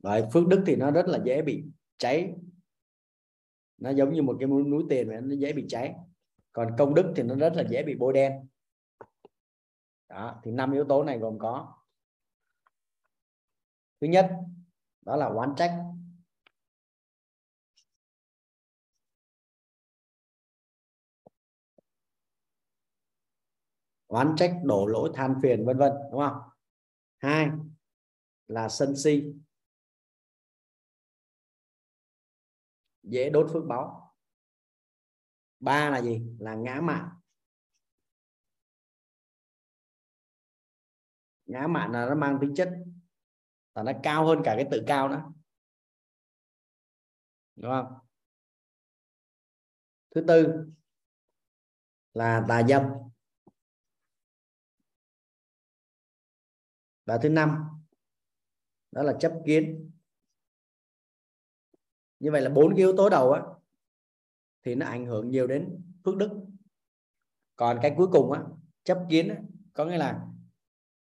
[0.03, 1.65] Đấy, phước đức thì nó rất là dễ bị
[1.99, 2.35] cháy.
[3.79, 5.95] Nó giống như một cái núi tiền mà nó dễ bị cháy.
[6.53, 8.49] Còn công đức thì nó rất là dễ bị bôi đen.
[10.09, 11.75] Đó, thì năm yếu tố này gồm có.
[14.01, 14.31] Thứ nhất
[15.01, 15.92] đó là oán trách.
[24.13, 26.43] Oán trách đổ lỗi than phiền vân vân đúng không?
[27.19, 27.51] Hai
[28.47, 29.35] là sân si.
[33.03, 34.15] Dễ đốt phước báo.
[35.61, 36.23] Ba là gì?
[36.39, 37.09] Là ngã mạn.
[41.47, 42.73] Ngã mạn là nó mang tính chất
[43.75, 45.33] là nó cao hơn cả cái tự cao nữa,
[47.57, 47.99] đúng không?
[50.15, 50.67] Thứ tư
[52.15, 52.83] là tà dâm.
[57.05, 57.65] Và thứ năm
[58.93, 59.91] đó là chấp kiến.
[62.21, 63.43] Như vậy là bốn cái yếu tố đầu á
[64.63, 66.31] thì nó ảnh hưởng nhiều đến phước đức.
[67.57, 68.43] Còn cái cuối cùng á
[68.85, 69.37] chấp kiến á,
[69.73, 70.27] có nghĩa là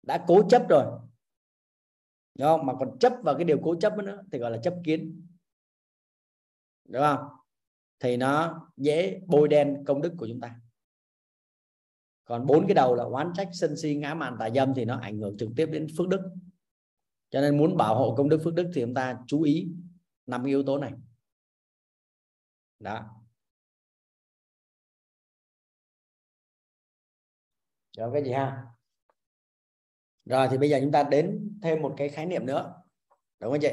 [0.04, 1.00] đã cố chấp rồi.
[2.40, 2.66] Đúng không?
[2.66, 5.28] Mà còn chấp vào cái điều cố chấp nữa thì gọi là chấp kiến.
[6.86, 7.28] Đúng không?
[8.00, 10.60] Thì nó dễ bôi đen công đức của chúng ta
[12.26, 15.00] còn bốn cái đầu là oán trách, sân si, ngã mạn, tà dâm thì nó
[15.00, 16.22] ảnh hưởng trực tiếp đến phước đức.
[17.30, 19.68] Cho nên muốn bảo hộ công đức, phước đức thì chúng ta chú ý
[20.26, 20.92] năm yếu tố này.
[22.80, 23.24] Đó.
[27.98, 28.66] Rồi cái gì ha?
[30.26, 32.74] Rồi, thì bây giờ chúng ta đến thêm một cái khái niệm nữa.
[33.40, 33.72] Đúng không chị?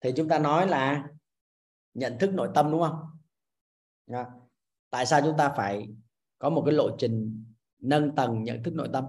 [0.00, 1.08] Thì chúng ta nói là
[1.94, 3.00] nhận thức nội tâm, đúng không?
[4.06, 4.24] Đó.
[4.90, 5.88] tại sao chúng ta phải
[6.38, 7.44] có một cái lộ trình
[7.78, 9.04] nâng tầng nhận thức nội tâm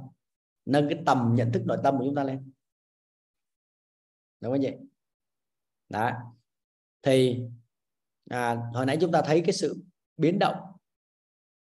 [0.66, 2.52] nâng cái tầm nhận thức nội tâm của chúng ta lên.
[4.42, 4.72] Đúng không chị
[5.90, 6.12] đó.
[7.02, 7.42] Thì
[8.30, 9.84] à, hồi nãy chúng ta thấy cái sự
[10.18, 10.56] biến động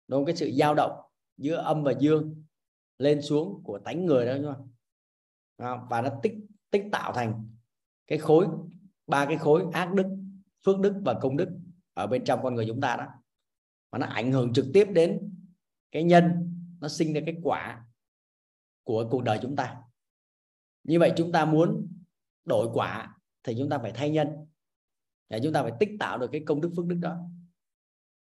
[0.07, 0.25] đúng không?
[0.25, 1.01] cái sự dao động
[1.37, 2.43] giữa âm và dương
[2.97, 4.71] lên xuống của tánh người đó đúng không?
[5.57, 6.33] À, và nó tích
[6.71, 7.49] tích tạo thành
[8.07, 8.47] cái khối
[9.07, 10.07] ba cái khối ác đức
[10.65, 11.49] phước đức và công đức
[11.93, 13.05] ở bên trong con người chúng ta đó.
[13.91, 15.31] Và nó ảnh hưởng trực tiếp đến
[15.91, 17.86] cái nhân nó sinh ra cái quả
[18.84, 19.82] của cuộc đời chúng ta.
[20.84, 21.88] Như vậy chúng ta muốn
[22.45, 24.28] đổi quả thì chúng ta phải thay nhân.
[25.30, 27.18] Để chúng ta phải tích tạo được cái công đức phước đức đó.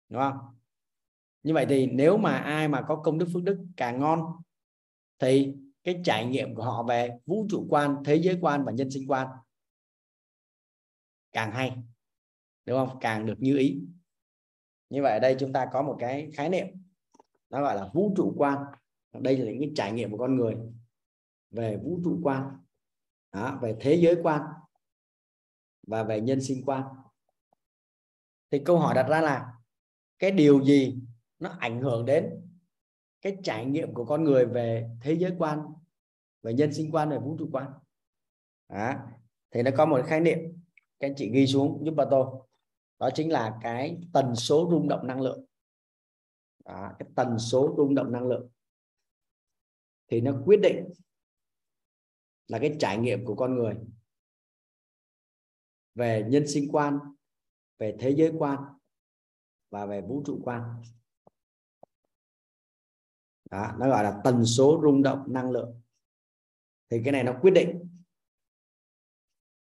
[0.09, 0.37] Đúng không?
[1.43, 4.19] Như vậy thì nếu mà ai mà có công đức phước đức càng ngon
[5.19, 5.53] thì
[5.83, 9.11] cái trải nghiệm của họ về vũ trụ quan, thế giới quan và nhân sinh
[9.11, 9.27] quan
[11.31, 11.77] càng hay.
[12.65, 12.97] Đúng không?
[13.01, 13.81] Càng được như ý.
[14.89, 16.67] Như vậy ở đây chúng ta có một cái khái niệm
[17.49, 18.57] nó gọi là vũ trụ quan.
[19.13, 20.55] Đây là những cái trải nghiệm của con người
[21.51, 22.57] về vũ trụ quan.
[23.31, 24.41] Đó, về thế giới quan
[25.87, 26.83] và về nhân sinh quan.
[28.51, 29.53] Thì câu hỏi đặt ra là
[30.19, 30.99] cái điều gì
[31.39, 32.47] nó ảnh hưởng đến
[33.21, 35.59] cái trải nghiệm của con người về thế giới quan
[36.43, 37.71] về nhân sinh quan về vũ trụ quan?
[38.69, 38.93] Đó.
[39.51, 40.39] thì nó có một khái niệm
[40.99, 42.25] các anh chị ghi xuống giúp bà tôi.
[42.99, 45.45] Đó chính là cái tần số rung động năng lượng
[46.67, 48.49] à, cái tần số rung động năng lượng.
[50.07, 50.89] Thì nó quyết định
[52.47, 53.75] là cái trải nghiệm của con người
[55.95, 56.99] về nhân sinh quan
[57.77, 58.63] về thế giới quan
[59.69, 60.81] và về vũ trụ quan.
[63.51, 65.81] Đó, nó gọi là tần số rung động năng lượng.
[66.89, 67.89] Thì cái này nó quyết định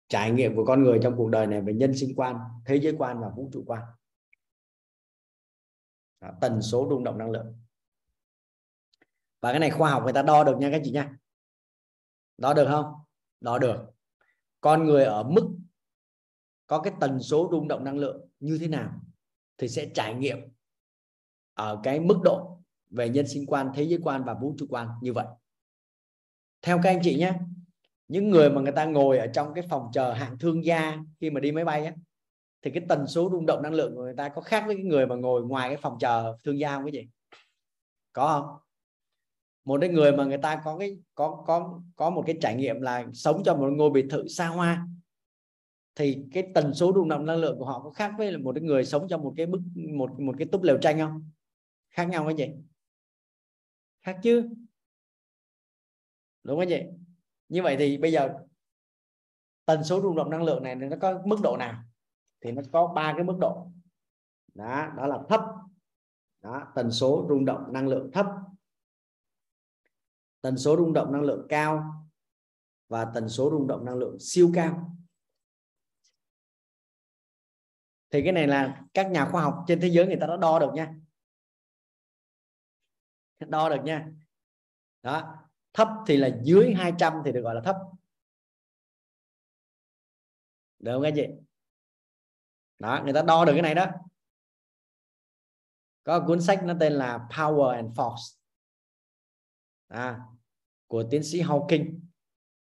[0.07, 2.95] trải nghiệm của con người trong cuộc đời này về nhân sinh quan thế giới
[2.97, 3.83] quan và vũ trụ quan
[6.21, 7.55] đó, tần số rung động năng lượng.
[9.41, 11.17] Và cái này khoa học người ta đo được nha các chị nha.
[12.37, 12.93] Đo được không?
[13.41, 13.85] Đo được.
[14.61, 15.49] Con người ở mức
[16.67, 19.01] có cái tần số rung động năng lượng như thế nào
[19.57, 20.37] thì sẽ trải nghiệm
[21.53, 24.89] ở cái mức độ về nhân sinh quan thế giới quan và vũ trụ quan
[25.01, 25.25] như vậy.
[26.61, 27.33] Theo các anh chị nhé
[28.07, 31.29] những người mà người ta ngồi ở trong cái phòng chờ hạng thương gia khi
[31.29, 31.93] mà đi máy bay á
[32.67, 34.85] thì cái tần số rung động năng lượng của người ta có khác với cái
[34.85, 37.09] người mà ngồi ngoài cái phòng chờ thương gia không cái gì
[38.13, 38.57] có không?
[39.65, 42.81] Một cái người mà người ta có cái, có có có một cái trải nghiệm
[42.81, 44.87] là sống trong một ngôi biệt thự xa hoa.
[45.95, 48.63] Thì cái tần số rung động năng lượng của họ có khác với một cái
[48.63, 51.31] người sống trong một cái bức, một một cái túp lều tranh không?
[51.89, 52.55] Khác nhau cái gì
[54.01, 54.49] khác chứ?
[56.43, 56.87] Đúng không vậy
[57.49, 58.29] như vậy thì bây giờ
[59.65, 61.83] tần số rung động năng lượng này nó có mức độ nào?
[62.47, 63.71] Thì nó có ba cái mức độ.
[64.53, 65.41] Đó đó là thấp.
[66.41, 68.25] Đó, tần số rung động năng lượng thấp.
[70.41, 72.05] Tần số rung động năng lượng cao
[72.87, 74.97] và tần số rung động năng lượng siêu cao.
[78.09, 80.59] Thì cái này là các nhà khoa học trên thế giới người ta đã đo
[80.59, 80.95] được nha.
[83.39, 84.11] Đo được nha.
[85.03, 85.35] Đó,
[85.73, 87.75] thấp thì là dưới 200 thì được gọi là thấp.
[90.79, 91.46] Được không các chị?
[92.79, 93.87] Đó người ta đo được cái này đó.
[96.03, 98.37] Có cuốn sách nó tên là Power and Force.
[99.87, 100.19] À,
[100.87, 101.99] của tiến sĩ Hawking.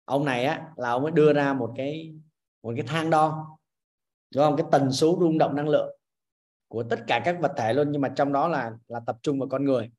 [0.05, 2.15] Ông này á là ông mới đưa ra một cái
[2.61, 3.57] một cái thang đo.
[4.35, 4.57] Đúng không?
[4.57, 5.97] Cái tần số rung động năng lượng
[6.67, 9.39] của tất cả các vật thể luôn nhưng mà trong đó là là tập trung
[9.39, 9.91] vào con người.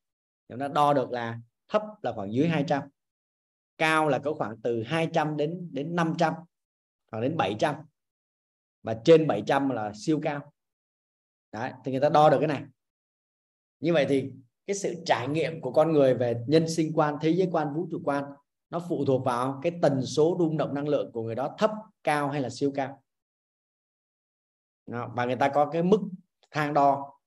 [0.49, 2.83] Nó đo được là thấp là khoảng dưới 200
[3.79, 6.35] cao là có khoảng từ 200 đến đến 500
[7.11, 7.75] hoặc đến 700
[8.83, 10.53] và trên 700 là siêu cao.
[11.53, 12.63] Đấy, thì người ta đo được cái này.
[13.81, 14.33] Như vậy thì
[14.67, 17.89] cái sự trải nghiệm của con người về nhân sinh quan thế giới quan vũ
[17.91, 18.25] trụ quan
[18.71, 21.71] nó phụ thuộc vào cái tần số rung động năng lượng của người đó thấp
[22.05, 23.03] cao hay là siêu cao.
[24.87, 26.01] Và người ta có cái mức
[26.51, 27.19] thang đo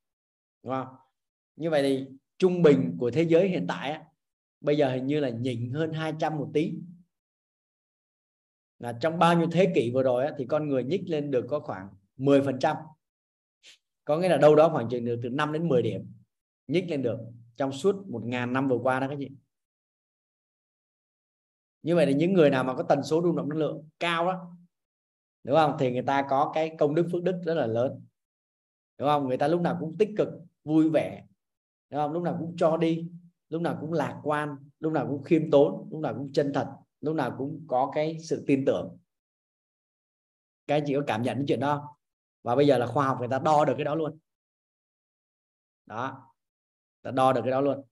[0.63, 0.95] đúng không?
[1.55, 2.07] Như vậy thì
[2.37, 4.03] trung bình của thế giới hiện tại á,
[4.61, 6.73] bây giờ hình như là nhỉnh hơn 200 một tí
[8.79, 11.45] là trong bao nhiêu thế kỷ vừa rồi á, thì con người nhích lên được
[11.49, 12.77] có khoảng 10 phần trăm.
[14.05, 16.11] Có nghĩa là đâu đó khoảng chừng được từ 5 đến 10 điểm
[16.67, 17.19] nhích lên được
[17.55, 19.31] trong suốt một ngàn năm vừa qua đó các chị.
[21.83, 24.25] Như vậy là những người nào mà có tần số rung động năng lượng cao
[24.25, 24.57] đó
[25.43, 25.75] đúng không?
[25.79, 28.01] Thì người ta có cái công đức phước đức rất là lớn.
[28.97, 29.27] Đúng không?
[29.27, 30.29] Người ta lúc nào cũng tích cực
[30.63, 31.25] vui vẻ
[31.89, 32.11] đúng không?
[32.11, 33.09] Lúc nào cũng cho đi
[33.49, 36.75] lúc nào cũng lạc quan lúc nào cũng khiêm tốn lúc nào cũng chân thật
[37.01, 38.97] lúc nào cũng có cái sự tin tưởng.
[40.67, 41.97] Các anh chị có cảm nhận cái chuyện đó
[42.43, 44.19] và bây giờ là khoa học người ta đo được cái đó luôn.
[45.85, 46.31] Đó.
[47.01, 47.83] Ta đo được cái đó luôn.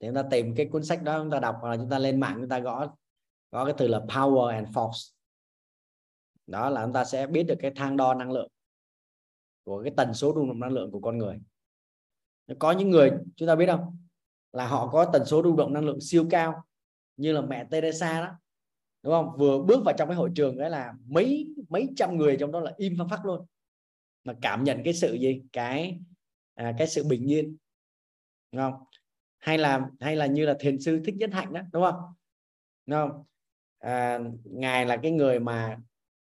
[0.00, 1.98] Thì chúng ta tìm cái cuốn sách đó, chúng ta đọc hoặc là chúng ta
[1.98, 2.94] lên mạng, chúng ta gõ
[3.50, 5.14] gõ cái từ là power and force
[6.46, 8.48] đó là chúng ta sẽ biết được cái thang đo năng lượng
[9.64, 11.38] của cái tần số rung động năng lượng của con người.
[12.58, 14.03] Có những người, chúng ta biết không?
[14.54, 16.64] Là họ có tần số rung động năng lượng siêu cao
[17.16, 18.38] như là mẹ Teresa đó
[19.02, 19.36] đúng không?
[19.38, 22.60] Vừa bước vào trong cái hội trường đấy là mấy mấy trăm người trong đó
[22.60, 23.46] là im phăng phát luôn.
[24.24, 25.42] Mà cảm nhận cái sự gì?
[25.52, 26.00] Cái
[26.54, 27.56] à, cái sự bình yên
[28.52, 28.84] đúng không?
[29.38, 32.00] Hay là hay là như là thiền sư thích nhất hạnh đó đúng không?
[32.86, 33.24] Đúng không?
[33.78, 35.78] À, ngài là cái người mà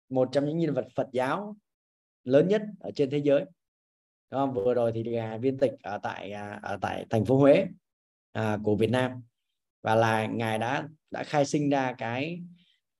[0.09, 1.57] một trong những nhân vật Phật giáo
[2.25, 3.41] lớn nhất ở trên thế giới
[4.31, 4.55] đúng không?
[4.55, 7.67] vừa rồi thì là viên tịch ở tại à, ở tại thành phố Huế
[8.35, 9.23] à, của Việt Nam.
[9.83, 12.43] Và là ngài đã đã khai sinh ra cái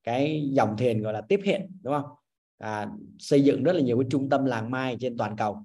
[0.03, 2.11] cái dòng thiền gọi là tiếp hiện đúng không?
[2.59, 5.65] À, xây dựng rất là nhiều cái trung tâm làng mai trên toàn cầu.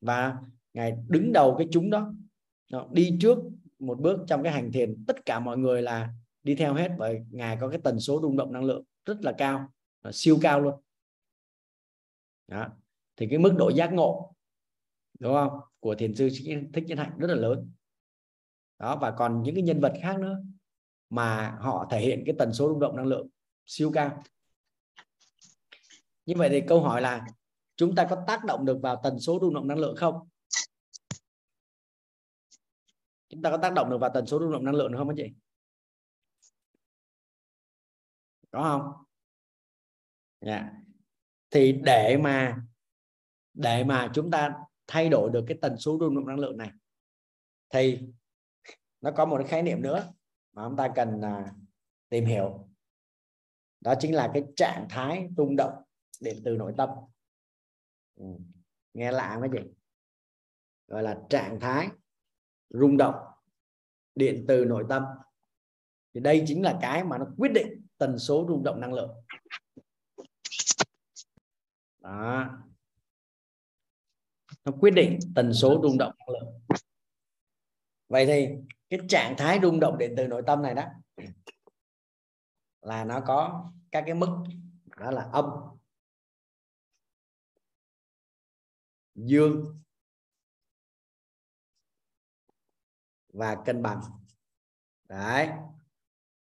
[0.00, 0.36] Và
[0.74, 2.12] ngài đứng đầu cái chúng đó
[2.92, 3.38] đi trước
[3.78, 5.04] một bước trong cái hành thiền.
[5.06, 6.12] Tất cả mọi người là
[6.42, 9.32] đi theo hết bởi ngài có cái tần số rung động năng lượng rất là
[9.38, 9.68] cao
[10.12, 10.74] siêu cao luôn.
[12.48, 12.68] Đó.
[13.16, 14.34] thì cái mức độ giác ngộ
[15.18, 15.60] đúng không?
[15.80, 16.28] Của thiền sư
[16.72, 17.70] thích nhân hạnh rất là lớn
[18.80, 20.42] đó, và còn những cái nhân vật khác nữa
[21.10, 23.28] mà họ thể hiện cái tần số rung động năng lượng
[23.66, 24.22] siêu cao.
[26.26, 27.26] Như vậy thì câu hỏi là
[27.76, 30.28] chúng ta có tác động được vào tần số rung động năng lượng không?
[33.28, 35.16] Chúng ta có tác động được vào tần số rung động năng lượng không anh
[35.16, 35.32] chị?
[38.50, 39.04] Có không?
[40.40, 40.64] Yeah.
[41.50, 42.62] thì để mà
[43.54, 44.54] để mà chúng ta
[44.86, 46.70] thay đổi được cái tần số rung động năng lượng này,
[47.68, 48.00] thì
[49.00, 50.12] nó có một cái khái niệm nữa
[50.52, 51.54] mà chúng ta cần à,
[52.08, 52.68] tìm hiểu.
[53.80, 55.82] Đó chính là cái trạng thái rung động
[56.20, 56.88] điện từ nội tâm.
[58.16, 58.26] Ừ.
[58.94, 59.70] nghe lạ mấy chị?
[60.86, 61.88] Gọi là trạng thái
[62.70, 63.14] rung động
[64.14, 65.04] điện từ nội tâm.
[66.14, 69.10] Thì đây chính là cái mà nó quyết định tần số rung động năng lượng.
[71.98, 72.50] Đó.
[74.64, 76.60] Nó quyết định tần số rung động năng lượng.
[78.08, 78.48] Vậy thì
[78.90, 80.84] cái trạng thái rung động điện từ nội tâm này đó
[82.80, 84.44] là nó có các cái mức
[84.96, 85.44] đó là âm,
[89.14, 89.80] dương
[93.32, 94.00] và cân bằng.
[95.08, 95.48] Đấy.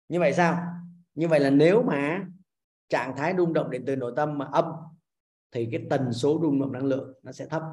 [0.10, 0.76] Như vậy sao?
[1.14, 2.28] Như vậy là nếu mà
[2.90, 4.66] trạng thái rung động điện từ nội tâm mà âm
[5.52, 7.64] thì cái tần số rung động năng lượng nó sẽ thấp.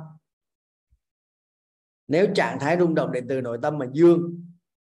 [2.08, 4.51] Nếu trạng thái rung động điện từ nội tâm mà dương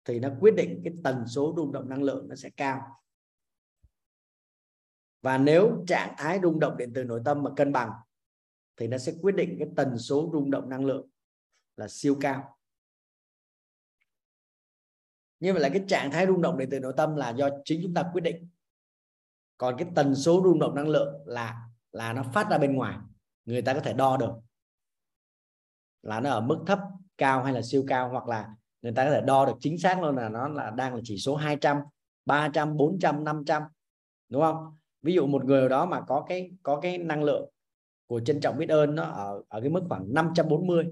[0.06, 3.04] thì nó quyết định cái tần số rung động năng lượng nó sẽ cao.
[5.22, 7.92] Và nếu trạng thái rung động điện từ nội tâm mà cân bằng,
[8.78, 11.10] thì nó sẽ quyết định cái tần số rung động năng lượng
[11.78, 12.58] là siêu cao.
[15.40, 17.80] Như vậy là cái trạng thái rung động điện từ nội tâm là do chính
[17.84, 18.50] chúng ta quyết định.
[19.58, 22.98] Còn cái tần số rung động năng lượng là là nó phát ra bên ngoài,
[23.46, 24.32] người ta có thể đo được
[26.02, 26.80] là nó ở mức thấp,
[27.18, 30.02] cao hay là siêu cao, hoặc là người ta có thể đo được chính xác
[30.02, 31.78] luôn là nó là đang là chỉ số 200
[32.26, 33.64] 300 400 500
[34.30, 34.78] đúng không?
[35.02, 37.50] Ví dụ một người đó mà có cái có cái năng lượng
[38.08, 40.84] của trân trọng biết ơn nó ở ở cái mức khoảng 540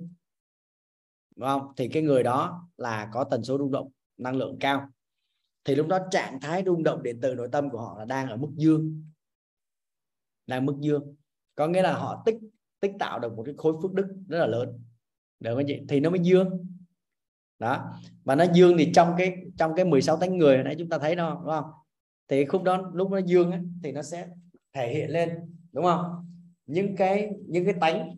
[1.36, 1.74] đúng không?
[1.78, 4.90] Thì cái người đó là có tần số rung động, năng lượng cao.
[5.64, 8.30] Thì lúc đó trạng thái rung động điện từ nội tâm của họ là đang
[8.30, 9.04] ở mức dương,
[10.48, 11.16] đang mức dương.
[11.56, 12.38] Có nghĩa là họ tích
[12.80, 14.84] tích tạo được một cái khối phước đức rất là lớn.
[15.40, 15.82] Được không chị?
[15.90, 16.68] Thì nó mới dương
[17.62, 17.94] đó.
[18.24, 21.16] Và nó dương thì trong cái trong cái 16 tánh người nãy chúng ta thấy
[21.16, 21.66] đó đúng không?
[22.28, 24.28] Thì khúc đó lúc nó dương ấy, thì nó sẽ
[24.74, 25.30] thể hiện lên
[25.72, 26.32] đúng không?
[26.66, 28.16] Những cái những cái tánh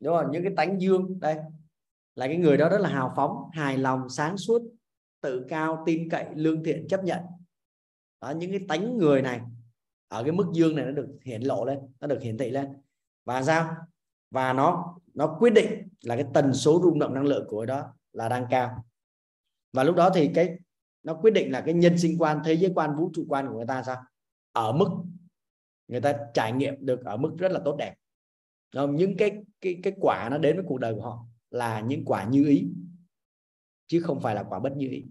[0.00, 0.30] đúng không?
[0.32, 1.36] Những cái tánh dương đây
[2.14, 4.62] là cái người đó rất là hào phóng hài lòng sáng suốt
[5.20, 7.20] tự cao tin cậy lương thiện chấp nhận.
[8.20, 9.40] Đó những cái tánh người này
[10.08, 12.68] ở cái mức dương này nó được hiển lộ lên nó được hiển thị lên.
[13.24, 13.76] Và sao?
[14.30, 17.94] Và nó nó quyết định là cái tần số rung động năng lượng của đó
[18.12, 18.84] là đang cao.
[19.72, 20.58] Và lúc đó thì cái,
[21.02, 23.54] nó quyết định là cái nhân sinh quan, thế giới quan, vũ trụ quan của
[23.56, 24.02] người ta sao?
[24.52, 24.88] Ở mức
[25.88, 27.94] người ta trải nghiệm được ở mức rất là tốt đẹp.
[28.74, 28.96] Không?
[28.96, 32.24] những cái cái cái quả nó đến với cuộc đời của họ là những quả
[32.24, 32.68] như ý,
[33.86, 35.06] chứ không phải là quả bất như ý.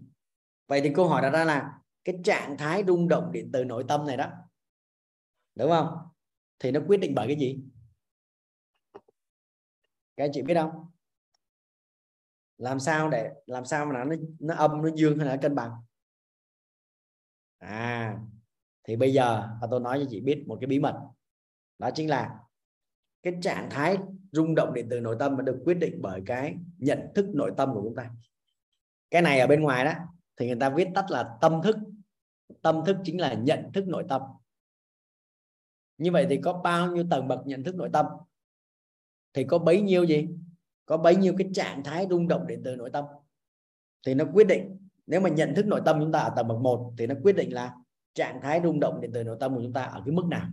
[0.66, 3.84] Vậy thì câu hỏi đặt ra là cái trạng thái rung động điện từ nội
[3.88, 4.30] tâm này đó,
[5.54, 5.98] đúng không?
[6.58, 7.60] Thì nó quyết định bởi cái gì?
[10.16, 10.90] Các anh chị biết không?
[12.60, 15.70] Làm sao để, làm sao mà nó nó âm, nó dương hay là cân bằng?
[17.58, 18.18] À
[18.84, 21.00] thì bây giờ tôi nói cho chị biết một cái bí mật.
[21.78, 22.38] Đó chính là
[23.22, 23.98] cái trạng thái
[24.32, 27.52] rung động điện từ nội tâm nó được quyết định bởi cái nhận thức nội
[27.56, 28.10] tâm của chúng ta.
[29.10, 29.92] Cái này ở bên ngoài đó,
[30.36, 31.76] thì người ta viết tắt là tâm thức.
[32.62, 34.22] Tâm thức chính là nhận thức nội tâm.
[35.98, 38.06] Như vậy thì có bao nhiêu tầng bậc nhận thức nội tâm?
[39.32, 40.28] Thì có bấy nhiêu gì?
[40.90, 43.04] Có bấy nhiêu cái trạng thái rung động điện từ nội tâm?
[44.06, 46.58] Thì nó quyết định, nếu mà nhận thức nội tâm chúng ta ở tầng bậc
[46.58, 47.74] 1 thì nó quyết định là
[48.14, 50.48] trạng thái rung động điện từ nội tâm của chúng ta ở cái mức nào.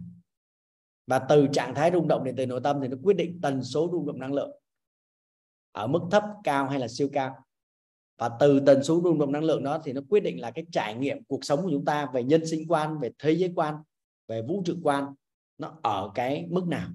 [1.08, 3.64] Và từ trạng thái rung động điện từ nội tâm thì nó quyết định tần
[3.64, 4.52] số rung động năng lượng
[5.72, 7.36] ở mức thấp, cao hay là siêu cao.
[8.18, 10.66] Và từ tần số rung động năng lượng đó thì nó quyết định là cái
[10.72, 13.76] trải nghiệm cuộc sống của chúng ta về nhân sinh quan, về thế giới quan,
[14.28, 15.14] về vũ trụ quan,
[15.58, 16.90] nó ở cái mức nào.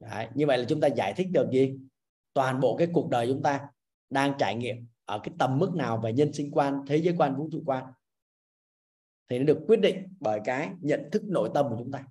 [0.00, 1.78] Đấy, như vậy là chúng ta giải thích được gì?
[2.32, 3.68] Toàn bộ cái cuộc đời chúng ta
[4.10, 7.36] đang trải nghiệm ở cái tầm mức nào về nhân sinh quan thế giới quan
[7.36, 7.84] vũ trụ quan
[9.28, 12.04] thì nó được quyết định bởi cái nhận thức nội tâm của chúng ta.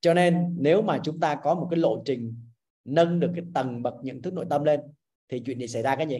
[0.00, 2.34] Cho nên nếu mà chúng ta có một cái lộ trình
[2.84, 4.80] nâng được cái tầng bậc nhận thức nội tâm lên
[5.28, 6.18] thì chuyện gì xảy ra cái gì?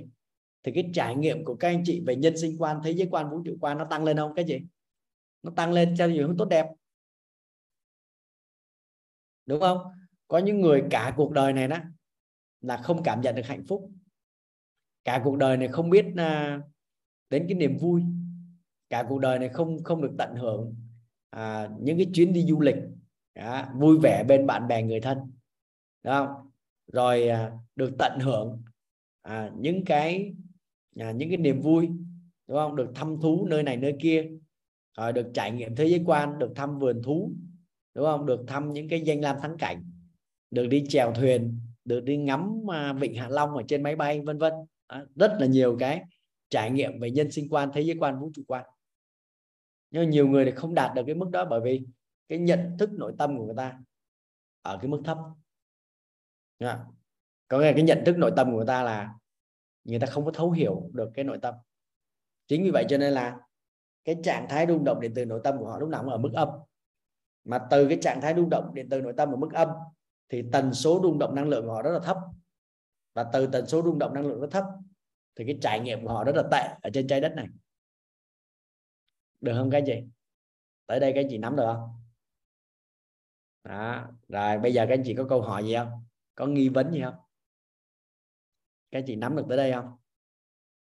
[0.62, 3.31] Thì cái trải nghiệm của các anh chị về nhân sinh quan thế giới quan
[3.31, 4.35] vũ trụ quan nó tăng lên không?
[4.35, 4.61] Cái gì?
[5.43, 6.67] Nó tăng lên theo nhiều hướng tốt đẹp.
[9.47, 9.79] Đúng không?
[10.31, 11.77] Có những người cả cuộc đời này đó
[12.61, 13.90] là không cảm nhận được hạnh phúc.
[15.05, 16.61] Cả cuộc đời này không biết à,
[17.31, 18.02] đến cái niềm vui.
[18.90, 20.74] Cả cuộc đời này không không được tận hưởng
[21.31, 22.77] à, những cái chuyến đi du lịch
[23.35, 25.19] đó, vui vẻ bên bạn bè người thân.
[26.05, 26.51] Đúng không?
[26.93, 28.62] Rồi à, được tận hưởng
[29.23, 30.35] à, những cái
[30.97, 31.89] à, những cái niềm vui
[32.47, 32.77] đúng không?
[32.77, 34.31] Được thăm thú nơi này nơi kia.
[34.97, 37.32] Rồi được trải nghiệm thế giới quan được thăm vườn thú
[37.94, 38.27] đúng không?
[38.27, 39.90] Được thăm những cái danh lam thắng cảnh
[40.51, 44.21] được đi chèo thuyền, được đi ngắm à, vịnh hạ long ở trên máy bay,
[44.21, 44.53] vân vân.
[45.15, 46.03] Rất là nhiều cái
[46.49, 48.65] trải nghiệm về nhân sinh quan, thế giới quan, vũ trụ quan.
[49.91, 51.83] Nhưng nhiều người thì không đạt được cái mức đó bởi vì
[52.29, 53.79] cái nhận thức nội tâm của người ta
[54.63, 55.19] ở cái mức thấp.
[57.49, 59.15] Có nghĩa là cái nhận thức nội tâm của người ta là
[59.85, 61.55] người ta không có thấu hiểu được cái nội tâm.
[62.47, 63.39] Chính vì vậy cho nên là
[64.05, 66.19] cái trạng thái rung động điện từ nội tâm của họ lúc nào cũng ở
[66.19, 66.49] mức âm.
[67.45, 69.69] Mà từ cái trạng thái rung động điện từ nội tâm ở mức âm
[70.31, 72.16] thì tần số rung động năng lượng của họ rất là thấp.
[73.15, 74.65] Và từ tần số rung động năng lượng rất thấp
[75.35, 77.47] thì cái trải nghiệm của họ rất là tệ ở trên trái đất này.
[79.40, 80.02] Được không các chị?
[80.86, 82.02] Tới đây các chị nắm được không?
[83.65, 86.05] Đó rồi bây giờ các anh chị có câu hỏi gì không?
[86.35, 87.15] Có nghi vấn gì không?
[88.90, 89.97] Các chị nắm được tới đây không?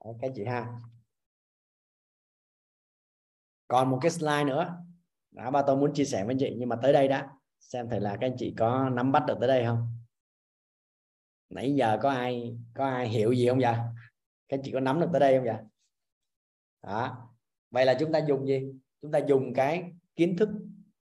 [0.04, 0.80] Đó, các chị ha.
[3.68, 4.76] Còn một cái slide nữa.
[5.30, 7.32] Đó ba tôi muốn chia sẻ với chị nhưng mà tới đây đã
[7.68, 9.92] xem thử là các anh chị có nắm bắt được tới đây không?
[11.50, 13.74] Nãy giờ có ai có ai hiểu gì không vậy?
[14.48, 15.56] Các anh chị có nắm được tới đây không vậy?
[16.82, 17.28] Đó.
[17.70, 18.72] Vậy là chúng ta dùng gì?
[19.02, 20.48] Chúng ta dùng cái kiến thức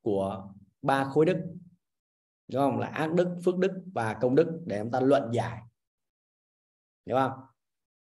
[0.02, 0.50] của
[0.82, 1.38] ba khối đức.
[2.48, 2.80] Đúng không?
[2.80, 5.62] Là ác đức, phước đức và công đức để chúng ta luận giải.
[7.06, 7.32] Đúng không?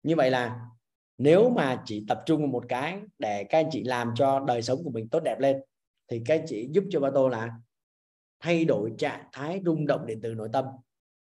[0.03, 0.69] Như vậy là
[1.18, 4.61] nếu mà chỉ tập trung vào một cái để các anh chị làm cho đời
[4.61, 5.61] sống của mình tốt đẹp lên,
[6.07, 7.49] thì các anh chị giúp cho ba tô là
[8.43, 10.65] thay đổi trạng thái rung động điện từ nội tâm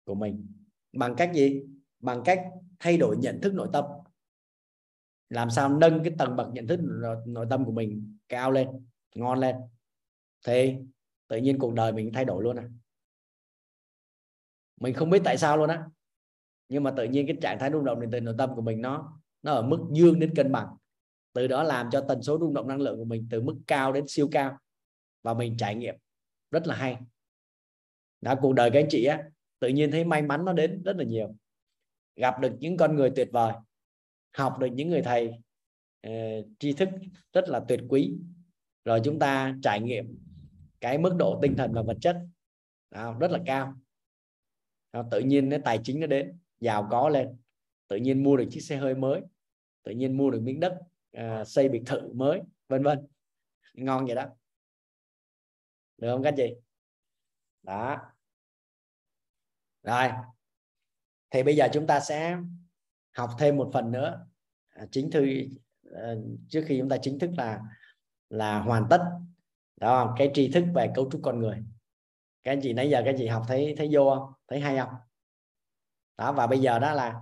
[0.05, 0.47] của mình.
[0.93, 1.63] Bằng cách gì?
[1.99, 2.45] Bằng cách
[2.79, 3.85] thay đổi nhận thức nội tâm.
[5.29, 6.81] Làm sao nâng cái tầng bậc nhận thức
[7.27, 8.69] nội tâm của mình cao lên,
[9.15, 9.57] ngon lên.
[10.47, 10.75] Thì
[11.29, 12.69] tự nhiên cuộc đời mình thay đổi luôn à.
[14.81, 15.85] Mình không biết tại sao luôn á.
[16.69, 18.81] Nhưng mà tự nhiên cái trạng thái rung động điện từ nội tâm của mình
[18.81, 20.69] nó nó ở mức dương đến cân bằng.
[21.33, 23.93] Từ đó làm cho tần số rung động năng lượng của mình từ mức cao
[23.93, 24.59] đến siêu cao.
[25.23, 25.95] Và mình trải nghiệm
[26.57, 26.97] rất là hay.
[28.21, 30.97] Đã cuộc đời các anh chị á tự nhiên thấy may mắn nó đến rất
[30.97, 31.37] là nhiều.
[32.17, 33.53] Gặp được những con người tuyệt vời
[34.33, 35.33] học được những người thầy
[36.07, 36.89] uh, tri thức
[37.33, 38.17] rất là tuyệt quý.
[38.85, 40.19] Rồi chúng ta trải nghiệm
[40.81, 42.17] cái mức độ tinh thần và vật chất
[42.91, 43.75] đó, rất là cao.
[44.93, 47.37] Đó, tự nhiên cái tài chính nó đến giàu có lên.
[47.89, 49.23] Tự nhiên mua được chiếc xe hơi mới
[49.83, 50.79] tự nhiên mua được miếng đất
[51.19, 53.07] uh, xây biệt thự mới vân vân.
[53.75, 54.27] Ngon vậy đó
[55.99, 56.55] được không, các chị?
[57.63, 58.01] Đó.
[59.83, 60.09] Rồi.
[61.31, 62.39] Thì bây giờ chúng ta sẽ
[63.13, 64.27] học thêm một phần nữa.
[64.69, 65.27] À, chính thư
[65.91, 66.19] ờ,
[66.49, 67.61] trước khi chúng ta chính thức là
[68.29, 69.01] là hoàn tất.
[69.77, 71.65] Đó, cái tri thức về cấu trúc con người.
[72.43, 74.33] Các anh chị, nãy giờ các anh chị học thấy thấy vô không?
[74.49, 74.95] Thấy hay không?
[76.17, 77.21] Đó, và bây giờ đó là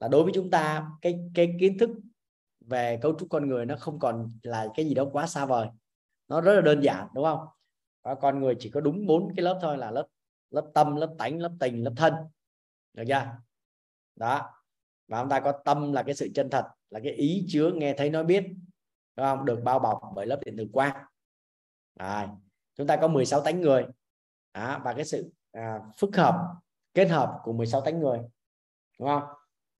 [0.00, 1.90] là đối với chúng ta, cái cái kiến thức
[2.60, 5.68] về cấu trúc con người nó không còn là cái gì đó quá xa vời.
[6.28, 7.46] Nó rất là đơn giản, đúng không?
[8.04, 10.06] Ờ, con người chỉ có đúng bốn cái lớp thôi là lớp
[10.50, 12.14] lớp tâm lớp tánh lớp tình lớp thân.
[12.92, 13.26] Được chưa?
[14.16, 14.50] Đó.
[15.08, 17.94] Và chúng ta có tâm là cái sự chân thật là cái ý chứa nghe
[17.94, 18.44] thấy nói biết.
[19.16, 19.44] Đúng không?
[19.44, 21.04] Được bao bọc bởi lớp điện tử quang.
[22.00, 22.24] Rồi.
[22.74, 23.86] Chúng ta có 16 tánh người.
[24.54, 26.34] Đó, và cái sự à, phức hợp
[26.94, 28.18] kết hợp của 16 tánh người.
[28.98, 29.22] Đúng không?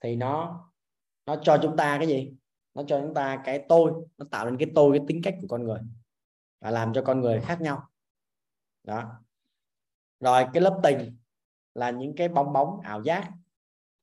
[0.00, 0.60] Thì nó
[1.26, 2.32] nó cho chúng ta cái gì?
[2.74, 3.92] Nó cho chúng ta cái tôi.
[4.18, 5.80] Nó tạo nên cái tôi cái tính cách của con người.
[6.60, 7.88] Và làm cho con người khác nhau
[8.84, 9.20] đó.
[10.20, 11.16] Rồi cái lớp tình
[11.74, 13.32] là những cái bong bóng ảo giác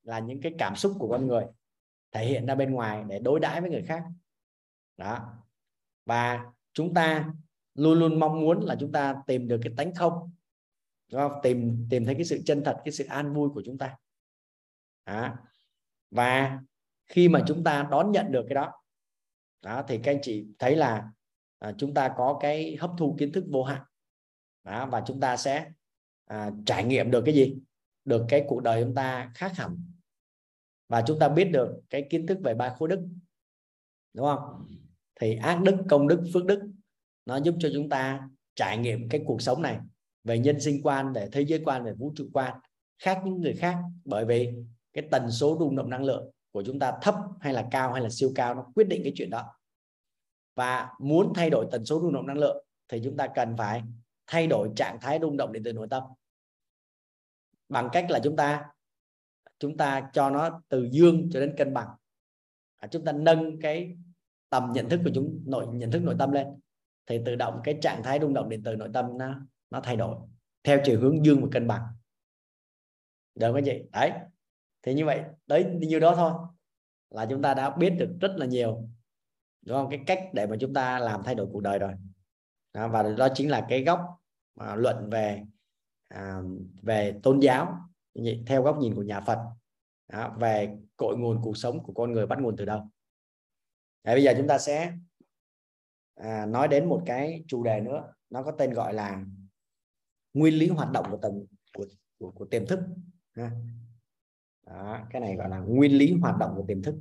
[0.04, 1.46] là những cái cảm xúc của con người
[2.12, 4.04] thể hiện ra bên ngoài để đối đãi với người khác.
[4.98, 5.38] Đó.
[6.06, 7.34] Và chúng ta
[7.76, 10.34] luôn luôn mong muốn là chúng ta tìm được cái tánh không
[11.12, 11.40] đúng không?
[11.44, 13.98] tìm tìm thấy cái sự chân thật cái sự an vui của chúng ta.
[15.06, 15.36] Đó.
[16.12, 16.60] và
[17.08, 18.72] khi mà chúng ta đón nhận được cái đó
[19.62, 21.12] đó thì các anh chị thấy là
[21.60, 23.82] à, chúng ta có cái hấp thu kiến thức vô hạn
[24.64, 25.72] đó, và chúng ta sẽ
[26.26, 27.58] à, trải nghiệm được cái gì?
[28.06, 29.92] Được cái cuộc đời chúng ta khác hẳn
[30.88, 33.08] và chúng ta biết được cái kiến thức về ba khối đức.
[34.14, 34.68] Đúng không?
[35.20, 36.72] Thì ác đức công đức phước đức
[37.26, 39.80] nó giúp cho chúng ta trải nghiệm cái cuộc sống này
[40.24, 42.60] về nhân sinh quan về thế giới quan về vũ trụ quan
[43.00, 43.78] khác những người khác.
[44.06, 44.50] Bởi vì
[44.94, 48.02] cái tần số rung động năng lượng của chúng ta thấp hay là cao hay
[48.02, 49.54] là siêu cao nó quyết định cái chuyện đó.
[50.56, 53.82] Và muốn thay đổi tần số rung động năng lượng thì chúng ta cần phải
[54.32, 56.04] thay đổi trạng thái rung động điện từ nội tâm.
[57.70, 58.66] Bằng cách là chúng ta
[59.60, 61.88] chúng ta cho nó từ dương cho đến cân bằng.
[62.78, 63.98] À, chúng ta nâng cái
[64.50, 66.48] tầm nhận thức của chúng nội nhận thức nội tâm lên
[67.06, 69.40] thì tự động cái trạng thái rung động điện từ nội tâm nó
[69.70, 70.16] nó thay đổi
[70.64, 71.84] theo chiều hướng dương và cân bằng.
[73.36, 73.84] Được không chị?
[73.92, 74.12] Đấy.
[74.82, 76.34] Thì như vậy đấy như đó thôi
[77.10, 78.90] là chúng ta đã biết được rất là nhiều
[79.62, 79.90] đúng không?
[79.90, 81.94] Cái cách để mà chúng ta làm thay đổi cuộc đời rồi.
[82.74, 84.21] Đó, và đó chính là cái góc
[84.56, 85.44] à, luận về
[86.08, 86.42] à,
[86.82, 87.78] về tôn giáo
[88.48, 89.40] theo góc nhìn của nhà Phật
[90.08, 92.90] đó, về cội nguồn cuộc sống của con người bắt nguồn từ đâu
[94.04, 94.94] Đấy, bây giờ chúng ta sẽ
[96.16, 99.26] à, nói đến một cái chủ đề nữa nó có tên gọi là
[100.34, 101.86] nguyên lý hoạt động của tầng của,
[102.20, 102.80] của, của tiềm thức
[103.32, 103.52] ha.
[104.66, 106.96] Đó, cái này gọi là nguyên lý hoạt động của tiềm thức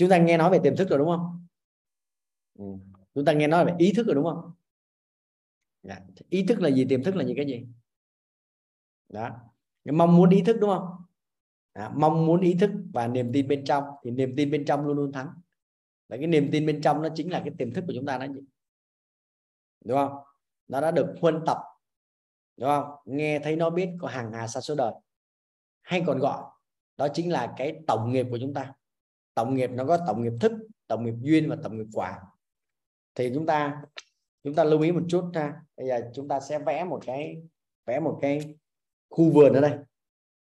[0.00, 1.46] chúng ta nghe nói về tiềm thức rồi đúng không
[2.58, 2.64] ừ.
[3.14, 4.52] chúng ta nghe nói về ý thức rồi đúng không
[5.82, 6.00] dạ.
[6.28, 6.86] ý thức là gì?
[6.88, 7.66] Tiềm thức là những cái gì?
[9.08, 9.30] Đó.
[9.84, 10.88] Mong muốn ý thức đúng không?
[11.74, 11.92] Đó.
[11.94, 13.84] mong muốn ý thức và niềm tin bên trong.
[14.04, 15.28] Thì niềm tin bên trong luôn luôn thắng.
[16.08, 18.18] Và cái niềm tin bên trong nó chính là cái tiềm thức của chúng ta
[18.18, 18.26] đó
[19.84, 20.12] đúng không?
[20.68, 21.58] Nó đã được huân tập.
[22.56, 22.90] Đúng không?
[23.04, 24.92] Nghe thấy nó biết có hàng hà sa số đời.
[25.82, 26.44] Hay còn gọi,
[26.96, 28.72] đó chính là cái tổng nghiệp của chúng ta.
[29.34, 30.52] Tổng nghiệp nó có tổng nghiệp thức,
[30.86, 32.20] tổng nghiệp duyên và tổng nghiệp quả.
[33.14, 33.82] Thì chúng ta
[34.42, 35.64] chúng ta lưu ý một chút ha.
[35.76, 37.42] Bây giờ chúng ta sẽ vẽ một cái
[37.86, 38.54] vẽ một cái
[39.10, 39.78] khu vườn ở đây.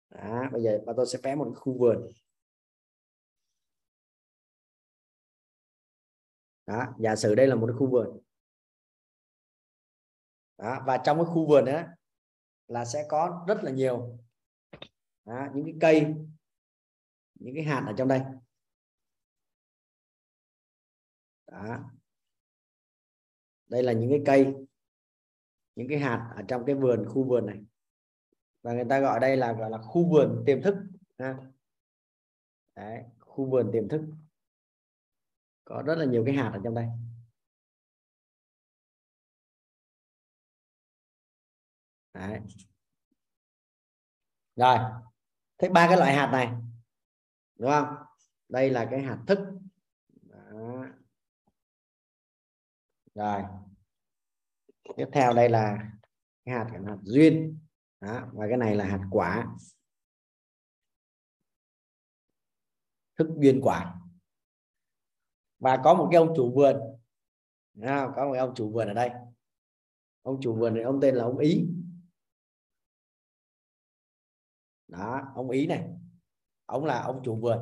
[0.09, 2.11] Đó, bây giờ và tôi sẽ vẽ một cái khu vườn.
[6.65, 8.19] Đó giả sử đây là một cái khu vườn.
[10.57, 11.83] Đó, và trong cái khu vườn đó
[12.67, 14.19] là sẽ có rất là nhiều
[15.25, 16.15] đó, những cái cây
[17.33, 18.21] những cái hạt ở trong đây.
[21.51, 21.92] Đó
[23.67, 24.55] đây là những cái cây
[25.75, 27.63] những cái hạt ở trong cái vườn khu vườn này.
[28.61, 30.75] Và người ta gọi đây là gọi là khu vườn tiềm thức
[31.19, 31.37] ha.
[32.75, 34.01] Đấy, khu vườn tiềm thức.
[35.65, 36.87] Có rất là nhiều cái hạt ở trong đây.
[42.13, 42.39] Đấy.
[44.55, 44.77] rồi
[45.57, 46.51] thế ba cái loại hạt này
[47.55, 47.95] đúng không?
[48.49, 49.39] Đây là cái hạt thức
[50.21, 50.85] Đó
[53.15, 53.43] rồi.
[54.97, 55.91] Tiếp theo đây là
[56.45, 57.59] cái hạt hạt duyên.
[57.99, 58.29] Đó.
[58.33, 59.55] và cái này là hạt quả.
[63.17, 63.99] Thức duyên quả.
[65.59, 66.75] Và có một cái ông chủ vườn.
[68.15, 69.09] Có một ông chủ vườn ở đây.
[70.21, 71.67] Ông chủ vườn này ông tên là ông ý.
[74.87, 75.89] Đó, ông ý này.
[76.65, 77.59] Ông là ông chủ vườn.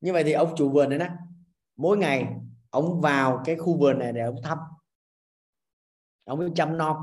[0.00, 1.06] Như vậy thì ông chủ vườn này đó
[1.76, 2.39] mỗi ngày
[2.70, 4.58] ông vào cái khu vườn này để ông thăm.
[6.24, 6.96] Ông ấy chăm nom.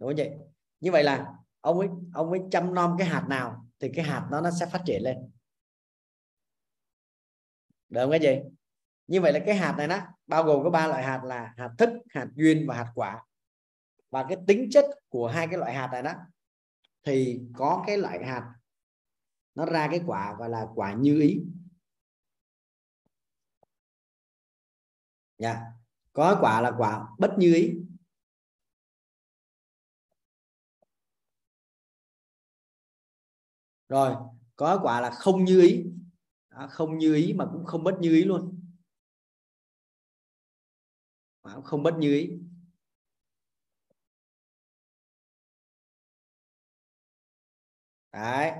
[0.00, 0.32] Đúng không vậy
[0.80, 4.28] như vậy là ông ấy ông ấy chăm nom cái hạt nào thì cái hạt
[4.30, 5.16] đó nó sẽ phát triển lên.
[7.88, 8.50] Được không cái gì
[9.06, 11.70] như vậy là cái hạt này đó, bao gồm có ba loại hạt là hạt
[11.78, 13.24] thức, hạt duyên và hạt quả.
[14.10, 16.12] Và cái tính chất của hai cái loại hạt này đó,
[17.04, 18.54] thì có cái loại hạt
[19.54, 21.42] nó ra cái quả gọi là quả như ý.
[25.38, 25.62] Dạ.
[26.12, 27.74] Có quả là quả bất như ý.
[33.88, 34.14] Rồi
[34.56, 35.84] có quả là không như ý.
[36.50, 38.60] Đó, không như ý mà cũng không bất như ý luôn.
[41.64, 42.30] Không bất như ý.
[48.12, 48.52] Đấy.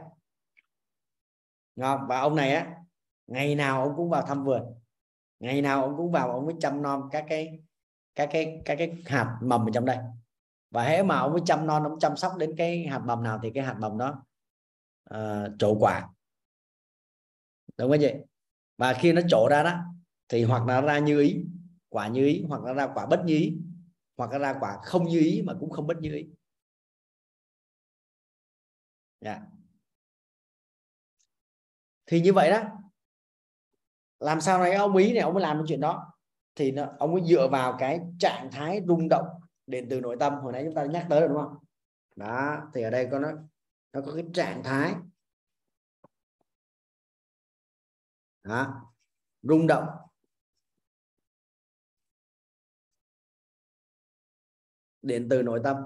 [1.77, 2.07] Ngon.
[2.09, 2.77] Và ông này á
[3.27, 4.63] ngày nào ông cũng vào thăm vườn
[5.41, 7.59] ngày nào ông cũng vào ông mới chăm nom các cái
[8.15, 9.99] các cái các cái hạt mầm ở trong đây.
[10.71, 13.41] Và hễ mà ông mới chăm non ông chăm sóc đến cái hạt mầm nào
[13.43, 14.25] thì cái hạt mầm đó
[15.15, 16.09] uh, trổ quả.
[17.77, 18.25] Đúng không vậy
[18.77, 19.79] và khi nó trổ ra đó
[20.29, 21.45] thì hoặc là ra như ý
[21.89, 23.59] quả như ý hoặc là ra quả bất như ý
[24.17, 26.29] hoặc là ra quả không như ý mà cũng không bất như ý.
[29.21, 29.41] Yeah.
[32.07, 32.63] Thì như vậy đó
[34.21, 34.75] làm sao này?
[34.75, 36.13] Ông ý này ông mới làm cái chuyện đó.
[36.55, 39.27] Thì nó, ông mới dựa vào cái trạng thái rung động
[39.67, 40.35] điện từ nội tâm.
[40.35, 41.57] Hồi nãy chúng ta nhắc tới rồi đúng không?
[42.17, 43.29] Đó thì ở đây có nó
[43.93, 44.95] nó có cái trạng thái.
[48.43, 48.93] Đó
[49.43, 49.89] rung động.
[55.03, 55.77] Điện từ nội tâm.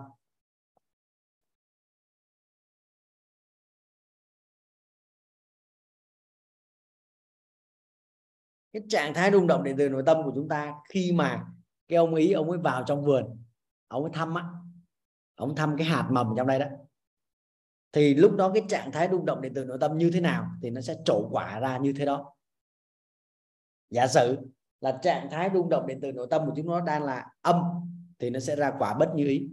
[8.72, 11.44] Cái trạng thái rung động điện từ nội tâm của chúng ta khi mà
[11.88, 13.42] cái ông ý, ông ấy vào trong vườn,
[13.88, 14.44] ông ấy thăm á,
[15.34, 16.66] ông thăm cái hạt mầm trong đây đó,
[17.92, 20.46] thì lúc đó cái trạng thái rung động điện từ nội tâm như thế nào
[20.62, 22.34] thì nó sẽ trổ quả ra như thế đó.
[23.90, 24.38] Giả sử
[24.80, 27.62] là trạng thái rung động điện từ nội tâm của chúng nó đang là âm
[28.18, 29.50] thì nó sẽ ra quả bất như ý,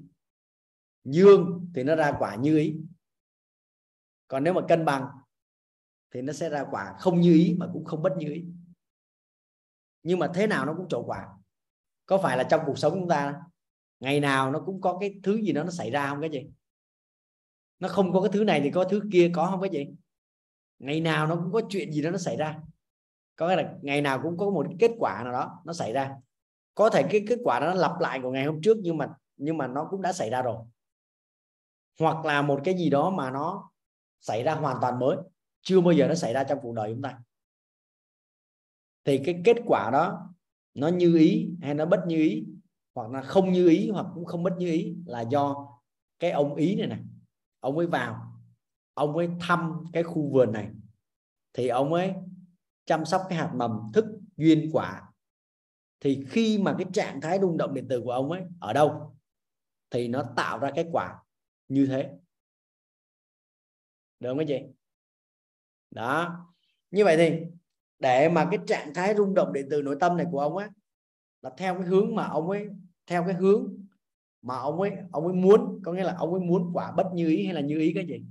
[1.04, 2.78] dương thì nó ra quả như ý.
[4.28, 5.08] Còn nếu mà cân bằng
[6.12, 8.46] thì nó sẽ ra quả không như ý mà cũng không bất như ý
[10.04, 11.28] nhưng mà thế nào nó cũng trổ quả.
[12.06, 13.36] Có phải là trong cuộc sống chúng ta,
[14.00, 16.50] ngày nào nó cũng có cái thứ gì đó nó xảy ra không cái gì
[17.80, 19.88] nó không có cái thứ này thì có thứ kia có không cái gì
[20.80, 22.60] ngày nào nó cũng có chuyện gì đó nó xảy ra.
[23.36, 26.16] Có nghĩa là ngày nào cũng có một kết quả nào đó nó xảy ra.
[26.76, 29.10] Có thể cái kết quả đó nó lặp lại của ngày hôm trước nhưng mà
[29.38, 30.58] nhưng mà nó cũng đã xảy ra rồi.
[32.00, 33.72] Hoặc là một cái gì đó mà nó
[34.20, 35.18] xảy ra hoàn toàn mới,
[35.62, 37.20] chưa bao giờ nó xảy ra trong cuộc đời chúng ta
[39.08, 40.34] thì cái kết quả đó,
[40.74, 42.46] nó như ý hay nó bất như ý,
[42.96, 45.68] hoặc là không như ý hoặc cũng không bất như ý là do
[46.20, 47.00] cái ông ý này này
[47.60, 48.34] ông ấy vào,
[48.94, 50.70] ông ấy thăm cái khu vườn này.
[51.54, 52.14] Thì ông ấy
[52.86, 54.06] chăm sóc cái hạt mầm, thức,
[54.38, 55.12] duyên quả.
[56.00, 59.18] Thì khi mà cái trạng thái rung động điện từ của ông ấy ở đâu,
[59.90, 61.20] thì nó tạo ra cái quả
[61.68, 62.12] như thế.
[64.20, 64.60] Được không chị?
[65.92, 66.46] Đó.
[66.92, 67.46] Như vậy thì
[68.00, 70.68] để mà cái trạng thái rung động điện từ nội tâm này của ông ấy
[71.42, 72.68] là theo cái hướng mà ông ấy,
[73.08, 73.86] theo cái hướng
[74.42, 77.28] mà ông ấy ông ấy muốn, có nghĩa là ông ấy muốn quả bất như
[77.28, 78.26] ý hay là như ý cái gì?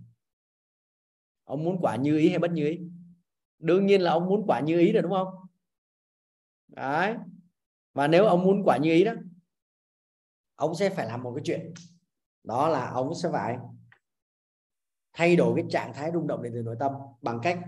[1.44, 2.80] Ông muốn quả như ý hay bất như ý?
[3.58, 5.28] Đương nhiên là ông muốn quả như ý rồi, đúng không?
[6.68, 7.14] Đấy.
[7.92, 9.12] Và nếu ông muốn quả như ý đó,
[10.56, 11.74] ông sẽ phải làm một cái chuyện.
[12.44, 13.56] Đó là ông sẽ phải
[15.12, 17.58] thay đổi cái trạng thái rung động điện từ nội tâm bằng cách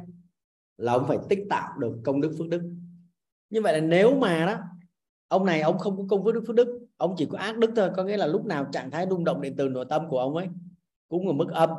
[0.78, 2.62] là ông phải tích tạo được công đức phước đức.
[3.50, 4.56] Như vậy là nếu mà đó,
[5.28, 7.70] ông này ông không có công phước đức phước đức, ông chỉ có ác đức
[7.76, 10.18] thôi, có nghĩa là lúc nào trạng thái rung động điện từ nội tâm của
[10.18, 10.48] ông ấy
[11.09, 11.70] cũng ở mức âm.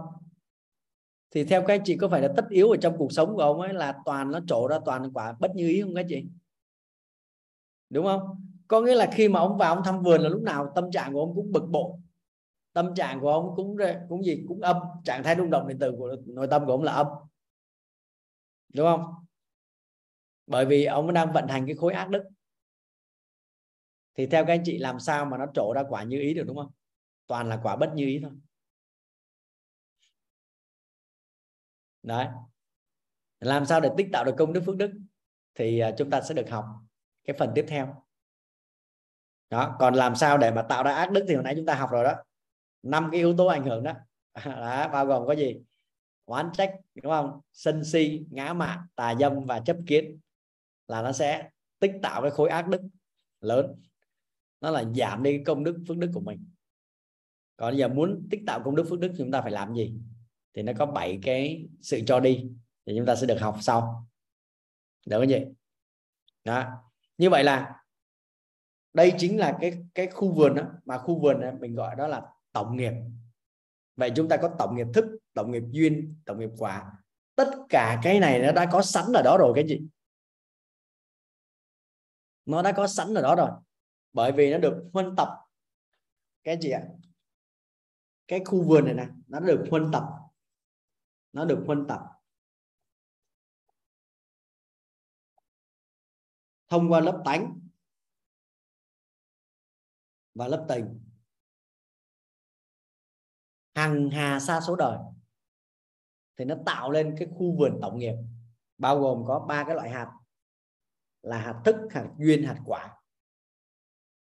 [1.32, 3.62] Thì theo các chị có phải là tất yếu ở trong cuộc sống của ông
[3.62, 6.26] ấy là toàn nó trổ ra toàn quả bất như ý không các chị?
[7.90, 8.22] Đúng không?
[8.68, 11.14] Có nghĩa là khi mà ông vào ông thăm vườn là lúc nào tâm trạng
[11.14, 11.92] của ông cũng bực bội.
[12.74, 13.78] Tâm trạng của ông cũng
[14.10, 14.78] cũng gì, cũng âm.
[15.04, 17.08] Trạng thái rung động điện từ của nội tâm của ông là âm
[18.74, 19.26] đúng không?
[20.48, 22.24] Bởi vì ông đang vận hành cái khối ác đức.
[24.16, 26.44] Thì theo các anh chị làm sao mà nó trổ ra quả như ý được
[26.48, 26.72] đúng không?
[27.28, 28.32] Toàn là quả bất như ý thôi.
[32.04, 32.28] Đấy.
[33.40, 34.92] Làm sao để tích tạo được công đức phước đức
[35.56, 36.66] thì à, chúng ta sẽ được học
[37.24, 38.06] cái phần tiếp theo.
[39.50, 41.76] Đó còn làm sao để mà tạo ra ác đức thì hồi nãy chúng ta
[41.76, 42.16] học rồi đó.
[42.84, 43.94] Năm cái yếu tố ảnh hưởng đó,
[44.46, 45.62] đó bao gồm có gì?
[46.30, 47.42] Oán trách đúng không?
[47.54, 50.20] Sân si ngã mạn tà dâm và chấp kiến
[50.88, 51.50] là nó sẽ
[51.80, 52.82] tích tạo cái khối ác đức
[53.42, 53.82] lớn.
[54.62, 56.50] Nó là giảm đi công đức phước đức của mình.
[57.58, 59.94] Còn giờ muốn tích tạo công đức phước đức chúng ta phải làm gì?
[60.54, 62.50] Thì nó có bảy cái sự cho đi
[62.86, 64.08] thì chúng ta sẽ được học sau.
[65.06, 65.46] Được không vậy.
[66.46, 66.66] đó.
[67.18, 67.76] Như vậy là
[68.94, 72.08] đây chính là cái cái khu vườn đó mà khu vườn đó, mình gọi đó
[72.08, 72.94] là tổng nghiệp.
[73.96, 76.92] Vậy chúng ta có tổng nghiệp thức tổng nghiệp duyên, tổng nghiệp quả.
[77.36, 79.88] Tất cả cái này nó đã có sẵn ở đó rồi cái gì
[82.46, 83.50] nó đã có sẵn ở đó rồi.
[84.14, 85.28] Bởi vì nó được huân tập
[86.44, 86.82] cái gì ạ.
[88.28, 90.04] Cái khu vườn này nè, nó được huân tập.
[91.34, 92.00] Nó được huân tập.
[96.68, 97.60] Thông qua lớp tánh
[100.34, 101.00] và lớp tình.
[103.76, 104.98] Hằng hà xa số đời
[106.40, 108.14] thì nó tạo lên cái khu vườn tổng nghiệp,
[108.78, 110.12] bao gồm có ba cái loại hạt
[111.22, 112.96] là hạt thức, hạt duyên, hạt quả.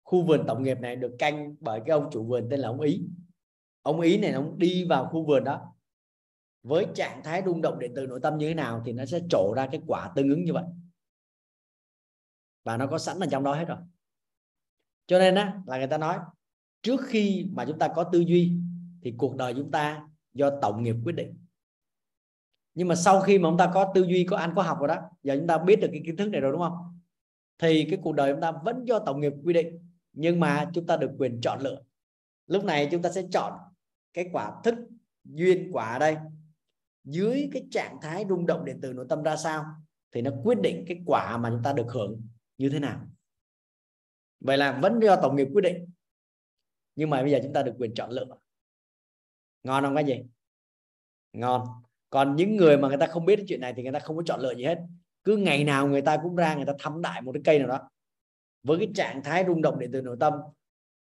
[0.04, 2.80] Khu vườn tổng nghiệp này được canh bởi cái ông chủ vườn tên là ông
[2.80, 3.06] ý.
[3.82, 5.74] Ông ý này, ông đi vào khu vườn đó,
[6.62, 9.20] với trạng thái rung động điện từ nội tâm như thế nào thì nó sẽ
[9.30, 10.64] trổ ra cái quả tương ứng như vậy.
[12.64, 13.78] Và nó có sẵn ở trong đó hết rồi.
[15.06, 16.18] Cho nên á, là người ta nói,
[16.82, 18.58] trước khi mà chúng ta có tư duy
[19.02, 21.45] thì cuộc đời chúng ta do tổng nghiệp quyết định
[22.76, 24.88] nhưng mà sau khi mà chúng ta có tư duy, có ăn, có học rồi
[24.88, 27.00] đó, giờ chúng ta biết được cái kiến thức này rồi, đúng không?
[27.58, 30.86] Thì cái cuộc đời chúng ta vẫn do tổng nghiệp quy định, nhưng mà chúng
[30.86, 31.82] ta được quyền chọn lựa.
[32.46, 33.52] Lúc này chúng ta sẽ chọn
[34.12, 34.74] cái quả thức
[35.24, 36.16] duyên quả đây.
[37.04, 39.64] Dưới cái trạng thái rung động điện từ nội tâm ra sao,
[40.12, 42.22] thì nó quyết định cái quả mà chúng ta được hưởng
[42.58, 43.00] như thế nào.
[44.40, 45.90] Vậy là vẫn do tổng nghiệp quyết định,
[46.94, 48.36] nhưng mà bây giờ chúng ta được quyền chọn lựa.
[49.62, 50.22] Ngon không cái gì
[51.32, 51.66] ngon
[52.10, 54.16] còn những người mà người ta không biết cái chuyện này thì người ta không
[54.16, 54.78] có chọn lựa gì hết.
[55.24, 57.68] Cứ ngày nào người ta cũng ra người ta thăm đại một cái cây nào
[57.68, 57.90] đó.
[58.62, 60.32] Với cái trạng thái rung động điện từ nội tâm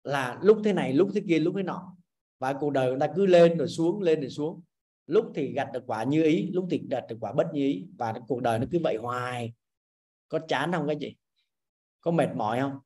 [0.05, 1.97] là lúc thế này, lúc thế kia, lúc thế nọ.
[2.39, 4.63] Và cuộc đời người ta cứ lên rồi xuống, lên rồi xuống.
[5.07, 7.87] Lúc thì gặt được quả như ý, lúc thì gặt được quả bất như ý.
[7.99, 9.53] Và cuộc đời nó cứ vậy hoài.
[10.29, 11.17] Có chán không các chị?
[12.01, 12.79] Có mệt mỏi không?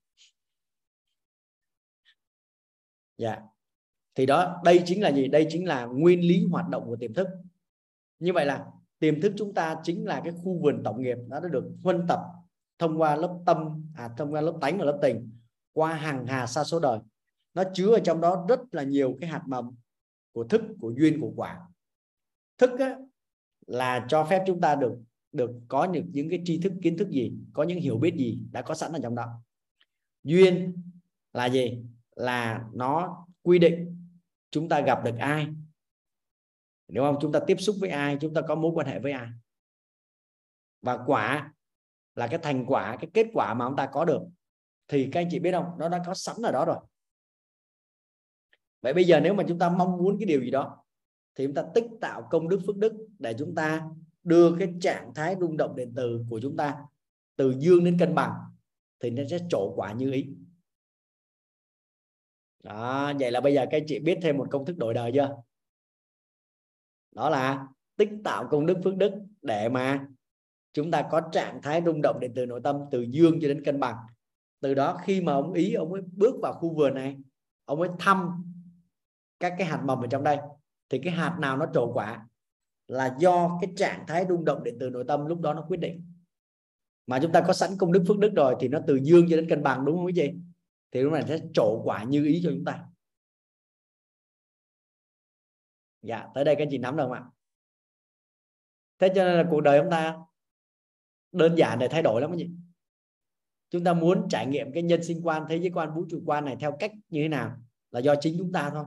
[3.18, 3.38] Dạ.
[4.14, 5.28] Thì đó, đây chính là gì?
[5.28, 7.28] Đây chính là nguyên lý hoạt động của tiềm thức
[8.18, 8.66] như vậy là
[8.98, 11.16] tiềm thức chúng ta chính là cái khu vườn tổng nghiệp.
[11.28, 12.20] Nó đã được huân tập
[12.78, 15.30] thông qua lớp tâm à thông qua lớp tánh và lớp tình
[15.72, 16.98] qua hàng hà sa số đời.
[17.54, 19.74] Nó chứa ở trong đó rất là nhiều cái hạt mầm
[20.32, 21.60] của thức của duyên của quả.
[22.58, 22.96] Thức á,
[23.66, 24.98] là cho phép chúng ta được
[25.32, 28.38] được có những những cái tri thức kiến thức gì có những hiểu biết gì
[28.52, 29.42] đã có sẵn ở trong đó.
[30.24, 30.82] Duyên
[31.32, 31.82] là gì?
[32.16, 34.08] Là nó quy định
[34.50, 35.46] chúng ta gặp được ai
[36.88, 39.12] đúng không chúng ta tiếp xúc với ai, chúng ta có mối quan hệ với
[39.12, 39.28] ai?
[40.82, 41.52] Và quả
[42.14, 44.22] là cái thành quả, cái kết quả mà ông ta có được,
[44.88, 45.64] thì các anh chị biết không?
[45.78, 46.76] Nó đã có sẵn ở đó rồi.
[48.82, 50.84] Vậy bây giờ nếu mà chúng ta mong muốn cái điều gì đó,
[51.34, 53.88] thì chúng ta tích tạo công đức phước đức để chúng ta
[54.22, 56.76] đưa cái trạng thái rung động điện từ của chúng ta
[57.36, 58.32] từ dương đến cân bằng,
[59.00, 60.28] thì nó sẽ trổ quả như ý.
[62.62, 65.10] Đó, vậy là bây giờ các anh chị biết thêm một công thức đổi đời
[65.14, 65.36] chưa?
[67.16, 67.66] Đó là
[67.96, 69.12] tích tạo công đức phước đức
[69.42, 70.06] để mà
[70.72, 73.64] chúng ta có trạng thái rung động điện từ nội tâm, từ dương cho đến
[73.64, 73.96] cân bằng.
[74.60, 77.16] Từ đó khi mà ông ý, ông ấy bước vào khu vườn này,
[77.64, 78.44] ông ấy thăm
[79.40, 80.38] các cái hạt mầm ở trong đây,
[80.88, 82.26] thì cái hạt nào nó trổ quả
[82.86, 85.80] là do cái trạng thái rung động điện từ nội tâm lúc đó nó quyết
[85.80, 86.12] định.
[87.06, 89.36] Mà chúng ta có sẵn công đức phước đức rồi thì nó từ dương cho
[89.36, 90.34] đến cân bằng, đúng không quý vị?
[90.92, 92.84] Thì lúc này sẽ trổ quả như ý cho chúng ta.
[96.06, 97.24] Dạ tới đây các anh chị nắm được không ạ?
[98.98, 100.16] Thế cho nên là cuộc đời chúng ta
[101.32, 102.50] đơn giản để thay đổi lắm cái gì
[103.70, 106.44] chúng ta muốn trải nghiệm cái nhân sinh quan, thế giới quan, vũ trụ quan
[106.44, 107.56] này theo cách như thế nào
[107.90, 108.84] là do chính chúng ta thôi,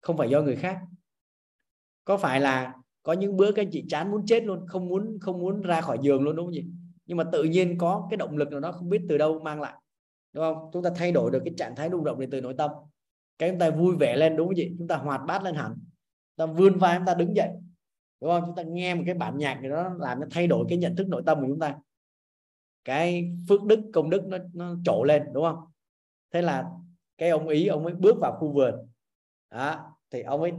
[0.00, 0.80] không phải do người khác.
[2.04, 5.18] Có phải là có những bữa các anh chị chán muốn chết luôn, không muốn
[5.20, 6.66] không muốn ra khỏi giường luôn đúng không gì
[7.08, 9.60] nhưng mà tự nhiên có cái động lực nào đó không biết từ đâu mang
[9.60, 9.74] lại,
[10.32, 10.70] đúng không?
[10.72, 12.70] Chúng ta thay đổi được cái trạng thái rung động từ nội tâm.
[13.38, 14.74] Cái chúng ta vui vẻ lên đúng không chị?
[14.78, 15.78] Chúng ta hoạt bát lên hẳn
[16.38, 17.50] ta vươn vai chúng ta đứng dậy.
[18.20, 18.42] Đúng không?
[18.46, 20.96] Chúng ta nghe một cái bản nhạc thì nó làm nó thay đổi cái nhận
[20.96, 21.78] thức nội tâm của chúng ta.
[22.84, 25.64] Cái phước đức, công đức nó nó trổ lên, đúng không?
[26.32, 26.70] Thế là
[27.18, 28.74] cái ông ý, ông ấy bước vào khu vườn.
[29.50, 30.52] Đó, thì ông ấy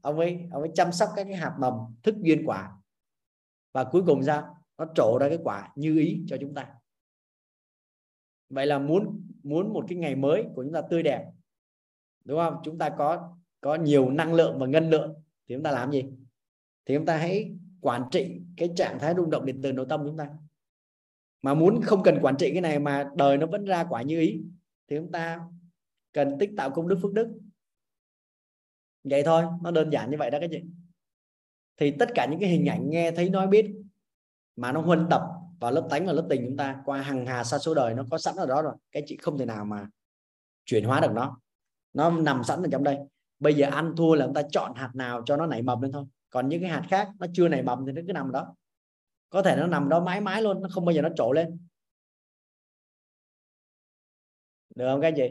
[0.00, 2.76] ông ấy ông ấy chăm sóc các cái hạt mầm, thức duyên quả.
[3.72, 4.44] Và cuối cùng ra
[4.78, 6.74] nó trổ ra cái quả như ý cho chúng ta.
[8.48, 11.30] Vậy là muốn muốn một cái ngày mới của chúng ta tươi đẹp.
[12.24, 12.56] Đúng không?
[12.64, 16.04] Chúng ta có có nhiều năng lượng và ngân lượng thì chúng ta làm gì?
[16.86, 20.02] Thì chúng ta hãy quản trị cái trạng thái rung động điện từ nội tâm
[20.06, 20.28] chúng ta.
[21.42, 24.20] Mà muốn không cần quản trị cái này mà đời nó vẫn ra quả như
[24.20, 24.42] ý,
[24.88, 25.40] thì chúng ta
[26.12, 27.28] cần tích tạo công đức phước đức.
[29.04, 30.62] Vậy thôi, nó đơn giản như vậy đó các chị.
[31.76, 33.74] Thì tất cả những cái hình ảnh nghe, thấy, nói, biết
[34.56, 35.22] mà nó huân tập
[35.60, 38.04] vào lớp tánh và lớp tình chúng ta qua hàng hà sa số đời, nó
[38.10, 38.74] có sẵn ở đó rồi.
[38.92, 39.88] Cái chị không thể nào mà
[40.64, 41.40] chuyển hóa được nó.
[41.92, 42.98] Nó nằm sẵn ở trong đây
[43.38, 45.92] bây giờ ăn thua là chúng ta chọn hạt nào cho nó nảy mầm lên
[45.92, 46.04] thôi.
[46.30, 48.54] Còn những cái hạt khác nó chưa nảy mầm thì nó cứ nằm đó.
[49.30, 51.58] Có thể nó nằm đó mãi mãi luôn, nó không bao giờ nó trổ lên.
[54.74, 55.28] Được không các anh chị?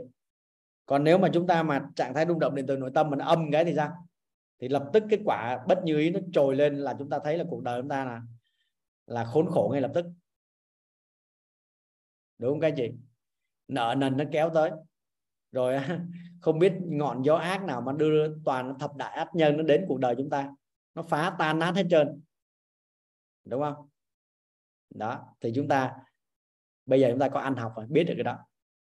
[0.85, 3.19] Còn nếu mà chúng ta mà trạng thái rung động điện từ nội tâm mình
[3.19, 4.07] âm cái thì sao?
[4.59, 7.37] Thì lập tức cái quả bất như ý nó trồi lên là chúng ta thấy
[7.37, 8.21] là cuộc đời chúng ta là
[9.07, 10.05] là khốn khổ ngay lập tức.
[12.37, 12.91] Đúng không các anh chị?
[13.67, 14.71] Nợ nần nó kéo tới
[15.55, 15.79] rồi
[16.41, 19.85] không biết ngọn gió ác nào mà đưa toàn thập đại ác nhân nó đến
[19.87, 20.51] cuộc đời chúng ta.
[20.95, 22.21] Nó phá tan nát hết trơn.
[23.45, 23.89] Đúng không?
[24.89, 25.93] Đó thì chúng ta
[26.85, 28.37] bây giờ chúng ta có ăn học rồi biết được cái đó.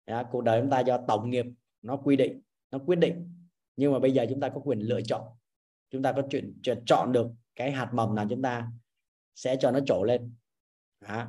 [0.05, 1.45] Đó, cuộc đời chúng ta do tổng nghiệp
[1.81, 3.33] nó quy định nó quyết định.
[3.75, 5.27] Nhưng mà bây giờ chúng ta có quyền lựa chọn.
[5.89, 8.67] Chúng ta có chuyện, chuyện chọn được cái hạt mầm nào chúng ta
[9.35, 10.33] sẽ cho nó trổ lên.
[11.01, 11.27] Đó.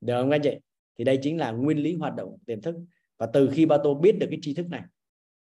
[0.00, 0.58] được không anh chị?
[0.98, 2.74] Thì đây chính là nguyên lý hoạt động tiềm thức
[3.18, 4.82] và từ khi ba tô biết được cái tri thức này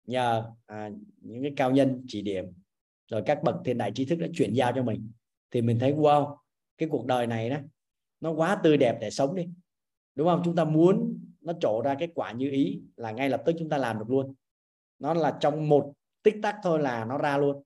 [0.07, 0.91] nhờ à,
[1.21, 2.45] những cái cao nhân chỉ điểm
[3.11, 5.11] rồi các bậc thiên đại tri thức đã chuyển giao cho mình
[5.51, 6.37] thì mình thấy wow
[6.79, 7.57] cái cuộc đời này đó
[8.21, 9.49] nó quá tươi đẹp để sống đi.
[10.15, 10.43] Đúng không?
[10.45, 13.69] Chúng ta muốn nó trổ ra kết quả như ý là ngay lập tức chúng
[13.69, 14.35] ta làm được luôn.
[14.99, 17.63] Nó là trong một tích tắc thôi là nó ra luôn.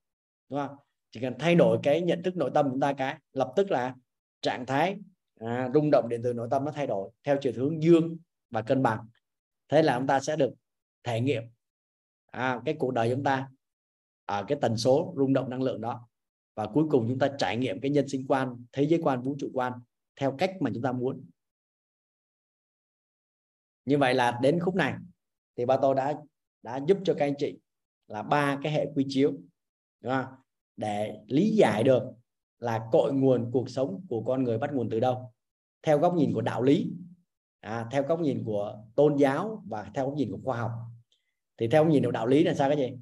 [0.49, 0.77] Đúng không?
[1.11, 3.71] Chỉ cần thay đổi cái nhận thức nội tâm của chúng ta cái lập tức
[3.71, 3.95] là
[4.43, 4.97] trạng thái
[5.41, 8.19] à, rung động điện từ nội tâm nó thay đổi theo chiều hướng dương
[8.51, 9.07] và cân bằng
[9.71, 10.51] thế là chúng ta sẽ được
[11.05, 11.43] thể nghiệm
[12.27, 13.49] à, cái cuộc đời chúng ta
[14.25, 16.09] ở cái tần số rung động năng lượng đó.
[16.55, 19.37] Và cuối cùng chúng ta trải nghiệm cái nhân sinh quan thế giới quan vũ
[19.39, 19.73] trụ quan
[20.17, 21.25] theo cách mà chúng ta muốn.
[23.85, 24.95] Như vậy là đến khúc này
[25.57, 26.15] thì ba tôi đã
[26.63, 27.59] đã giúp cho các anh chị
[28.07, 29.33] là ba cái hệ quy chiếu
[30.01, 30.35] đúng không?
[30.77, 32.03] để lý giải được
[32.59, 35.33] là cội nguồn cuộc sống của con người bắt nguồn từ đâu
[35.83, 36.93] theo góc nhìn của đạo lý
[37.61, 40.73] à, theo góc nhìn của tôn giáo và theo góc nhìn của khoa học
[41.59, 42.99] thì theo góc nhìn của đạo lý là sao cái gì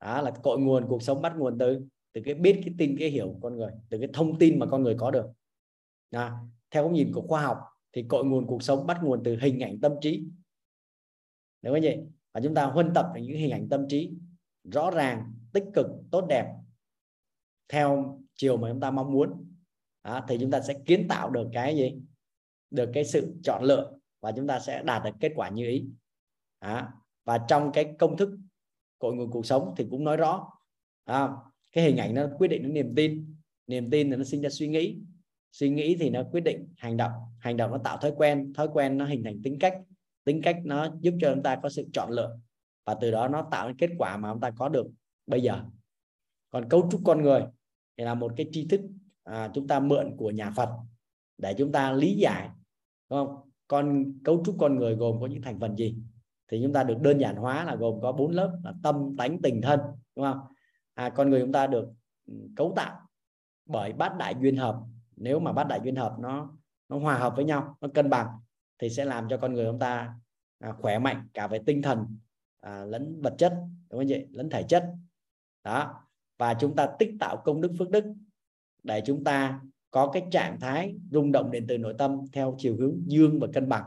[0.00, 3.10] đó là cội nguồn cuộc sống bắt nguồn từ từ cái biết cái tin cái
[3.10, 5.26] hiểu của con người từ cái thông tin mà con người có được.
[6.10, 6.38] À,
[6.70, 7.58] theo góc nhìn của khoa học
[7.92, 10.24] thì cội nguồn cuộc sống bắt nguồn từ hình ảnh tâm trí.
[11.62, 11.98] Đúng không vậy
[12.32, 14.12] và chúng ta huân tập những hình ảnh tâm trí
[14.64, 16.54] rõ ràng tích cực tốt đẹp
[17.68, 19.54] theo chiều mà chúng ta mong muốn.
[20.02, 21.94] À, thì chúng ta sẽ kiến tạo được cái gì?
[22.70, 25.86] Được cái sự chọn lựa và chúng ta sẽ đạt được kết quả như ý.
[26.58, 26.92] À,
[27.24, 28.38] và trong cái công thức
[28.98, 30.50] cội nguồn cuộc sống thì cũng nói rõ.
[31.04, 31.28] À,
[31.72, 33.36] cái hình ảnh nó quyết định đến niềm tin.
[33.66, 34.98] Niềm tin thì nó sinh ra suy nghĩ.
[35.52, 37.12] Suy nghĩ thì nó quyết định hành động.
[37.38, 38.52] Hành động nó tạo thói quen.
[38.54, 39.74] Thói quen nó hình thành tính cách.
[40.24, 42.38] Tính cách nó giúp cho chúng ta có sự chọn lựa.
[42.84, 44.86] Và từ đó nó tạo kết quả mà chúng ta có được
[45.26, 45.64] bây giờ.
[46.50, 47.42] Còn cấu trúc con người
[47.96, 48.80] thì là một cái tri thức
[49.24, 50.68] à, chúng ta mượn của nhà Phật
[51.38, 52.48] để chúng ta lý giải
[53.10, 53.49] đúng không?
[53.70, 55.96] Con cấu trúc con người gồm có những thành phần gì?
[56.48, 59.42] Thì chúng ta được đơn giản hóa là gồm có bốn lớp là tâm tánh
[59.42, 59.80] tình thân
[60.16, 60.38] đúng không?
[60.94, 61.88] À, con người chúng ta được
[62.26, 63.00] ừ, cấu tạo
[63.66, 64.76] bởi bát đại duyên hợp.
[65.16, 66.52] Nếu mà bát đại duyên hợp nó
[66.88, 68.26] nó hòa hợp với nhau nó cân bằng
[68.78, 70.14] thì sẽ làm cho con người chúng ta
[70.58, 72.16] à, khỏe mạnh cả về tinh thần
[72.60, 73.52] à, lẫn vật chất
[73.90, 74.84] đúng không vậy lẫn thể chất.
[75.64, 76.04] Đó.
[76.38, 78.04] Và chúng ta tích tạo công đức phước đức
[78.82, 79.60] để chúng ta
[79.90, 83.48] có cái trạng thái rung động điện từ nội tâm theo chiều hướng dương và
[83.52, 83.84] cân bằng.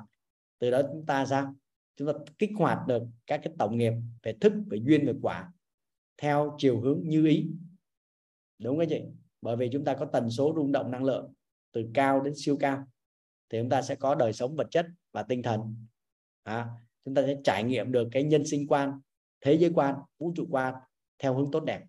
[0.60, 1.56] Từ đó chúng ta sao?
[1.96, 3.94] Chúng ta kích hoạt được các cái tổng nghiệp
[4.24, 5.52] về thức về duyên về quả
[6.18, 7.48] theo chiều hướng như ý.
[8.60, 9.02] Đúng không chị?
[9.42, 11.34] Bởi vì chúng ta có tần số rung động năng lượng
[11.72, 12.88] từ cao đến siêu cao
[13.50, 15.86] thì chúng ta sẽ có đời sống vật chất và tinh thần.
[16.44, 16.70] À,
[17.06, 19.00] chúng ta sẽ trải nghiệm được cái nhân sinh quan
[19.42, 20.74] thế giới quan vũ trụ quan
[21.20, 21.82] theo hướng tốt đẹp.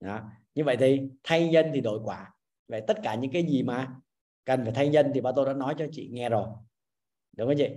[0.00, 2.34] Đó như vậy thì thay nhân thì đổi quả.
[2.68, 3.96] Vậy tất cả những cái gì mà
[4.44, 6.48] cần phải thay nhân thì ba tôi đã nói cho chị nghe rồi.
[7.36, 7.68] Đúng không chị?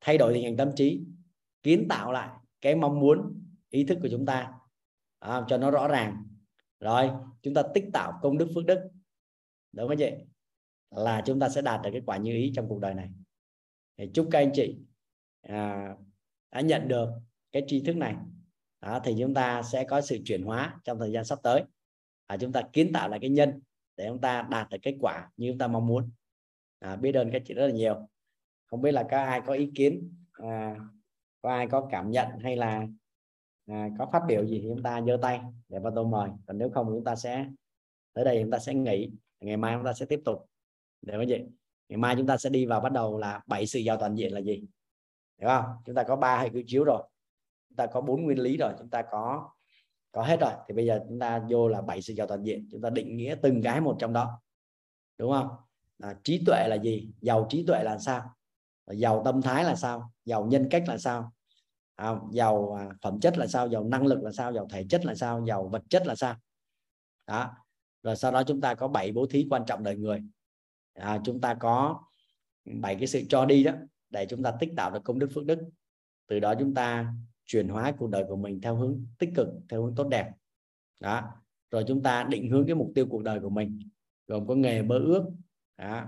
[0.00, 1.04] Thay đổi hình tâm trí
[1.62, 4.52] kiến tạo lại cái mong muốn ý thức của chúng ta
[5.18, 6.26] à, cho nó rõ ràng.
[6.80, 7.10] Rồi
[7.42, 8.90] chúng ta tích tạo công đức phước đức.
[9.72, 10.10] Đúng không chị?
[10.90, 13.10] Là chúng ta sẽ đạt được cái quả như ý trong cuộc đời này.
[13.96, 14.78] Thì chúc các anh chị
[15.42, 15.94] à,
[16.50, 17.08] đã nhận được
[17.52, 18.16] cái tri thức này.
[18.80, 21.64] Đó, thì chúng ta sẽ có sự chuyển hóa trong thời gian sắp tới
[22.26, 23.60] à, chúng ta kiến tạo lại cái nhân
[23.96, 26.10] để chúng ta đạt được kết quả như chúng ta mong muốn.
[26.78, 28.08] À, biết ơn các chị rất là nhiều.
[28.66, 30.76] Không biết là có ai có ý kiến à,
[31.42, 32.86] có ai có cảm nhận hay là
[33.66, 36.30] à, có phát biểu gì thì chúng ta giơ tay để vào tôi mời.
[36.46, 37.46] Còn nếu không chúng ta sẽ
[38.12, 39.10] tới đây chúng ta sẽ nghỉ.
[39.40, 40.46] Ngày mai chúng ta sẽ tiếp tục.
[41.02, 41.44] Để cái gì
[41.88, 44.32] ngày mai chúng ta sẽ đi vào bắt đầu là bảy sự giàu toàn diện
[44.32, 44.64] là gì?
[45.40, 45.64] Hiểu không?
[45.84, 47.02] Chúng ta có ba hệ quy chiếu rồi.
[47.68, 48.72] Chúng ta có bốn nguyên lý rồi.
[48.78, 49.50] Chúng ta có
[50.16, 52.68] có hết rồi thì bây giờ chúng ta vô là bảy sự giàu toàn diện
[52.70, 54.40] chúng ta định nghĩa từng cái một trong đó
[55.18, 55.48] đúng không?
[56.02, 57.10] À, trí tuệ là gì?
[57.20, 58.34] Giàu trí tuệ là sao?
[58.86, 60.12] Giàu tâm thái là sao?
[60.24, 61.32] Giàu nhân cách là sao?
[61.96, 63.68] À, giàu à, phẩm chất là sao?
[63.68, 64.52] Giàu năng lực là sao?
[64.52, 65.44] Giàu thể chất là sao?
[65.46, 66.34] Giàu vật chất là sao?
[67.26, 67.50] Đó.
[68.02, 70.22] Rồi sau đó chúng ta có bảy bố thí quan trọng đời người.
[70.94, 72.02] À, chúng ta có
[72.64, 73.72] bảy cái sự cho đi đó
[74.10, 75.58] để chúng ta tích tạo được công đức phước đức.
[76.26, 77.12] Từ đó chúng ta
[77.46, 80.32] chuyển hóa cuộc đời của mình theo hướng tích cực, theo hướng tốt đẹp.
[81.00, 81.22] Đó.
[81.70, 83.88] Rồi chúng ta định hướng cái mục tiêu cuộc đời của mình,
[84.26, 85.24] gồm có nghề mơ ước,
[85.76, 86.04] đó.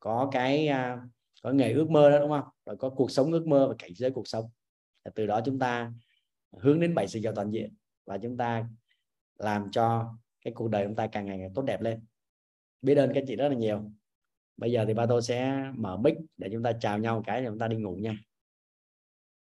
[0.00, 1.06] có cái à,
[1.42, 2.44] có nghề ước mơ đó, đúng không?
[2.66, 4.50] Rồi có cuộc sống ước mơ và cảnh giới cuộc sống.
[5.14, 5.92] Từ đó chúng ta
[6.52, 7.74] hướng đến bảy sự giàu toàn diện
[8.04, 8.68] và chúng ta
[9.38, 10.14] làm cho
[10.44, 12.04] cái cuộc đời chúng ta càng ngày càng tốt đẹp lên.
[12.82, 13.90] Biết ơn các chị rất là nhiều.
[14.56, 17.48] Bây giờ thì ba tôi sẽ mở mic để chúng ta chào nhau cái để
[17.48, 18.16] chúng ta đi ngủ nha.